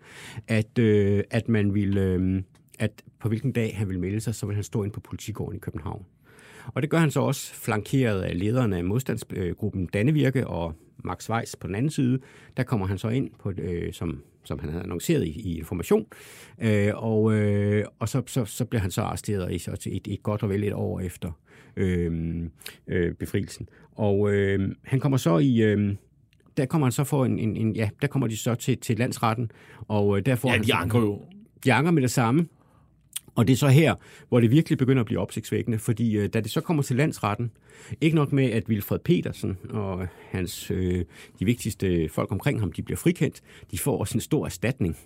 [0.48, 2.42] at, øh, at man ville, øh,
[2.80, 5.56] at på hvilken dag han ville melde sig, så ville han stå ind på politigården
[5.56, 6.06] i København.
[6.68, 11.56] Og det gør han så også flankeret af lederne af modstandsgruppen Dannevirke og Max Weiss
[11.56, 12.20] på den anden side.
[12.58, 16.06] Der kommer han så ind på, øh, som som han havde annonceret i, i information.
[16.62, 20.24] Øh, og øh, og så, så, så bliver han så arresteret i så et, et
[20.24, 21.32] godt og vel et år efter
[21.76, 22.44] øh,
[22.88, 23.70] øh, befrielsen.
[23.92, 25.62] Og øh, han kommer så i...
[25.62, 25.96] Øh,
[26.58, 28.98] der kommer han så for en, en, en ja, der kommer de så til, til
[28.98, 29.52] landsretten,
[29.88, 30.64] og øh, der får ja, han...
[30.64, 31.22] de anker jo.
[31.64, 32.48] De anker med det samme,
[33.36, 33.96] og det er så her,
[34.30, 37.52] hvor det virkelig begynder at blive opsigtsvækkende, fordi øh, da det så kommer til landsretten,
[38.02, 41.06] ikke nok med, at Wilfred Petersen og hans, øh,
[41.40, 44.98] de vigtigste folk omkring ham, de bliver frikendt, de får også en stor erstatning.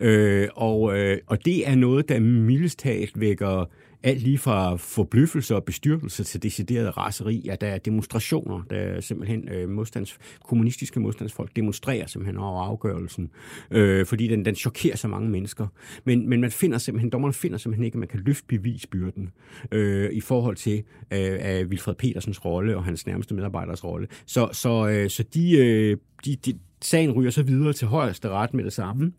[0.00, 3.64] Øh, og, øh, og det er noget, der mildest talt vækker
[4.02, 9.00] alt lige fra forbløffelse og bestyrkelse til decideret raseri, at der er demonstrationer, der er
[9.00, 13.30] simpelthen øh, modstands, kommunistiske modstandsfolk demonstrerer simpelthen over afgørelsen,
[13.70, 15.66] øh, fordi den, den chokerer så mange mennesker.
[16.04, 19.30] Men, men man finder simpelthen, dommerne finder simpelthen ikke, at man kan løfte bevisbyrden
[19.72, 20.78] øh, i forhold til
[21.10, 24.08] øh, af Wilfred Petersens rolle og hans nærmeste medarbejders rolle.
[24.26, 28.54] Så, så, øh, så de, øh, de, de sagen ryger så videre til højeste ret
[28.54, 29.12] med det samme.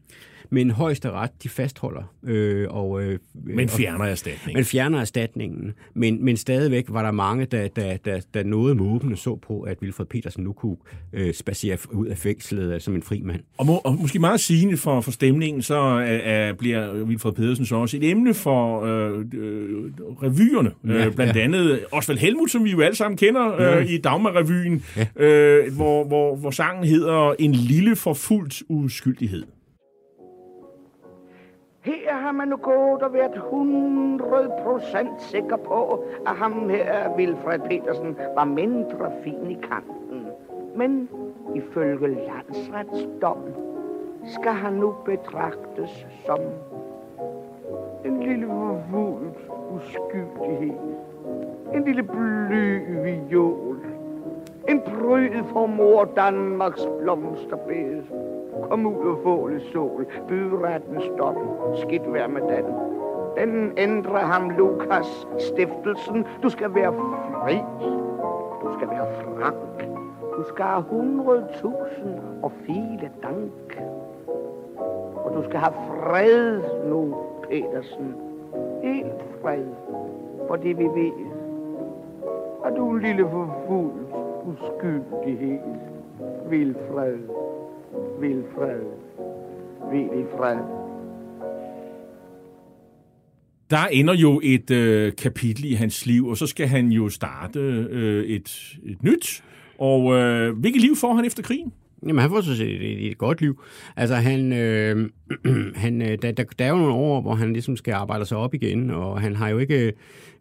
[0.50, 2.04] Men højeste ret, de fastholder.
[2.24, 4.58] Øh, og, øh, men fjerner erstatningen.
[4.58, 5.74] Men fjerner erstatningen.
[5.94, 9.78] Men, men stadigvæk var der mange, der, der, der, der nåede måbende så på, at
[9.82, 10.78] Wilfred Petersen nu kunne
[11.14, 13.42] øh, spacere ud af fængslet øh, som en fri mand.
[13.58, 17.66] Og, må, og måske meget sigende for, for stemningen, så er, er, bliver Wilfred Petersen
[17.66, 19.92] så også et emne for øh, øh,
[20.24, 20.72] revyerne.
[20.88, 21.42] Ja, øh, blandt ja.
[21.42, 23.96] andet Osvald Helmut, som vi jo alle sammen kender øh, ja.
[23.96, 25.26] i Dagmar-revyen, ja.
[25.26, 29.44] øh, hvor, hvor, hvor sangen hedder En lille forfuldt uskyldighed.
[31.84, 37.60] Her har man nu gået og været 100 procent sikker på, at ham her, Vilfred
[37.60, 40.28] Petersen, var mindre fin i kanten.
[40.76, 41.10] Men
[41.56, 43.38] ifølge landsretsdom
[44.26, 46.40] skal han nu betragtes som
[48.06, 48.46] en lille
[48.92, 50.78] vult uskyldighed.
[51.74, 53.78] En lille bly viol.
[54.70, 58.04] En bryd for mor Danmarks blomsterbed.
[58.70, 60.06] Kom ud og få lidt sol.
[60.28, 61.36] Byretten stop.
[61.76, 62.66] Skidt vær med den.
[63.38, 66.26] Den ændrer ham, Lukas Stiftelsen.
[66.44, 67.58] Du skal være fri.
[68.64, 69.90] Du skal være frank.
[70.38, 73.82] Du skal have hundredtusind og file dank.
[75.16, 77.16] Og du skal have fred nu,
[77.50, 78.16] Petersen.
[78.84, 79.66] Helt fred.
[80.48, 81.12] Fordi vi ved,
[82.66, 83.92] at du er en lille vil
[84.46, 85.60] uskyldighed.
[88.22, 89.02] Vil fred
[89.92, 90.16] vil fred.
[90.16, 90.58] Vil fred.
[93.70, 97.60] Der ender jo et øh, kapitel i hans liv, og så skal han jo starte
[97.90, 99.44] øh, et, et nyt.
[99.78, 101.74] Og øh, hvilket liv får han efter krigen?
[102.08, 103.64] Jamen, han får så et, et, et godt liv.
[103.96, 105.10] Altså, han, øh,
[105.84, 108.38] han, øh, der, der, der er jo nogle år, hvor han ligesom skal arbejde sig
[108.38, 109.94] op igen, og han har jo ikke...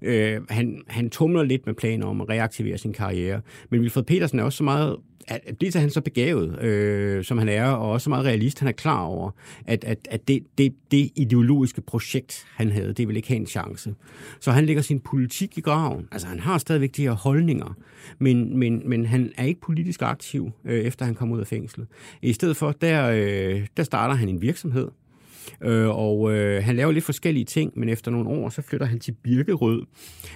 [0.02, 3.40] Øh, han, han tumler lidt med planer om at reaktivere sin karriere.
[3.70, 4.97] Men Wilfred Petersen er også så meget
[5.31, 8.68] at det er han så begavet, øh, som han er, og også meget realist, han
[8.68, 9.31] er klar over,
[9.66, 13.47] at, at, at det, det, det ideologiske projekt, han havde, det vil ikke have en
[13.47, 13.94] chance.
[14.40, 16.09] Så han lægger sin politik i graven.
[16.12, 17.77] Altså, han har stadigvæk de her holdninger,
[18.18, 21.86] men, men, men han er ikke politisk aktiv, øh, efter han kom ud af fængslet.
[22.22, 24.89] I stedet for, der, øh, der starter han en virksomhed,
[25.62, 28.98] Øh, og øh, han laver lidt forskellige ting, men efter nogle år, så flytter han
[28.98, 29.82] til Birkerød,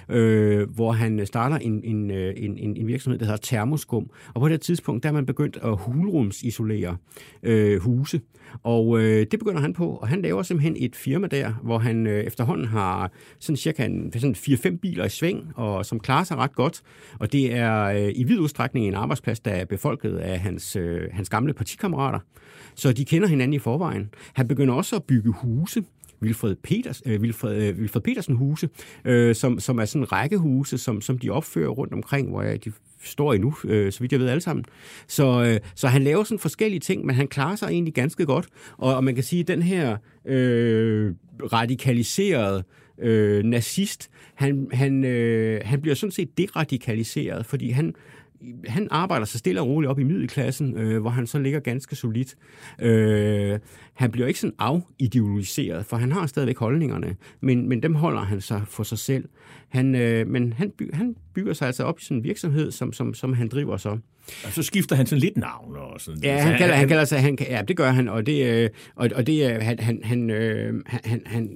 [0.09, 4.09] øh, hvor han øh, starter en, en, øh, en, en, en virksomhed, der hedder Termoskum.
[4.33, 6.97] Og på det tidspunkt, der er man begyndt at hulrumsisolere
[7.43, 8.21] øh, huse.
[8.63, 12.07] Og øh, det begynder han på, og han laver simpelthen et firma der, hvor han
[12.07, 16.37] øh, efterhånden har sådan cirka en, sådan 4-5 biler i sving, og som klarer sig
[16.37, 16.81] ret godt.
[17.19, 21.01] Og det er øh, i vid udstrækning en arbejdsplads, der er befolket af hans, øh,
[21.11, 22.19] hans gamle partikammerater.
[22.75, 24.09] Så de kender hinanden i forvejen.
[24.33, 25.83] Han begynder også at bygge huse.
[26.21, 28.69] Vilfred, Peters, øh, Vilfred, øh, Vilfred Petersen huse,
[29.05, 32.41] øh, som, som er sådan en række huse, som, som de opfører rundt omkring, hvor
[32.41, 32.71] jeg, de
[33.03, 34.65] står endnu, øh, så vidt jeg ved alle sammen.
[35.07, 38.47] Så, øh, så han laver sådan forskellige ting, men han klarer sig egentlig ganske godt.
[38.77, 41.13] Og, og man kan sige, at den her øh,
[41.53, 42.63] radikaliserede
[42.99, 47.93] øh, nazist, han, han, øh, han bliver sådan set deradikaliseret, fordi han,
[48.67, 51.95] han arbejder sig stille og roligt op i middelklassen, øh, hvor han så ligger ganske
[51.95, 52.35] solidt.
[52.81, 53.59] Øh,
[53.93, 58.41] han bliver ikke sådan afideologiseret, for han har stadigvæk holdningerne, men, men dem holder han
[58.41, 59.29] sig for sig selv.
[59.69, 62.93] Han, øh, men han, by, han bygger sig altså op i sådan en virksomhed, som,
[62.93, 63.97] som, som han driver så.
[64.45, 67.05] Og så skifter han sådan lidt navn og sådan Ja, han kalder, han, han kalder
[67.05, 70.29] sig, han, ja, det gør han, og det, øh, og, og det, han, han, han,
[70.29, 71.49] øh, han, han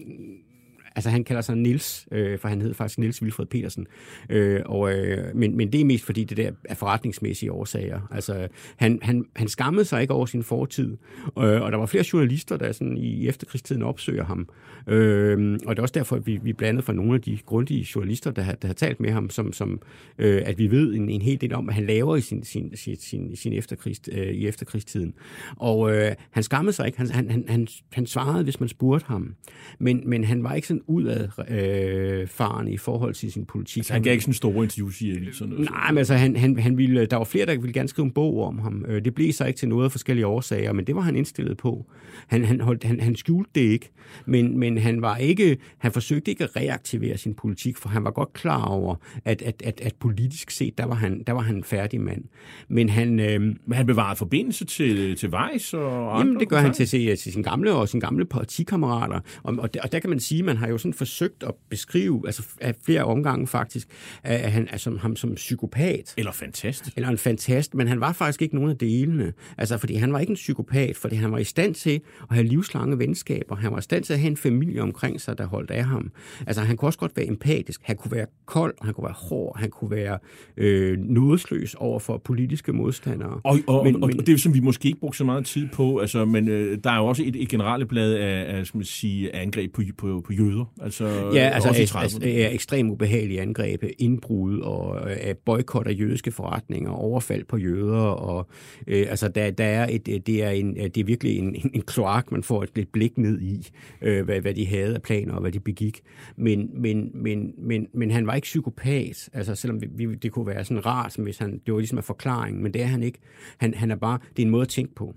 [0.99, 3.88] altså han kalder sig Nils, øh, for han hed faktisk Nils Vilfred Petersen.
[4.30, 8.01] Øh, og, øh, men, men det er mest fordi det der er forretningsmæssige årsager.
[8.11, 8.47] Altså
[8.77, 10.97] han, han, han skammede sig ikke over sin fortid,
[11.27, 14.49] øh, og der var flere journalister, der sådan i efterkrigstiden opsøger ham.
[14.88, 17.88] Øh, og det er også derfor, at vi, vi blandede for nogle af de grundige
[17.95, 19.81] journalister, der har, der har talt med ham, som, som
[20.17, 22.76] øh, at vi ved en, en hel del om, hvad han laver i sin, sin,
[22.76, 25.13] sin, sin, sin efterkrigst, øh, i efterkrigstiden.
[25.55, 26.97] Og øh, han skammede sig ikke.
[26.97, 29.35] Han, han, han, han svarede, hvis man spurgte ham.
[29.80, 33.80] Men, men han var ikke sådan udad øh, faren i forhold til sin politik.
[33.80, 35.56] Altså, han gav ikke sådan store interviews i aviserne?
[35.56, 38.11] Nej, men altså, han, han, han ville, der var flere, der ville gerne skrive en
[38.11, 38.86] bog om ham.
[38.88, 41.57] Øh, det blev så ikke til noget af forskellige årsager, men det var han indstillet
[41.57, 41.86] på.
[42.28, 43.91] Han, han, holdt, han, han skjulte det ikke,
[44.26, 48.11] men, men han var ikke, han forsøgte ikke at reaktivere sin politik, for han var
[48.11, 48.95] godt klar over,
[49.26, 52.24] at, at, at, at politisk set, der var han, der var han en færdig mand.
[52.68, 53.20] Men han...
[53.20, 56.20] Øh, men han bevarede forbindelse til, til Weiss og andre?
[56.20, 59.20] Jamen, det gør han til, til, til sin gamle og sin gamle partikammerater.
[59.44, 61.54] Og, og, der, og der kan man sige, man har har jo sådan forsøgt at
[61.70, 63.88] beskrive, altså af flere omgange faktisk,
[64.24, 66.14] at han altså, ham som psykopat.
[66.18, 66.90] Eller fantast.
[66.96, 69.34] Eller en fantast, men han var faktisk ikke nogen af delene.
[69.58, 72.48] Altså, fordi han var ikke en psykopat, fordi han var i stand til at have
[72.48, 73.56] livslange venskaber.
[73.56, 76.12] Han var i stand til at have en familie omkring sig, der holdt af ham.
[76.48, 77.82] Altså, han kunne også godt være empatisk.
[77.84, 80.18] Han kunne være kold, han kunne være hård, han kunne være
[80.58, 83.41] øh, nådesløs over for politiske modstandere.
[83.44, 85.46] Og, og, men, og, men, og det er som vi måske ikke brugte så meget
[85.46, 88.66] tid på, altså, men øh, der er jo også et, et generelle blad af, af
[88.66, 90.59] skal man sige, angreb på, på, på jøder.
[90.81, 96.31] Altså, ja, altså også altså, er ekstremt ubehagelige angreb, indbrud og øh, boykot af jødiske
[96.31, 98.48] forretninger, overfald på jøder, og
[98.88, 101.81] øh, altså der, der er et, det er en, det er virkelig en, en, en
[101.81, 103.68] kloak, man får et, et blik ned i,
[104.02, 106.02] øh, hvad, hvad de havde af planer og hvad de begik.
[106.36, 110.48] Men, men, men, men, men han var ikke psykopat, altså selvom vi, vi, det kunne
[110.48, 113.19] være sådan rart, hvis han, det var ligesom en forklaring, men det er han ikke.
[113.57, 115.15] Han, han er bare, det er en måde at tænke på.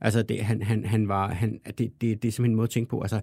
[0.00, 2.70] Altså, det, han, han, han var, han, det, det, det er simpelthen en måde at
[2.70, 3.00] tænke på.
[3.00, 3.20] Altså,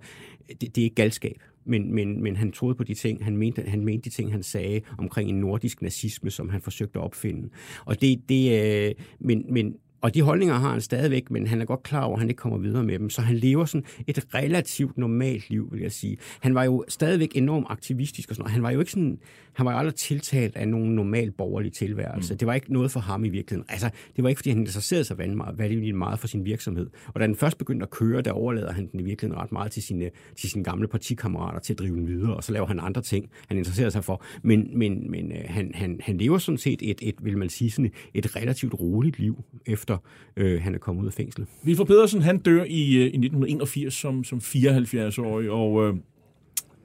[0.61, 3.61] det, det er ikke galskab, men, men, men han troede på de ting, han mente,
[3.61, 7.49] han mente de ting, han sagde omkring en nordisk nazisme, som han forsøgte at opfinde.
[7.85, 11.65] Og det, det øh, men, men, og de holdninger har han stadigvæk, men han er
[11.65, 13.09] godt klar over, at han ikke kommer videre med dem.
[13.09, 16.17] Så han lever sådan et relativt normalt liv, vil jeg sige.
[16.39, 18.51] Han var jo stadigvæk enormt aktivistisk og sådan noget.
[18.51, 19.19] Han var jo ikke sådan,
[19.53, 22.33] han var jo aldrig tiltalt af nogen normal borgerlig tilværelse.
[22.33, 22.37] Mm.
[22.37, 23.65] Det var ikke noget for ham i virkeligheden.
[23.69, 26.89] Altså, det var ikke, fordi han interesserede sig vanvittigt meget for sin virksomhed.
[27.07, 29.71] Og da den først begyndte at køre, der overlader han den i virkeligheden ret meget
[29.71, 32.79] til sine, til sine gamle partikammerater til at drive den videre, og så laver han
[32.79, 34.23] andre ting, han interesserer sig for.
[34.43, 37.71] Men, men, men øh, han, han, han lever sådan set et, et, vil man sige,
[37.71, 39.90] sådan et relativt roligt liv, efter
[40.37, 41.47] øh, han er kommet ud af fængslet.
[41.63, 45.95] Vilfred Pedersen, han dør i, øh, i 1981 som, som 74-årig, og øh,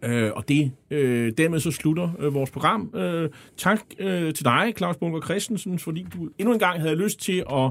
[0.05, 2.95] Øh, og det øh, dermed så slutter øh, vores program.
[2.95, 7.21] Øh, tak øh, til dig, Claus Bunker Christensen, fordi du endnu en gang havde lyst
[7.21, 7.71] til at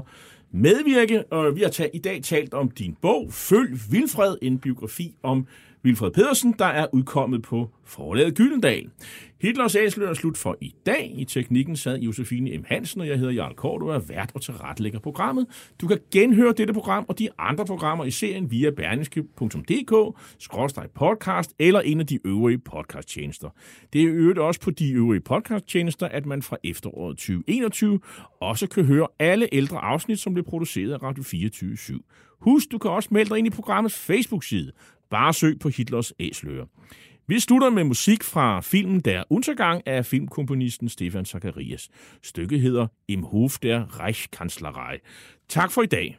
[0.52, 1.24] medvirke.
[1.32, 5.46] Og vi har i dag talt om din bog, Følg Vilfred, en biografi om
[5.86, 8.90] Vilfred Pedersen, der er udkommet på forlaget Gyldendal.
[9.40, 11.14] Hitlers æsler er slut for i dag.
[11.16, 12.64] I teknikken sad Josefine M.
[12.66, 15.46] Hansen, og jeg hedder Jarl Kort, og er vært og tilrettelægger programmet.
[15.80, 20.16] Du kan genhøre dette program og de andre programmer i serien via berlingske.dk,
[20.94, 23.48] podcast eller en af de øvrige podcasttjenester.
[23.92, 28.00] Det er øvrigt også på de øvrige podcasttjenester, at man fra efteråret 2021
[28.40, 31.98] også kan høre alle ældre afsnit, som blev produceret af Radio 24 /7.
[32.40, 34.72] Husk, du kan også melde dig ind i programmets Facebook-side.
[35.10, 36.66] Bare søg på Hitlers Æsler.
[37.28, 41.88] Vi slutter med musik fra filmen Der Untergang af filmkomponisten Stefan Zacharias.
[42.22, 44.98] Stykket hedder Im Hof der Reichskanzlerei.
[45.48, 46.18] Tak for i dag.